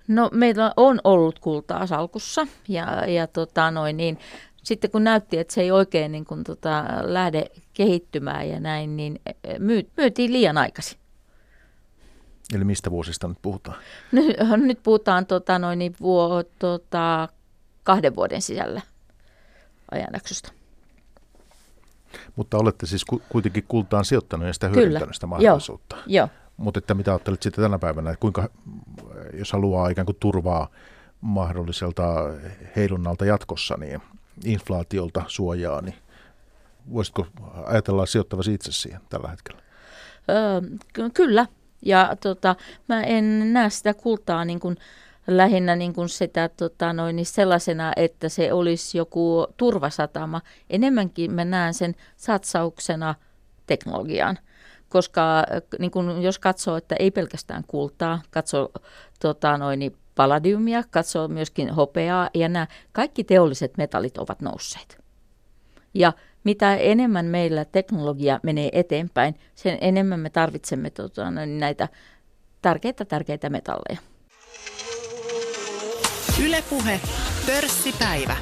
No 0.08 0.30
meillä 0.32 0.72
on 0.76 1.00
ollut 1.04 1.38
kultaa 1.38 1.86
salkussa 1.86 2.46
ja, 2.68 3.06
ja 3.06 3.26
tota 3.26 3.70
noin, 3.70 3.96
niin 3.96 4.18
sitten 4.62 4.90
kun 4.90 5.04
näytti, 5.04 5.38
että 5.38 5.54
se 5.54 5.60
ei 5.60 5.70
oikein 5.70 6.12
niin 6.12 6.24
kuin, 6.24 6.44
tota, 6.44 6.84
lähde 7.02 7.50
kehittymään 7.74 8.48
ja 8.48 8.60
näin, 8.60 8.96
niin 8.96 9.20
e, 9.26 9.30
e, 9.44 9.58
myy, 9.58 9.90
myytiin 9.96 10.32
liian 10.32 10.58
aikaisin. 10.58 10.98
Eli 12.54 12.64
mistä 12.64 12.90
vuosista 12.90 13.28
nyt 13.28 13.38
puhutaan? 13.42 13.76
Nyt, 14.12 14.36
nyt 14.56 14.82
puhutaan 14.82 15.26
tota, 15.26 15.58
noin, 15.58 15.78
niin 15.78 15.94
vuo, 16.00 16.44
tota, 16.58 17.28
kahden 17.82 18.16
vuoden 18.16 18.42
sisällä 18.42 18.80
ajanjaksosta. 19.90 20.52
Mutta 22.36 22.58
olette 22.58 22.86
siis 22.86 23.04
kuitenkin 23.28 23.64
kultaan 23.68 24.04
sijoittanut 24.04 24.46
ja 24.46 24.52
sitä 24.52 24.68
hyödyntänyt 24.68 25.14
sitä 25.14 25.26
mahdollisuutta. 25.26 25.96
Joo. 25.96 26.04
Joo. 26.06 26.28
Mutta 26.56 26.78
että 26.78 26.94
mitä 26.94 27.10
ajattelet 27.10 27.42
sitten 27.42 27.64
tänä 27.64 27.78
päivänä, 27.78 28.10
että 28.10 28.20
kuinka, 28.20 28.48
jos 29.32 29.52
haluaa 29.52 29.88
ikään 29.88 30.06
kuin 30.06 30.16
turvaa 30.20 30.68
mahdolliselta 31.20 32.14
heilunnalta 32.76 33.24
jatkossa, 33.24 33.76
niin 33.76 34.02
inflaatiolta 34.44 35.22
suojaa, 35.26 35.80
niin 35.80 35.94
voisitko 36.92 37.26
ajatella 37.64 38.06
sijoittavasi 38.06 38.54
itse 38.54 38.72
siihen 38.72 39.00
tällä 39.08 39.28
hetkellä? 39.28 39.62
Öö, 40.30 41.10
kyllä, 41.14 41.46
ja 41.82 42.16
tota, 42.20 42.56
mä 42.88 43.02
en 43.02 43.52
näe 43.52 43.70
sitä 43.70 43.94
kultaa 43.94 44.44
niin 44.44 44.60
kuin, 44.60 44.76
lähinnä 45.26 45.76
niin 45.76 45.92
kuin 45.92 46.08
sitä 46.08 46.48
tota, 46.48 46.92
noin, 46.92 47.16
niin 47.16 47.26
sellaisena, 47.26 47.92
että 47.96 48.28
se 48.28 48.52
olisi 48.52 48.98
joku 48.98 49.46
turvasatama. 49.56 50.40
Enemmänkin 50.70 51.32
mä 51.32 51.44
näen 51.44 51.74
sen 51.74 51.94
satsauksena 52.16 53.14
teknologiaan 53.66 54.38
koska 54.92 55.44
niin 55.78 55.90
kun, 55.90 56.22
jos 56.22 56.38
katsoo, 56.38 56.76
että 56.76 56.96
ei 56.98 57.10
pelkästään 57.10 57.64
kultaa, 57.66 58.22
katsoo 58.30 58.72
tota, 59.20 59.58
noin, 59.58 59.78
niin 59.78 59.96
palladiumia, 60.14 60.82
katsoo 60.90 61.28
myöskin 61.28 61.70
hopeaa 61.70 62.30
ja 62.34 62.48
nämä 62.48 62.66
kaikki 62.92 63.24
teolliset 63.24 63.76
metallit 63.76 64.18
ovat 64.18 64.40
nousseet. 64.40 65.02
Ja 65.94 66.12
mitä 66.44 66.76
enemmän 66.76 67.26
meillä 67.26 67.64
teknologia 67.64 68.40
menee 68.42 68.68
eteenpäin, 68.72 69.34
sen 69.54 69.78
enemmän 69.80 70.20
me 70.20 70.30
tarvitsemme 70.30 70.90
tota, 70.90 71.30
näitä 71.30 71.88
tärkeitä, 72.62 73.04
tärkeitä 73.04 73.50
metalleja. 73.50 74.00
Ylepuhe 76.44 77.00
pörssipäivä. 77.46 78.36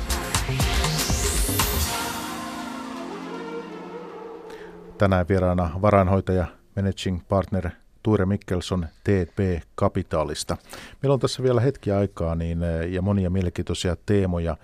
Tänään 5.00 5.28
vieraana 5.28 5.70
varainhoitaja 5.82 6.46
Managing 6.76 7.20
Partner 7.28 7.70
Tuure 8.02 8.26
Mikkelson 8.26 8.86
TP 9.04 9.62
Kapitaalista. 9.74 10.56
Meillä 11.02 11.14
on 11.14 11.20
tässä 11.20 11.42
vielä 11.42 11.60
hetki 11.60 11.90
aikaa 11.92 12.34
niin, 12.34 12.62
eh, 12.62 12.92
ja 12.92 13.02
monia 13.02 13.30
mielenkiintoisia 13.30 13.96
teemoja. 14.06 14.56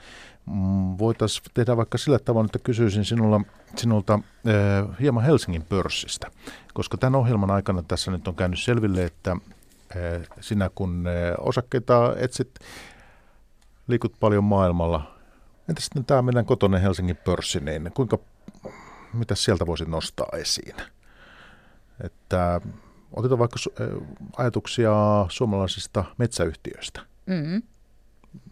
Mm, 0.47 0.99
Voitaisiin 0.99 1.45
tehdä 1.55 1.77
vaikka 1.77 1.99
sillä 1.99 2.19
tavoin, 2.19 2.45
että 2.45 2.59
kysyisin 2.59 3.05
sinulla, 3.05 3.41
sinulta 3.77 4.19
eh, 4.45 4.99
hieman 5.01 5.25
Helsingin 5.25 5.63
pörssistä, 5.63 6.31
koska 6.75 6.97
tämän 6.97 7.21
ohjelman 7.21 7.51
aikana 7.51 7.83
tässä 7.83 8.11
nyt 8.11 8.29
on 8.29 8.35
käynyt 8.35 8.61
selville, 8.61 9.05
että 9.05 9.37
eh, 9.95 10.29
sinä 10.41 10.71
kun 10.75 11.07
eh, 11.09 11.35
osakkeita 11.39 12.15
etsit, 12.17 12.59
liikut 13.89 14.13
paljon 14.21 14.45
maailmalla. 14.45 15.17
Entä 15.69 15.81
sitten 15.81 16.05
tämä 16.05 16.23
meidän 16.23 16.47
kotonen 16.47 16.83
Helsingin 16.83 17.17
pörssi, 17.17 17.61
niin 17.61 17.91
kuinka, 17.95 18.19
mitä 19.19 19.35
sieltä 19.35 19.67
voisit 19.67 19.89
nostaa 19.89 20.29
esiin? 20.33 20.77
Että 22.05 22.61
Otetaan 23.17 23.39
vaikka 23.39 23.57
ajatuksia 24.37 24.93
suomalaisista 25.29 26.05
metsäyhtiöistä. 26.19 27.01
Mm. 27.27 27.63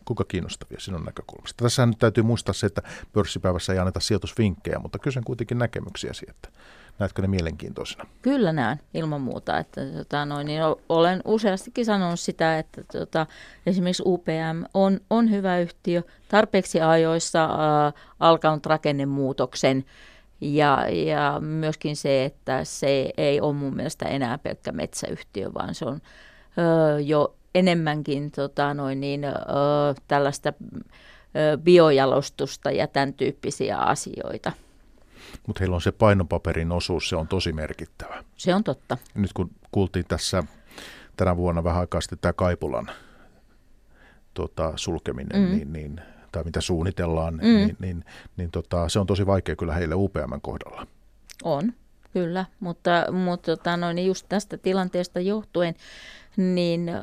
Kuinka 0.05 0.25
kiinnostavia 0.25 0.81
sinun 0.81 1.05
näkökulmasta? 1.05 1.65
Tässä 1.65 1.87
nyt 1.87 1.99
täytyy 1.99 2.25
muistaa 2.25 2.53
se, 2.53 2.67
että 2.67 2.83
pörssipäivässä 3.13 3.73
ei 3.73 3.79
anneta 3.79 4.01
sijoitusvinkkejä, 4.01 4.79
mutta 4.79 4.99
kysyn 4.99 5.25
kuitenkin 5.25 5.59
näkemyksiäsi, 5.59 6.27
että 6.29 6.49
näetkö 6.99 7.23
ne 7.23 7.29
mielenkiintoisina? 7.29 8.07
Kyllä 8.23 8.53
näen 8.53 8.81
ilman 8.95 9.21
muuta. 9.21 9.59
Että, 9.59 9.81
tota, 9.87 10.25
noin, 10.25 10.47
niin 10.47 10.61
olen 10.89 11.21
useastikin 11.25 11.85
sanonut 11.85 12.21
sitä, 12.21 12.59
että 12.59 12.83
tota, 12.93 13.27
esimerkiksi 13.67 14.03
UPM 14.07 14.65
on, 14.75 15.01
on 15.11 15.31
hyvä 15.31 15.59
yhtiö, 15.59 16.03
tarpeeksi 16.29 16.81
ajoissa 16.81 17.45
äh, 17.45 17.95
alkanut 18.21 18.67
rakennemuutoksen 18.67 19.85
ja, 20.41 20.89
ja 20.89 21.41
myöskin 21.41 21.97
se, 21.97 22.25
että 22.25 22.65
se 22.65 23.13
ei 23.17 23.41
ole 23.41 23.55
mun 23.55 23.77
mielestä 23.77 24.05
enää 24.05 24.39
pelkkä 24.39 24.73
metsäyhtiö, 24.73 25.55
vaan 25.55 25.75
se 25.75 25.85
on 25.85 26.01
ö, 26.59 27.01
jo 27.01 27.35
enemmänkin 27.55 28.31
tota, 28.31 28.75
noin 28.75 29.01
niin, 29.01 29.25
ö, 29.25 29.33
tällaista 30.09 30.53
ö, 30.59 31.59
biojalostusta 31.59 32.71
ja 32.71 32.87
tämän 32.87 33.15
tyyppisiä 33.15 33.79
asioita. 33.79 34.53
Mutta 35.47 35.61
heillä 35.61 35.75
on 35.75 35.83
se 35.83 35.93
painopaperin 35.93 36.73
osuus, 36.73 37.09
se 37.09 37.17
on 37.17 37.29
tosi 37.29 37.53
merkittävä. 37.53 38.25
Se 38.37 38.55
on 38.55 38.65
totta. 38.65 38.99
Nyt 39.15 39.33
kun 39.33 39.51
kuultiin 39.73 40.05
tässä 40.09 40.43
tänä 41.17 41.37
vuonna 41.37 41.65
vähän 41.65 41.81
aikaa 41.81 42.01
sitten 42.01 42.19
tämä 42.19 42.33
Kaipulan 42.33 42.91
tota, 44.35 44.73
sulkeminen, 44.77 45.43
mm. 45.43 45.57
niin, 45.57 45.73
niin, 45.73 46.01
tai 46.35 46.45
mitä 46.45 46.61
suunnitellaan, 46.61 47.35
mm. 47.35 47.41
niin, 47.41 47.77
niin, 47.79 48.05
niin 48.37 48.51
tota, 48.51 48.89
se 48.89 48.99
on 48.99 49.07
tosi 49.07 49.27
vaikea 49.27 49.57
kyllä 49.57 49.75
heille 49.75 49.95
UPM 49.95 50.41
kohdalla. 50.43 50.87
On, 51.45 51.73
kyllä, 52.13 52.45
mutta, 52.61 53.13
mutta 53.13 53.57
tota, 53.57 53.77
no, 53.77 53.93
niin 53.93 54.07
just 54.07 54.27
tästä 54.29 54.59
tilanteesta 54.59 55.21
johtuen, 55.21 55.75
niin 56.37 56.89
ö, 56.89 57.03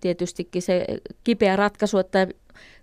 tietystikin 0.00 0.62
se 0.62 0.86
kipeä 1.24 1.56
ratkaisu, 1.56 1.98
että 1.98 2.26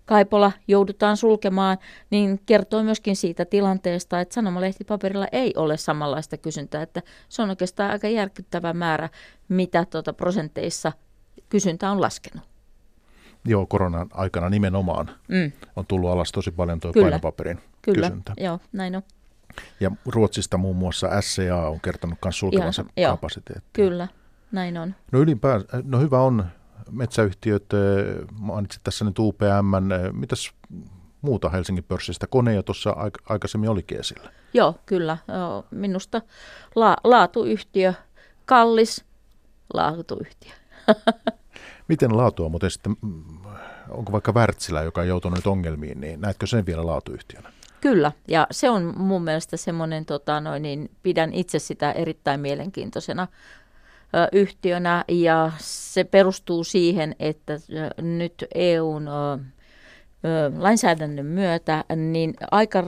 Kaipola 0.06 0.52
joudutaan 0.68 1.16
sulkemaan, 1.16 1.78
niin 2.10 2.40
kertoo 2.46 2.82
myöskin 2.82 3.16
siitä 3.16 3.44
tilanteesta, 3.44 4.20
että 4.20 4.34
sanomalehtipaperilla 4.34 5.26
ei 5.32 5.52
ole 5.56 5.76
samanlaista 5.76 6.36
kysyntää, 6.36 6.82
että 6.82 7.02
se 7.28 7.42
on 7.42 7.50
oikeastaan 7.50 7.90
aika 7.90 8.08
järkyttävä 8.08 8.72
määrä, 8.72 9.08
mitä 9.48 9.84
tuota 9.90 10.12
prosenteissa 10.12 10.92
kysyntä 11.48 11.90
on 11.90 12.00
laskenut. 12.00 12.53
Joo, 13.44 13.66
koronan 13.66 14.08
aikana 14.12 14.50
nimenomaan 14.50 15.10
mm. 15.28 15.52
on 15.76 15.86
tullut 15.86 16.10
alas 16.10 16.32
tosi 16.32 16.50
paljon 16.50 16.80
tuo 16.80 16.92
Kyllä. 16.92 17.04
painopaperin 17.04 17.60
Kyllä, 17.82 18.08
kysyntä. 18.08 18.32
joo, 18.36 18.58
näin 18.72 18.96
on. 18.96 19.02
Ja 19.80 19.90
Ruotsista 20.06 20.56
muun 20.58 20.76
muassa 20.76 21.08
SCA 21.20 21.68
on 21.68 21.80
kertonut 21.80 22.18
myös 22.24 22.38
sulkevansa 22.38 22.84
Ihan, 22.96 23.12
kapasiteettia. 23.12 23.70
Kyllä, 23.72 24.08
näin 24.52 24.78
on. 24.78 24.94
No 25.12 25.18
ylipäänsä, 25.18 25.66
no 25.84 26.00
hyvä 26.00 26.20
on 26.20 26.44
metsäyhtiöt, 26.90 27.64
eh, 27.72 28.26
mainitsit 28.38 28.82
tässä 28.84 29.04
nyt 29.04 29.18
UPM, 29.18 29.92
eh, 29.92 30.12
mitäs 30.12 30.52
muuta 31.22 31.48
Helsingin 31.48 31.84
pörssistä? 31.84 32.26
Koneja 32.26 32.62
tuossa 32.62 32.90
aik- 32.90 33.22
aikaisemmin 33.28 33.70
olikin 33.70 34.00
esillä. 34.00 34.32
Joo, 34.54 34.74
kyllä. 34.86 35.18
Minusta 35.70 36.22
la- 36.74 36.96
laatuyhtiö, 37.04 37.94
kallis 38.46 39.04
laatuyhtiö. 39.74 40.52
Miten 41.88 42.16
laatua 42.16 42.48
muuten 42.48 42.70
sitten, 42.70 42.96
mm, 43.02 43.22
onko 43.88 44.12
vaikka 44.12 44.32
Wärtsilä, 44.32 44.82
joka 44.82 45.00
on 45.00 45.08
joutunut 45.08 45.38
nyt 45.38 45.46
ongelmiin, 45.46 46.00
niin 46.00 46.20
näetkö 46.20 46.46
sen 46.46 46.66
vielä 46.66 46.86
laatuyhtiönä? 46.86 47.52
Kyllä, 47.80 48.12
ja 48.28 48.46
se 48.50 48.70
on 48.70 48.94
mun 48.96 49.24
mielestä 49.24 49.56
semmoinen, 49.56 50.04
tota, 50.04 50.40
noin, 50.40 50.62
niin 50.62 50.90
pidän 51.02 51.32
itse 51.32 51.58
sitä 51.58 51.92
erittäin 51.92 52.40
mielenkiintoisena 52.40 53.28
ö, 54.14 54.28
yhtiönä, 54.32 55.04
ja 55.08 55.52
se 55.58 56.04
perustuu 56.04 56.64
siihen, 56.64 57.16
että 57.18 57.52
ö, 57.52 58.02
nyt 58.02 58.44
EUn 58.54 59.08
ö, 59.08 59.38
lainsäädännön 60.58 61.26
myötä 61.26 61.84
niin 61.96 62.34
aika 62.50 62.82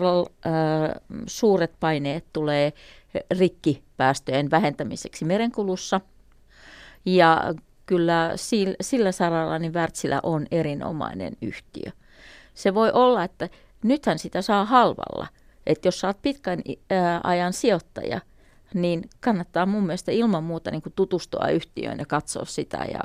suuret 1.27 1.73
paineet 1.81 2.25
tulee 2.33 2.73
rikkipäästöjen 3.39 4.51
vähentämiseksi 4.51 5.25
merenkulussa, 5.25 6.01
ja 7.07 7.55
kyllä 7.87 8.33
sillä, 8.81 9.13
saralla 9.13 9.59
niin 9.59 9.75
Wärtsilä 9.75 10.21
on 10.23 10.47
erinomainen 10.51 11.33
yhtiö. 11.43 11.91
Se 12.55 12.75
voi 12.75 12.91
olla, 12.93 13.25
että 13.25 13.49
nythän 13.83 14.19
sitä 14.19 14.43
saa 14.43 14.65
halvalla. 14.65 15.27
Että 15.67 15.89
jos 15.89 16.05
oot 16.05 16.23
pitkän 16.23 16.63
ajan 17.25 17.53
sijoittaja, 17.53 18.21
niin 18.75 19.11
kannattaa 19.21 19.67
mun 19.67 19.87
mielestä 19.87 20.13
ilman 20.13 20.45
muuta 20.45 20.71
niin 20.71 20.83
tutustua 20.97 21.49
yhtiöön 21.49 21.99
ja 21.99 22.07
katsoa 22.07 22.45
sitä 22.45 22.87
ja 22.93 23.01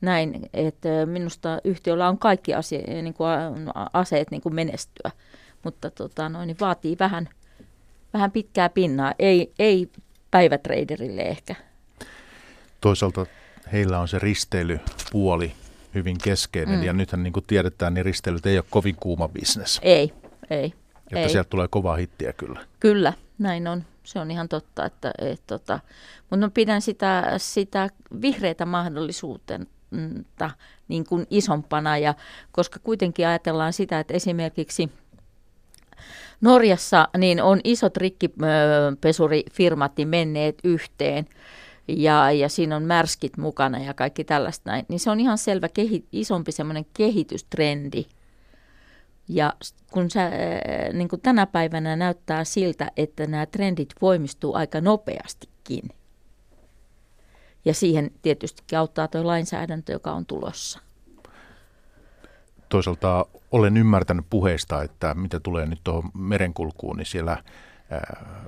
näin, 0.00 0.48
että 0.54 0.88
minusta 1.06 1.58
yhtiöllä 1.64 2.08
on 2.08 2.18
kaikki 2.18 2.54
asia, 2.54 3.02
niin 3.02 3.14
kuin 3.14 3.30
aseet 3.92 4.30
niin 4.30 4.42
kuin 4.42 4.54
menestyä, 4.54 5.10
mutta 5.62 5.90
tota, 5.90 6.28
noin, 6.28 6.46
niin 6.46 6.56
vaatii 6.60 6.96
vähän, 6.98 7.28
vähän 8.12 8.30
pitkää 8.30 8.68
pinnaa, 8.68 9.14
ei, 9.18 9.52
ei 9.58 9.88
päivätraderille 10.30 11.22
ehkä. 11.22 11.54
Toisaalta 12.80 13.26
heillä 13.72 13.98
on 13.98 14.08
se 14.08 14.18
risteilypuoli 14.18 15.52
hyvin 15.94 16.18
keskeinen, 16.24 16.78
mm. 16.78 16.84
ja 16.84 16.92
nythän 16.92 17.22
niin 17.22 17.32
kuin 17.32 17.44
tiedetään, 17.46 17.94
niin 17.94 18.04
risteilyt 18.04 18.46
ei 18.46 18.58
ole 18.58 18.64
kovin 18.70 18.96
kuuma 18.96 19.28
bisnes. 19.28 19.80
Ei, 19.82 20.12
ei. 20.50 20.72
Että 21.06 21.20
ei. 21.20 21.28
sieltä 21.28 21.50
tulee 21.50 21.68
kovaa 21.68 21.96
hittiä 21.96 22.32
kyllä. 22.32 22.60
Kyllä, 22.80 23.12
näin 23.38 23.68
on. 23.68 23.84
Se 24.04 24.18
on 24.18 24.30
ihan 24.30 24.48
totta, 24.48 24.84
että, 24.84 25.12
et, 25.18 25.42
tota, 25.46 25.80
mutta 26.30 26.50
pidän 26.54 26.82
sitä, 26.82 27.34
sitä 27.36 27.88
vihreitä 28.22 28.66
mahdollisuutta 28.66 29.60
niin 30.88 31.04
kuin 31.04 31.26
isompana, 31.30 31.98
ja, 31.98 32.14
koska 32.52 32.78
kuitenkin 32.78 33.26
ajatellaan 33.26 33.72
sitä, 33.72 34.00
että 34.00 34.14
esimerkiksi 34.14 34.90
Norjassa 36.40 37.08
niin 37.18 37.42
on 37.42 37.60
isot 37.64 37.96
rikkipesurifirmat 37.96 39.92
niin 39.96 40.08
menneet 40.08 40.58
yhteen, 40.64 41.26
ja, 41.88 42.32
ja 42.32 42.48
siinä 42.48 42.76
on 42.76 42.82
märskit 42.82 43.36
mukana 43.36 43.78
ja 43.78 43.94
kaikki 43.94 44.24
tällaista 44.24 44.70
näin, 44.70 44.86
niin 44.88 45.00
se 45.00 45.10
on 45.10 45.20
ihan 45.20 45.38
selvä 45.38 45.68
kehi, 45.68 46.06
isompi 46.12 46.52
semmoinen 46.52 46.86
kehitystrendi. 46.96 48.04
Ja 49.28 49.54
kun 49.92 50.10
sä, 50.10 50.30
niin 50.92 51.08
kuin 51.08 51.20
tänä 51.20 51.46
päivänä 51.46 51.96
näyttää 51.96 52.44
siltä, 52.44 52.90
että 52.96 53.26
nämä 53.26 53.46
trendit 53.46 53.94
voimistuu 54.02 54.54
aika 54.54 54.80
nopeastikin. 54.80 55.88
Ja 57.64 57.74
siihen 57.74 58.10
tietysti 58.22 58.76
auttaa 58.76 59.08
tuo 59.08 59.26
lainsäädäntö, 59.26 59.92
joka 59.92 60.12
on 60.12 60.26
tulossa. 60.26 60.80
Toisaalta 62.68 63.26
olen 63.52 63.76
ymmärtänyt 63.76 64.26
puheista, 64.30 64.82
että 64.82 65.14
mitä 65.14 65.40
tulee 65.40 65.66
nyt 65.66 65.80
tuohon 65.84 66.10
merenkulkuun, 66.14 66.96
niin 66.96 67.06
siellä 67.06 67.42
ää, 67.90 68.44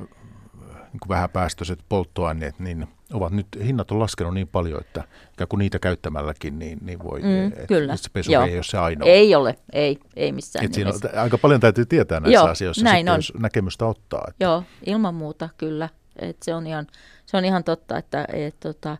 niin 0.92 1.08
vähäpäästöiset 1.08 1.78
polttoaineet, 1.88 2.58
niin 2.58 2.88
ovat 3.12 3.32
nyt, 3.32 3.46
hinnat 3.64 3.90
on 3.90 3.98
laskenut 3.98 4.34
niin 4.34 4.48
paljon, 4.48 4.80
että 4.80 5.04
ikään 5.32 5.48
kuin 5.48 5.58
niitä 5.58 5.78
käyttämälläkin, 5.78 6.58
niin, 6.58 6.78
niin 6.82 6.98
voi, 7.02 7.20
Mm, 7.22 7.46
et, 7.46 7.66
kyllä. 7.68 7.96
se 7.96 8.10
pesu 8.12 8.32
Joo. 8.32 8.44
ei 8.44 8.54
ole 8.54 8.62
se 8.64 8.78
ainoa. 8.78 9.08
Ei 9.08 9.34
ole, 9.34 9.58
ei, 9.72 9.98
ei 10.16 10.32
missään 10.32 10.64
Et 10.64 10.74
siinä 10.74 10.90
nimessä. 10.90 11.10
on, 11.12 11.18
aika 11.18 11.38
paljon 11.38 11.60
täytyy 11.60 11.86
tietää 11.86 12.20
näissä 12.20 12.34
Joo, 12.34 12.46
asioissa, 12.46 12.84
näin 12.84 12.96
sitten, 12.96 13.12
on. 13.12 13.18
jos 13.18 13.32
näkemystä 13.38 13.86
ottaa. 13.86 14.24
Että 14.28 14.44
Joo, 14.44 14.62
ilman 14.86 15.14
muuta 15.14 15.48
kyllä. 15.56 15.88
Et 16.18 16.42
se, 16.42 16.54
on 16.54 16.66
ihan, 16.66 16.86
se 17.26 17.36
on 17.36 17.44
ihan 17.44 17.64
totta, 17.64 17.98
että 17.98 18.24
et, 18.32 18.60
tota, 18.60 18.96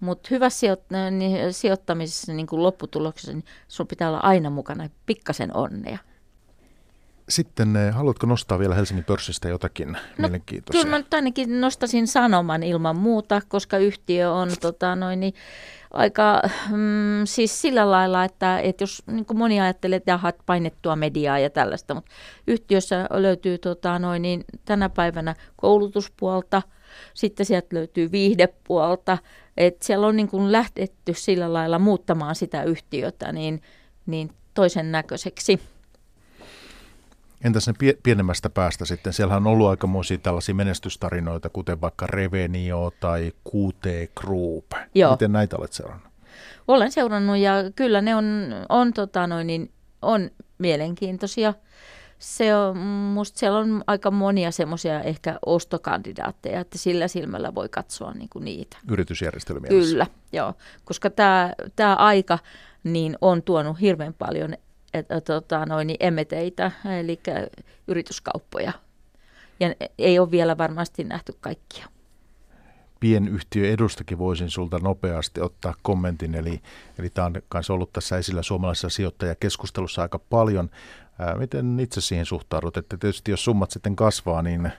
mutta 0.00 0.28
hyvä 0.30 0.48
sijoit- 0.48 1.10
niin, 1.10 1.52
sijoittamisessa 1.52 2.32
niin 2.32 2.46
kuin 2.46 2.62
lopputuloksessa, 2.62 3.32
niin 3.32 3.44
sun 3.68 3.86
pitää 3.86 4.08
olla 4.08 4.20
aina 4.20 4.50
mukana 4.50 4.88
pikkasen 5.06 5.56
onnea. 5.56 5.98
Sitten 7.28 7.76
eh, 7.76 7.94
haluatko 7.94 8.26
nostaa 8.26 8.58
vielä 8.58 8.74
Helsingin 8.74 9.04
pörssistä 9.04 9.48
jotakin 9.48 9.92
no, 9.92 9.98
mielenkiintoisia? 10.18 10.82
Kyllä 10.82 10.90
mä 10.90 10.98
nyt 10.98 11.14
ainakin 11.14 11.60
nostasin 11.60 12.06
sanoman 12.06 12.62
ilman 12.62 12.96
muuta, 12.96 13.40
koska 13.48 13.78
yhtiö 13.78 14.32
on 14.32 14.50
tota, 14.60 14.96
noin, 14.96 15.20
niin, 15.20 15.34
aika 15.90 16.42
mm, 16.70 17.24
siis 17.24 17.62
sillä 17.62 17.90
lailla, 17.90 18.24
että, 18.24 18.58
että 18.58 18.82
jos 18.82 19.02
niin 19.06 19.26
kuin 19.26 19.38
moni 19.38 19.60
ajattelee, 19.60 19.96
että 19.96 20.10
jaha, 20.10 20.32
painettua 20.46 20.96
mediaa 20.96 21.38
ja 21.38 21.50
tällaista, 21.50 21.94
mutta 21.94 22.10
yhtiössä 22.46 23.06
löytyy 23.10 23.58
tota, 23.58 23.98
noin, 23.98 24.22
niin, 24.22 24.44
tänä 24.64 24.88
päivänä 24.88 25.34
koulutuspuolta, 25.56 26.62
sitten 27.14 27.46
sieltä 27.46 27.76
löytyy 27.76 28.12
viihdepuolta, 28.12 29.18
että 29.56 29.86
siellä 29.86 30.06
on 30.06 30.16
niin 30.16 30.28
kuin 30.28 30.52
lähdetty 30.52 31.14
sillä 31.16 31.52
lailla 31.52 31.78
muuttamaan 31.78 32.34
sitä 32.34 32.62
yhtiötä 32.62 33.32
niin, 33.32 33.62
niin 34.06 34.30
toisen 34.54 34.92
näköiseksi. 34.92 35.60
Entäs 37.44 37.66
ne 37.66 37.72
pie- 37.72 37.98
pienemmästä 38.02 38.50
päästä 38.50 38.84
sitten? 38.84 39.12
Siellä 39.12 39.36
on 39.36 39.46
ollut 39.46 39.68
aikamoisia 39.68 40.18
tällaisia 40.18 40.54
menestystarinoita, 40.54 41.48
kuten 41.48 41.80
vaikka 41.80 42.06
Revenio 42.06 42.92
tai 43.00 43.32
QT 43.48 43.84
Group. 44.20 44.64
Joo. 44.94 45.10
Miten 45.10 45.32
näitä 45.32 45.56
olet 45.56 45.72
seurannut? 45.72 46.08
Olen 46.68 46.92
seurannut 46.92 47.36
ja 47.36 47.54
kyllä 47.76 48.00
ne 48.00 48.14
on, 48.14 48.54
on, 48.68 48.92
tota 48.92 49.26
noin, 49.26 49.46
niin, 49.46 49.70
on 50.02 50.30
mielenkiintoisia. 50.58 51.54
Se 52.18 52.56
on, 52.56 52.76
musta 52.76 53.38
siellä 53.38 53.58
on 53.58 53.84
aika 53.86 54.10
monia 54.10 54.50
semmoisia 54.50 55.00
ehkä 55.02 55.38
ostokandidaatteja, 55.46 56.60
että 56.60 56.78
sillä 56.78 57.08
silmällä 57.08 57.54
voi 57.54 57.68
katsoa 57.68 58.12
niin 58.12 58.28
kuin 58.28 58.44
niitä. 58.44 58.76
Yritysjärjestelymielessä. 58.90 59.90
Kyllä, 59.90 60.06
joo. 60.32 60.54
Koska 60.84 61.10
tämä, 61.10 61.52
tämä 61.76 61.94
aika, 61.94 62.38
niin 62.84 63.16
on 63.20 63.42
tuonut 63.42 63.80
hirveän 63.80 64.14
paljon 64.14 64.54
et, 64.94 65.24
tota, 65.24 65.66
noin, 65.66 65.86
niin 65.86 65.96
emeteitä, 66.00 66.70
eli 67.00 67.20
yrityskauppoja. 67.86 68.72
Ja 69.60 69.74
ei 69.98 70.18
ole 70.18 70.30
vielä 70.30 70.58
varmasti 70.58 71.04
nähty 71.04 71.32
kaikkia 71.40 71.86
pienyhtiö 73.04 73.72
edustakin 73.72 74.18
voisin 74.18 74.50
sulta 74.50 74.78
nopeasti 74.78 75.40
ottaa 75.40 75.74
kommentin. 75.82 76.34
Eli, 76.34 76.60
eli 76.98 77.10
tämä 77.10 77.26
on 77.26 77.34
myös 77.54 77.70
ollut 77.70 77.92
tässä 77.92 78.18
esillä 78.18 78.42
suomalaisessa 78.42 78.88
sijoittajakeskustelussa 78.88 80.02
aika 80.02 80.18
paljon. 80.18 80.70
Ää, 81.18 81.34
miten 81.34 81.80
itse 81.80 82.00
siihen 82.00 82.26
suhtaudut? 82.26 82.76
Että 82.76 82.96
tietysti 82.96 83.30
jos 83.30 83.44
summat 83.44 83.70
sitten 83.70 83.96
kasvaa, 83.96 84.42
niin 84.42 84.72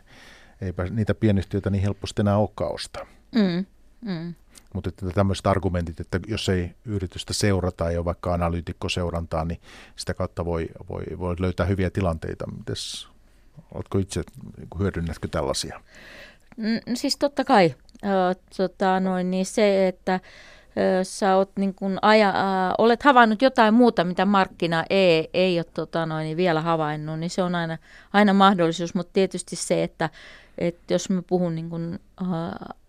eipä 0.62 0.84
niitä 0.84 1.16
pienyhtiöitä 1.16 1.70
niin 1.70 1.84
helposti 1.84 2.22
enää 2.22 2.38
olekaan 2.38 2.74
ostaa. 2.74 3.06
Mm, 3.36 3.66
mm. 4.02 4.34
Mutta 4.76 4.90
että 4.90 5.06
tämmöiset 5.10 5.48
argumentit, 5.48 6.00
että 6.00 6.20
jos 6.28 6.50
ei 6.50 6.76
yritystä 6.86 7.34
seurata, 7.34 7.90
ei 7.90 7.98
ole 7.98 8.06
vaikka 8.06 8.34
analyytikkoseurantaa, 8.34 9.46
niin 9.46 9.62
sitä 9.96 10.14
kautta 10.14 10.46
voi, 10.46 10.68
voi, 10.90 11.04
voi 11.20 11.36
löytää 11.40 11.66
hyviä 11.66 11.90
tilanteita. 11.90 12.46
Mites, 12.48 13.08
oletko 13.74 13.98
itse, 13.98 14.24
hyödynnätkö 14.80 15.28
tällaisia? 15.28 15.82
Mm, 16.58 16.80
siis 16.94 17.18
totta 17.18 17.44
kai. 17.44 17.76
Tota, 18.58 19.00
noin, 19.00 19.32
niin 19.32 19.46
se, 19.46 19.88
että 19.88 20.20
sä 21.04 21.36
oot, 21.36 21.52
niin 21.58 21.74
kun 21.74 22.00
aja, 22.02 22.34
olet 22.78 23.04
havainnut 23.04 23.42
jotain 23.42 23.74
muuta, 23.74 24.04
mitä 24.04 24.26
markkina 24.26 24.84
ei, 24.90 25.30
ei 25.34 25.60
ole 25.60 25.66
tota, 25.74 26.06
noin, 26.06 26.24
niin 26.24 26.38
vielä 26.38 26.62
havainnut, 26.62 27.20
niin 27.20 27.30
se 27.30 27.44
on 27.44 27.56
aina, 27.56 27.78
aina 28.14 28.34
mahdollisuus. 28.34 28.96
Mutta 28.96 29.14
tietysti 29.14 29.56
se, 29.56 29.84
että, 29.84 30.10
että 30.58 30.94
jos 30.94 31.10
mä 31.10 31.22
puhun 31.22 31.56
niin 31.56 31.70
kun, 31.70 32.00
ä, 32.22 32.26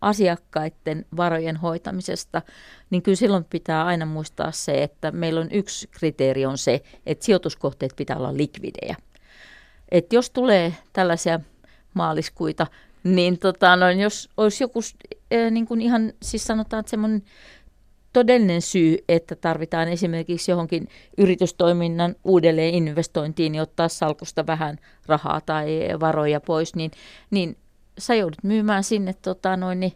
asiakkaiden 0.00 1.06
varojen 1.16 1.56
hoitamisesta, 1.56 2.42
niin 2.90 3.02
kyllä 3.02 3.16
silloin 3.16 3.44
pitää 3.44 3.84
aina 3.84 4.06
muistaa 4.06 4.52
se, 4.52 4.82
että 4.82 5.10
meillä 5.10 5.40
on 5.40 5.48
yksi 5.52 5.88
kriteeri 5.90 6.46
on 6.46 6.58
se, 6.58 6.82
että 7.06 7.24
sijoituskohteet 7.24 7.92
pitää 7.96 8.16
olla 8.16 8.36
likvidejä. 8.36 8.96
Et 9.90 10.12
jos 10.12 10.30
tulee 10.30 10.74
tällaisia 10.92 11.40
maaliskuita, 11.94 12.66
niin 13.04 13.38
tota, 13.38 13.76
no, 13.76 13.90
jos 13.90 14.30
olisi 14.36 14.64
joku 14.64 14.80
äh, 15.34 15.50
niin 15.50 15.80
ihan, 15.80 16.12
siis 16.22 16.44
sanotaan, 16.44 16.80
että 16.80 16.90
semmoinen 16.90 17.22
todellinen 18.16 18.62
syy, 18.62 18.98
että 19.08 19.34
tarvitaan 19.34 19.88
esimerkiksi 19.88 20.50
johonkin 20.50 20.88
yritystoiminnan 21.18 22.16
uudelleen 22.24 22.74
investointiin, 22.74 23.52
niin 23.52 23.62
ottaa 23.62 23.88
salkusta 23.88 24.46
vähän 24.46 24.78
rahaa 25.06 25.40
tai 25.40 25.88
varoja 26.00 26.40
pois, 26.40 26.74
niin, 26.74 26.90
niin 27.30 27.56
sä 27.98 28.14
joudut 28.14 28.42
myymään 28.42 28.84
sinne 28.84 29.14
tota, 29.22 29.56
noin, 29.56 29.80
niin 29.80 29.92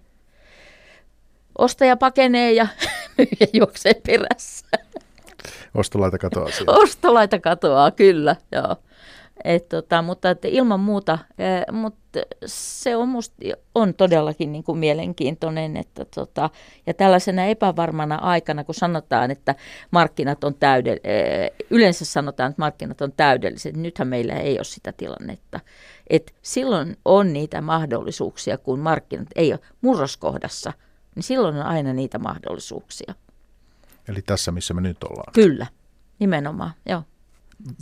ostaja 1.59 1.97
pakenee 1.97 2.53
ja 2.53 2.67
myyjä 3.19 3.47
juoksee 3.53 3.95
perässä. 4.07 4.67
Ostolaita 5.75 6.19
katoaa 6.19 6.49
Ostolaita 6.67 7.39
katoaa, 7.39 7.91
kyllä, 7.91 8.37
joo. 8.53 8.77
Et 9.45 9.69
tota, 9.69 10.03
mutta 10.03 10.31
että 10.31 10.49
ilman 10.49 10.81
muuta, 10.81 11.19
mutta 11.73 12.21
se 12.47 12.97
on, 12.97 13.09
musta, 13.09 13.35
on 13.75 13.95
todellakin 13.95 14.53
niin 14.53 14.65
kuin 14.65 14.79
mielenkiintoinen. 14.79 15.77
Että 15.77 16.05
tota, 16.05 16.51
ja 16.87 16.95
tällaisena 16.95 17.45
epävarmana 17.45 18.15
aikana, 18.15 18.65
kun 18.65 18.75
sanotaan, 18.75 19.31
että 19.31 19.55
markkinat 19.91 20.45
on 20.45 20.55
täydell- 20.55 21.01
yleensä 21.71 22.05
sanotaan, 22.05 22.51
että 22.51 22.63
markkinat 22.63 23.01
on 23.01 23.13
täydelliset, 23.13 23.77
nythän 23.77 24.09
meillä 24.09 24.35
ei 24.35 24.59
ole 24.59 24.65
sitä 24.65 24.93
tilannetta. 24.93 25.61
Et 26.11 26.35
silloin 26.43 26.97
on 27.05 27.33
niitä 27.33 27.61
mahdollisuuksia, 27.61 28.59
kun 28.59 28.79
markkinat 28.79 29.29
ei 29.37 29.53
ole 29.53 29.61
murroskohdassa, 29.81 30.73
niin 31.15 31.23
silloin 31.23 31.57
on 31.57 31.63
aina 31.63 31.93
niitä 31.93 32.19
mahdollisuuksia. 32.19 33.15
Eli 34.09 34.23
tässä, 34.23 34.53
missä 34.53 34.75
me 34.75 34.81
nyt 34.81 35.05
ollaan. 35.05 35.33
Kyllä, 35.33 35.67
nimenomaan, 36.19 36.71
joo 36.89 37.03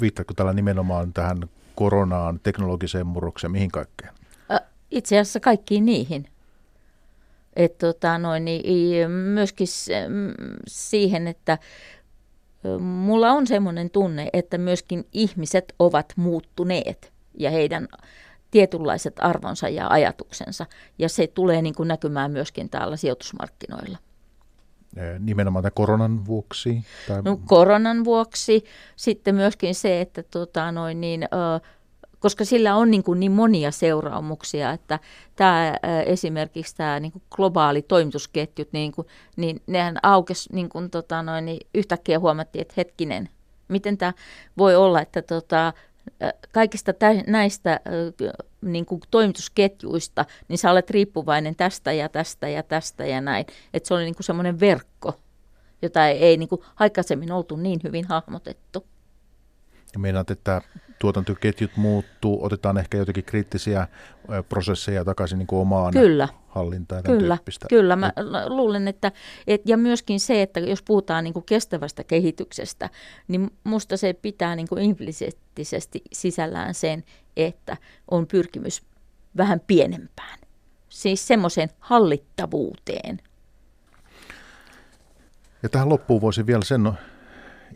viittaatko 0.01 0.35
tällä 0.35 0.53
nimenomaan 0.53 1.13
tähän 1.13 1.39
koronaan, 1.75 2.41
teknologiseen 2.43 3.07
murrokseen, 3.07 3.51
mihin 3.51 3.71
kaikkeen? 3.71 4.13
Itse 4.91 5.19
asiassa 5.19 5.41
kaikkiin 5.41 5.87
niihin. 5.87 6.29
Et 7.57 7.79
tota, 7.79 8.19
noin, 8.19 8.45
niin, 8.45 9.11
myöskin 9.11 9.67
siihen, 10.67 11.29
että 11.29 11.59
mulla 12.81 13.31
on 13.31 13.47
semmoinen 13.47 13.91
tunne, 13.91 14.29
että 14.33 14.59
myöskin 14.59 15.05
ihmiset 15.13 15.75
ovat 15.79 16.13
muuttuneet 16.17 17.13
ja 17.35 17.51
heidän 17.51 17.89
tietynlaiset 18.51 19.15
arvonsa 19.19 19.69
ja 19.69 19.89
ajatuksensa. 19.89 20.67
Ja 20.99 21.09
se 21.09 21.27
tulee 21.27 21.63
niin 21.63 21.75
kuin 21.75 21.89
näkymään 21.89 22.31
myöskin 22.31 22.71
täällä 22.71 22.97
sijoitusmarkkinoilla 22.97 23.99
nimenomaan 25.19 25.63
tämän 25.63 25.75
koronan 25.75 26.27
vuoksi? 26.27 26.85
Tai... 27.09 27.23
No, 27.23 27.41
koronan 27.47 28.05
vuoksi. 28.05 28.65
Sitten 28.97 29.35
myöskin 29.35 29.75
se, 29.75 30.01
että 30.01 30.23
tota, 30.23 30.73
noin 30.73 31.01
niin, 31.01 31.23
ö, 31.25 31.61
koska 32.19 32.45
sillä 32.45 32.77
on 32.77 32.91
niin, 32.91 33.03
kuin 33.03 33.21
niin 33.21 33.33
monia 33.33 33.71
seuraamuksia, 33.71 34.73
että 34.73 34.99
tämä, 35.37 35.75
esimerkiksi 36.07 36.77
tämä 36.77 37.01
niin 37.01 37.13
kuin 37.13 37.23
globaali 37.31 37.83
toimitusketjut, 37.83 38.69
niin, 38.73 38.93
kuin, 38.93 39.07
niin 39.37 39.63
nehän 39.67 39.97
aukesi 40.03 40.49
niin 40.53 40.69
kuin, 40.69 40.91
tota, 40.91 41.23
noin, 41.23 41.45
niin 41.45 41.67
yhtäkkiä 41.75 42.19
huomattiin, 42.19 42.63
että 42.63 42.75
hetkinen, 42.77 43.29
miten 43.69 43.99
tämä 43.99 44.13
voi 44.59 44.77
olla, 44.77 45.01
että 45.01 45.23
tota, 45.23 45.73
kaikista 46.53 46.93
tä- 46.93 47.25
näistä 47.27 47.81
niin 48.61 48.87
kuin 48.87 49.01
toimitusketjuista, 49.11 50.25
niin 50.49 50.59
sä 50.59 50.71
olet 50.71 50.91
riippuvainen 50.91 51.57
tästä 51.57 51.93
ja 51.93 52.09
tästä 52.09 52.49
ja 52.49 52.63
tästä 52.63 53.07
ja 53.07 53.21
näin. 53.21 53.47
Että 53.75 53.87
se 53.89 53.95
oli 53.95 54.05
niin 54.05 54.15
semmoinen 54.21 54.61
verkko, 54.61 55.15
jota 55.83 56.09
ei, 56.09 56.19
ei 56.19 56.37
niin 56.37 56.49
kuin 56.49 56.63
aikaisemmin 56.77 57.33
oltu 57.33 57.57
niin 57.57 57.81
hyvin 57.85 58.05
hahmotettu. 58.05 58.85
Ja 59.93 59.99
meinaat, 59.99 60.31
että 60.31 60.63
tuotantoketjut 60.99 61.71
muuttuu, 61.77 62.45
otetaan 62.45 62.79
ehkä 62.79 62.99
jotenkin 62.99 63.25
kriittisiä 63.25 63.89
prosesseja 64.49 65.05
takaisin 65.05 65.39
niin 65.39 65.47
kuin 65.47 65.61
omaan 65.61 65.93
Kyllä. 65.93 66.29
hallintaan. 66.49 67.03
Kyllä, 67.03 67.37
tyyppistä. 67.37 67.67
kyllä. 67.69 67.97
Mä 67.97 68.13
luulen, 68.47 68.89
että 68.89 69.13
et, 69.47 69.63
ja 69.65 69.77
myöskin 69.77 70.21
se, 70.21 70.43
että 70.43 70.61
jos 70.61 70.83
puhutaan 70.83 71.25
niin 71.25 71.35
kuin 71.35 71.45
kestävästä 71.45 72.05
kehityksestä, 72.05 72.91
niin 73.29 73.51
musta 73.65 73.97
se 73.97 74.13
pitää 74.13 74.57
niin 74.57 74.69
kuin 74.69 74.83
implisiittisesti 74.83 76.03
sisällään 76.13 76.75
sen, 76.75 77.05
että 77.37 77.77
on 78.11 78.27
pyrkimys 78.27 78.83
vähän 79.37 79.61
pienempään. 79.67 80.39
Siis 80.89 81.29
semmoiseen 81.29 81.69
hallittavuuteen. 81.79 83.21
Ja 85.63 85.69
tähän 85.69 85.89
loppuun 85.89 86.21
voisin 86.21 86.47
vielä 86.47 86.65
sen 86.65 86.93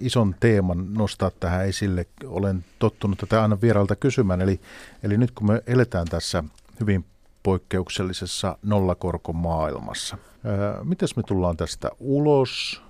ison 0.00 0.34
teeman 0.40 0.94
nostaa 0.94 1.30
tähän 1.30 1.66
esille. 1.66 2.06
Olen 2.26 2.64
tottunut 2.78 3.18
tätä 3.18 3.42
aina 3.42 3.60
vierailta 3.60 3.96
kysymään. 3.96 4.40
Eli, 4.40 4.60
eli 5.02 5.18
nyt 5.18 5.30
kun 5.30 5.46
me 5.46 5.62
eletään 5.66 6.06
tässä 6.06 6.44
hyvin 6.80 7.04
poikkeuksellisessa 7.42 8.58
nollakorkomaailmassa, 8.62 10.18
miten 10.84 11.08
me 11.16 11.22
tullaan 11.22 11.56
tästä 11.56 11.90
ulos? 12.00 12.82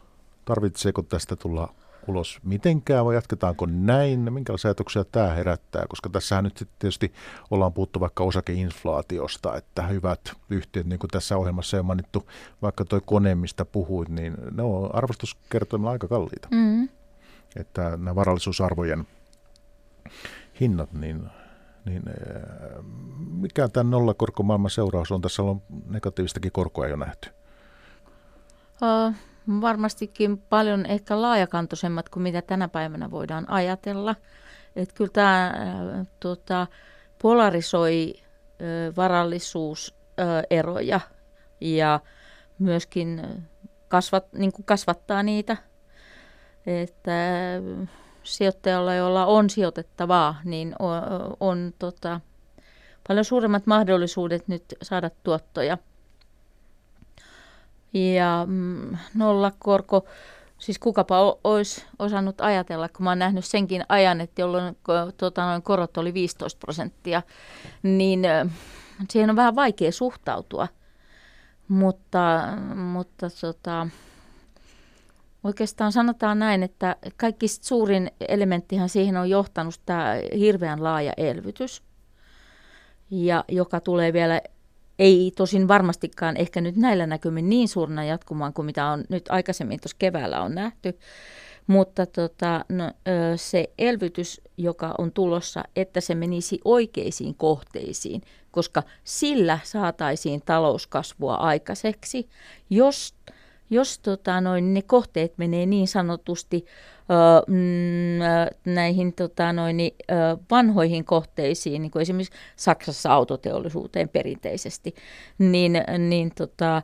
Tarvitseeko 0.44 1.02
tästä 1.02 1.36
tulla 1.36 1.74
ulos 2.06 2.38
mitenkään 2.42 3.04
vai 3.04 3.14
jatketaanko 3.14 3.66
näin? 3.66 4.32
Minkälaisia 4.32 4.68
ajatuksia 4.68 5.04
tämä 5.04 5.28
herättää? 5.28 5.84
Koska 5.88 6.10
tässähän 6.10 6.44
nyt 6.44 6.68
tietysti 6.78 7.12
ollaan 7.50 7.72
puhuttu 7.72 8.00
vaikka 8.00 8.24
osakeinflaatiosta, 8.24 9.56
että 9.56 9.82
hyvät 9.82 10.32
yhtiöt, 10.50 10.86
niin 10.86 10.98
kuin 10.98 11.10
tässä 11.10 11.36
ohjelmassa 11.36 11.78
on 11.78 11.86
mainittu, 11.86 12.28
vaikka 12.62 12.84
tuo 12.84 13.00
kone, 13.00 13.34
mistä 13.34 13.64
puhuit, 13.64 14.08
niin 14.08 14.36
ne 14.50 14.62
on 14.62 14.94
arvostuskertoimilla 14.94 15.90
aika 15.90 16.08
kalliita. 16.08 16.48
Mm. 16.50 16.88
Että 17.56 17.90
nämä 17.90 18.14
varallisuusarvojen 18.14 19.06
hinnat, 20.60 20.92
niin 20.92 21.30
niin 21.84 22.02
mikä 23.30 23.68
tämä 23.68 23.90
nollakorkomaailman 23.90 24.70
seuraus 24.70 25.12
on? 25.12 25.20
Tässä 25.20 25.42
on 25.42 25.62
negatiivistakin 25.86 26.52
korkoa 26.52 26.86
jo 26.86 26.96
nähty. 26.96 27.30
Uh, 28.82 29.14
varmastikin 29.60 30.38
paljon 30.38 30.86
ehkä 30.86 31.22
laajakantoisemmat 31.22 32.08
kuin 32.08 32.22
mitä 32.22 32.42
tänä 32.42 32.68
päivänä 32.68 33.10
voidaan 33.10 33.50
ajatella. 33.50 34.16
Että 34.76 34.94
kyllä 34.94 35.10
tämä 35.12 35.46
äh, 35.46 35.52
tuota, 36.20 36.66
polarisoi 37.22 38.14
äh, 38.16 38.22
varallisuuseroja 38.96 40.96
äh, 40.96 41.10
ja 41.60 42.00
myöskin 42.58 43.22
kasvat, 43.88 44.32
niin 44.32 44.52
kuin 44.52 44.66
kasvattaa 44.66 45.22
niitä. 45.22 45.56
Että 46.66 47.12
sijoittajalla, 48.22 48.94
jolla 48.94 49.26
on 49.26 49.50
sijoitettavaa, 49.50 50.40
niin 50.44 50.74
on, 50.78 51.02
on 51.40 51.72
tota, 51.78 52.20
paljon 53.08 53.24
suuremmat 53.24 53.66
mahdollisuudet 53.66 54.48
nyt 54.48 54.64
saada 54.82 55.10
tuottoja– 55.22 55.78
ja 57.94 58.44
mm, 58.48 58.96
nollakorko, 59.14 60.04
siis 60.58 60.78
kukapa 60.78 61.38
olisi 61.44 61.84
osannut 61.98 62.40
ajatella, 62.40 62.88
kun 62.88 63.04
mä 63.04 63.10
oon 63.10 63.18
nähnyt 63.18 63.44
senkin 63.44 63.84
ajan, 63.88 64.20
että 64.20 64.42
jolloin 64.42 64.76
tota, 65.16 65.46
noin 65.46 65.62
korot 65.62 65.96
oli 65.96 66.14
15 66.14 66.58
prosenttia, 66.58 67.22
niin 67.82 68.22
siihen 69.10 69.30
on 69.30 69.36
vähän 69.36 69.54
vaikea 69.54 69.92
suhtautua. 69.92 70.68
Mutta, 71.68 72.42
mutta 72.74 73.26
tota, 73.40 73.86
Oikeastaan 75.44 75.92
sanotaan 75.92 76.38
näin, 76.38 76.62
että 76.62 76.96
kaikki 77.16 77.48
suurin 77.48 78.10
elementtihan 78.28 78.88
siihen 78.88 79.16
on 79.16 79.30
johtanut 79.30 79.80
tämä 79.86 80.14
hirveän 80.38 80.84
laaja 80.84 81.12
elvytys, 81.16 81.82
ja 83.10 83.44
joka 83.48 83.80
tulee 83.80 84.12
vielä, 84.12 84.40
ei 84.98 85.32
tosin 85.36 85.68
varmastikaan 85.68 86.36
ehkä 86.36 86.60
nyt 86.60 86.76
näillä 86.76 87.06
näkymin 87.06 87.48
niin 87.48 87.68
suurena 87.68 88.04
jatkumaan 88.04 88.52
kuin 88.52 88.66
mitä 88.66 88.86
on 88.86 89.04
nyt 89.08 89.24
aikaisemmin 89.28 89.80
tuossa 89.80 89.96
keväällä 89.98 90.42
on 90.42 90.54
nähty, 90.54 90.98
mutta 91.66 92.06
tota, 92.06 92.64
no, 92.68 92.90
se 93.36 93.70
elvytys, 93.78 94.40
joka 94.56 94.94
on 94.98 95.12
tulossa, 95.12 95.64
että 95.76 96.00
se 96.00 96.14
menisi 96.14 96.60
oikeisiin 96.64 97.34
kohteisiin, 97.34 98.22
koska 98.50 98.82
sillä 99.04 99.58
saataisiin 99.62 100.42
talouskasvua 100.44 101.34
aikaiseksi, 101.34 102.28
jos 102.70 103.14
jos 103.70 103.98
tota, 103.98 104.40
noin, 104.40 104.74
ne 104.74 104.82
kohteet 104.82 105.38
menee 105.38 105.66
niin 105.66 105.88
sanotusti 105.88 106.64
näihin 108.64 109.12
tota, 109.12 109.52
noin, 109.52 109.76
vanhoihin 110.50 111.04
kohteisiin, 111.04 111.82
niin 111.82 111.90
kuin 111.90 112.02
esimerkiksi 112.02 112.34
Saksassa 112.56 113.12
autoteollisuuteen 113.12 114.08
perinteisesti, 114.08 114.94
niin, 115.38 115.72
niin 116.08 116.32
tota, 116.34 116.82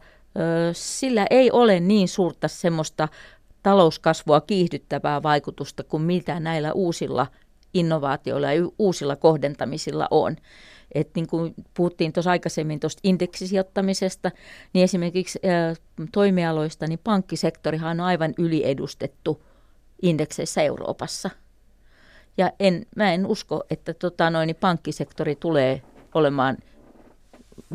sillä 0.72 1.26
ei 1.31 1.51
ole 1.51 1.81
niin 1.81 2.09
suurta 2.09 2.49
semmoista 2.49 3.09
talouskasvua 3.62 4.41
kiihdyttävää 4.41 5.22
vaikutusta 5.22 5.85
kuin 5.85 6.03
mitä 6.03 6.41
näillä 6.41 6.72
uusilla 6.72 7.26
innovaatioilla 7.74 8.53
ja 8.53 8.68
uusilla 8.79 9.16
kohdentamisilla 9.16 10.09
on. 10.11 10.37
Et 10.95 11.11
niin 11.14 11.26
kuin 11.26 11.55
puhuttiin 11.74 12.12
tuossa 12.12 12.31
aikaisemmin 12.31 12.81
tuosta 12.81 13.01
indeksisijoittamisesta, 13.05 14.31
niin 14.72 14.85
esimerkiksi 14.85 15.39
ä, 15.45 15.74
toimialoista, 16.12 16.87
niin 16.87 17.01
pankkisektorihan 17.05 18.01
on 18.01 18.07
aivan 18.07 18.35
yliedustettu 18.39 19.43
indekseissä 20.03 20.62
Euroopassa. 20.62 21.30
Ja 22.36 22.53
en, 22.61 22.86
mä 22.96 23.12
en 23.12 23.26
usko, 23.26 23.64
että 23.70 23.94
tota 23.94 24.30
noin, 24.30 24.46
niin 24.46 24.57
pankkisektori 24.57 25.36
tulee 25.36 25.82
olemaan 26.14 26.57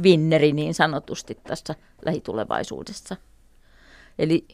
vinneri 0.03 0.51
niin 0.51 0.73
sanotusti 0.73 1.35
tässä 1.43 1.75
lähitulevaisuudessa. 2.05 3.15
Eli 4.19 4.45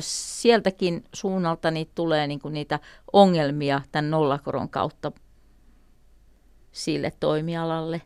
sieltäkin 0.00 1.04
suunnalta 1.14 1.70
niitä 1.70 1.92
tulee 1.94 2.26
niin 2.26 2.40
kuin 2.40 2.54
niitä 2.54 2.80
ongelmia 3.12 3.80
tämän 3.92 4.10
nollakoron 4.10 4.68
kautta 4.68 5.12
sille 6.72 7.12
toimialalle. 7.20 8.02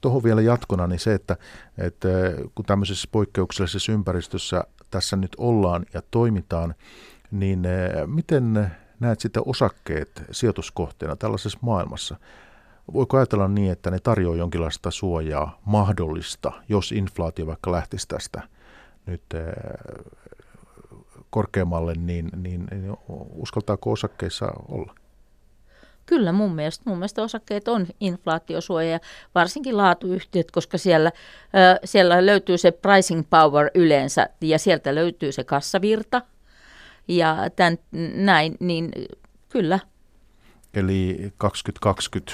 Tuohon 0.00 0.22
vielä 0.22 0.40
jatkona 0.40 0.86
niin 0.86 1.00
se, 1.00 1.14
että, 1.14 1.36
että 1.78 2.08
kun 2.54 2.64
tämmöisessä 2.64 3.08
poikkeuksellisessa 3.12 3.92
ympäristössä 3.92 4.64
tässä 4.90 5.16
nyt 5.16 5.32
ollaan 5.38 5.86
ja 5.94 6.02
toimitaan, 6.10 6.74
niin 7.32 7.64
eh, 7.64 8.06
miten 8.06 8.72
näet 9.00 9.20
sitten 9.20 9.42
osakkeet 9.46 10.22
sijoituskohteena 10.30 11.16
tällaisessa 11.16 11.58
maailmassa? 11.60 12.16
Voiko 12.92 13.16
ajatella 13.16 13.48
niin, 13.48 13.72
että 13.72 13.90
ne 13.90 13.98
tarjoaa 13.98 14.36
jonkinlaista 14.36 14.90
suojaa 14.90 15.60
mahdollista, 15.64 16.52
jos 16.68 16.92
inflaatio 16.92 17.46
vaikka 17.46 17.72
lähtisi 17.72 18.08
tästä 18.08 18.42
nyt 19.06 19.22
eh, 19.34 19.42
korkeammalle, 21.30 21.94
niin, 21.94 22.30
niin, 22.36 22.66
niin 22.70 22.96
uskaltaako 23.34 23.92
osakkeissa 23.92 24.52
olla? 24.68 24.94
Kyllä 26.06 26.32
mun 26.32 26.54
mielestä, 26.54 26.82
mun 26.86 26.98
mielestä 26.98 27.22
osakkeet 27.22 27.68
on 27.68 27.86
inflaatiosuoja 28.00 28.90
ja 28.90 29.00
varsinkin 29.34 29.76
laatuyhtiöt, 29.76 30.50
koska 30.50 30.78
siellä, 30.78 31.12
siellä 31.84 32.26
löytyy 32.26 32.58
se 32.58 32.70
pricing 32.70 33.22
power 33.30 33.70
yleensä 33.74 34.28
ja 34.40 34.58
sieltä 34.58 34.94
löytyy 34.94 35.32
se 35.32 35.44
kassavirta 35.44 36.22
ja 37.08 37.36
tämän, 37.56 37.78
näin, 38.14 38.56
niin 38.60 38.90
kyllä. 39.48 39.78
Eli 40.74 41.32
2020, 41.38 42.32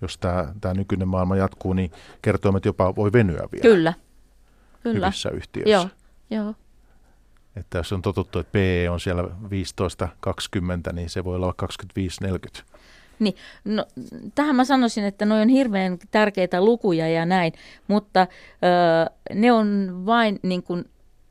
jos 0.00 0.18
tämä, 0.18 0.54
tämä 0.60 0.74
nykyinen 0.74 1.08
maailma 1.08 1.36
jatkuu, 1.36 1.72
niin 1.72 1.90
kertoimet 2.22 2.64
jopa 2.64 2.96
voi 2.96 3.12
venyä 3.12 3.48
vielä. 3.52 3.62
Kyllä, 3.62 3.94
kyllä. 4.82 5.06
Hyvissä 5.06 5.30
yhtiöissä. 5.30 5.70
Joo, 5.70 5.88
joo. 6.30 6.54
Että 7.56 7.78
jos 7.78 7.92
on 7.92 8.02
totuttu, 8.02 8.38
että 8.38 8.52
PE 8.52 8.90
on 8.90 9.00
siellä 9.00 9.22
15-20, 9.22 10.92
niin 10.92 11.10
se 11.10 11.24
voi 11.24 11.36
olla 11.36 11.54
25-40. 12.58 12.62
Niin, 13.18 13.34
no, 13.64 13.86
tähän 14.34 14.56
mä 14.56 14.64
sanoisin, 14.64 15.04
että 15.04 15.24
ne 15.24 15.34
on 15.34 15.48
hirveän 15.48 15.98
tärkeitä 16.10 16.64
lukuja 16.64 17.08
ja 17.08 17.26
näin, 17.26 17.52
mutta 17.88 18.20
ö, 18.20 19.10
ne 19.34 19.52
on 19.52 19.92
vain 20.06 20.40
niin 20.42 20.62
kuin, 20.62 20.84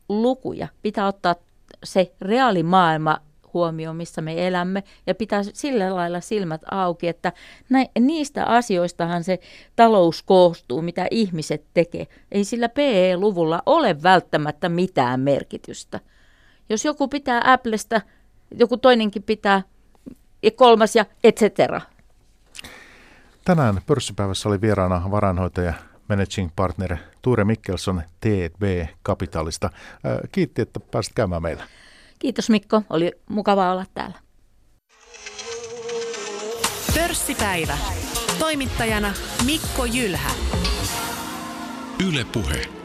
lukuja. 0.09 0.67
Pitää 0.81 1.07
ottaa 1.07 1.35
se 1.83 2.11
reaalimaailma 2.21 3.17
huomioon, 3.53 3.95
missä 3.95 4.21
me 4.21 4.47
elämme, 4.47 4.83
ja 5.07 5.15
pitää 5.15 5.41
sillä 5.43 5.95
lailla 5.95 6.21
silmät 6.21 6.61
auki, 6.71 7.07
että 7.07 7.33
näin, 7.69 7.87
niistä 7.99 8.45
asioistahan 8.45 9.23
se 9.23 9.39
talous 9.75 10.23
koostuu, 10.23 10.81
mitä 10.81 11.07
ihmiset 11.11 11.65
tekee. 11.73 12.07
Ei 12.31 12.43
sillä 12.43 12.69
PE-luvulla 12.69 13.61
ole 13.65 14.03
välttämättä 14.03 14.69
mitään 14.69 15.19
merkitystä. 15.19 15.99
Jos 16.69 16.85
joku 16.85 17.07
pitää 17.07 17.41
Applesta, 17.45 18.01
joku 18.51 18.77
toinenkin 18.77 19.23
pitää 19.23 19.61
ja 20.43 20.51
kolmas 20.51 20.95
ja 20.95 21.05
et 21.23 21.37
cetera. 21.37 21.81
Tänään 23.45 23.81
pörssipäivässä 23.87 24.49
oli 24.49 24.61
vieraana 24.61 25.11
varainhoitaja 25.11 25.73
managing 26.09 26.49
partner 26.55 26.97
Tuure 27.27 27.43
Mikkelson 27.43 28.01
TB 28.19 28.87
Kapitalista. 29.03 29.69
Kiitti, 30.31 30.61
että 30.61 30.79
pääsit 30.79 31.13
käymään 31.13 31.41
meillä. 31.41 31.63
Kiitos 32.19 32.49
Mikko, 32.49 32.81
oli 32.89 33.11
mukava 33.29 33.71
olla 33.71 33.85
täällä. 33.93 34.19
Pörssipäivä. 36.95 37.77
Toimittajana 38.39 39.13
Mikko 39.45 39.85
Jylhä. 39.85 40.31
Yle 42.07 42.25
Puhe. 42.33 42.76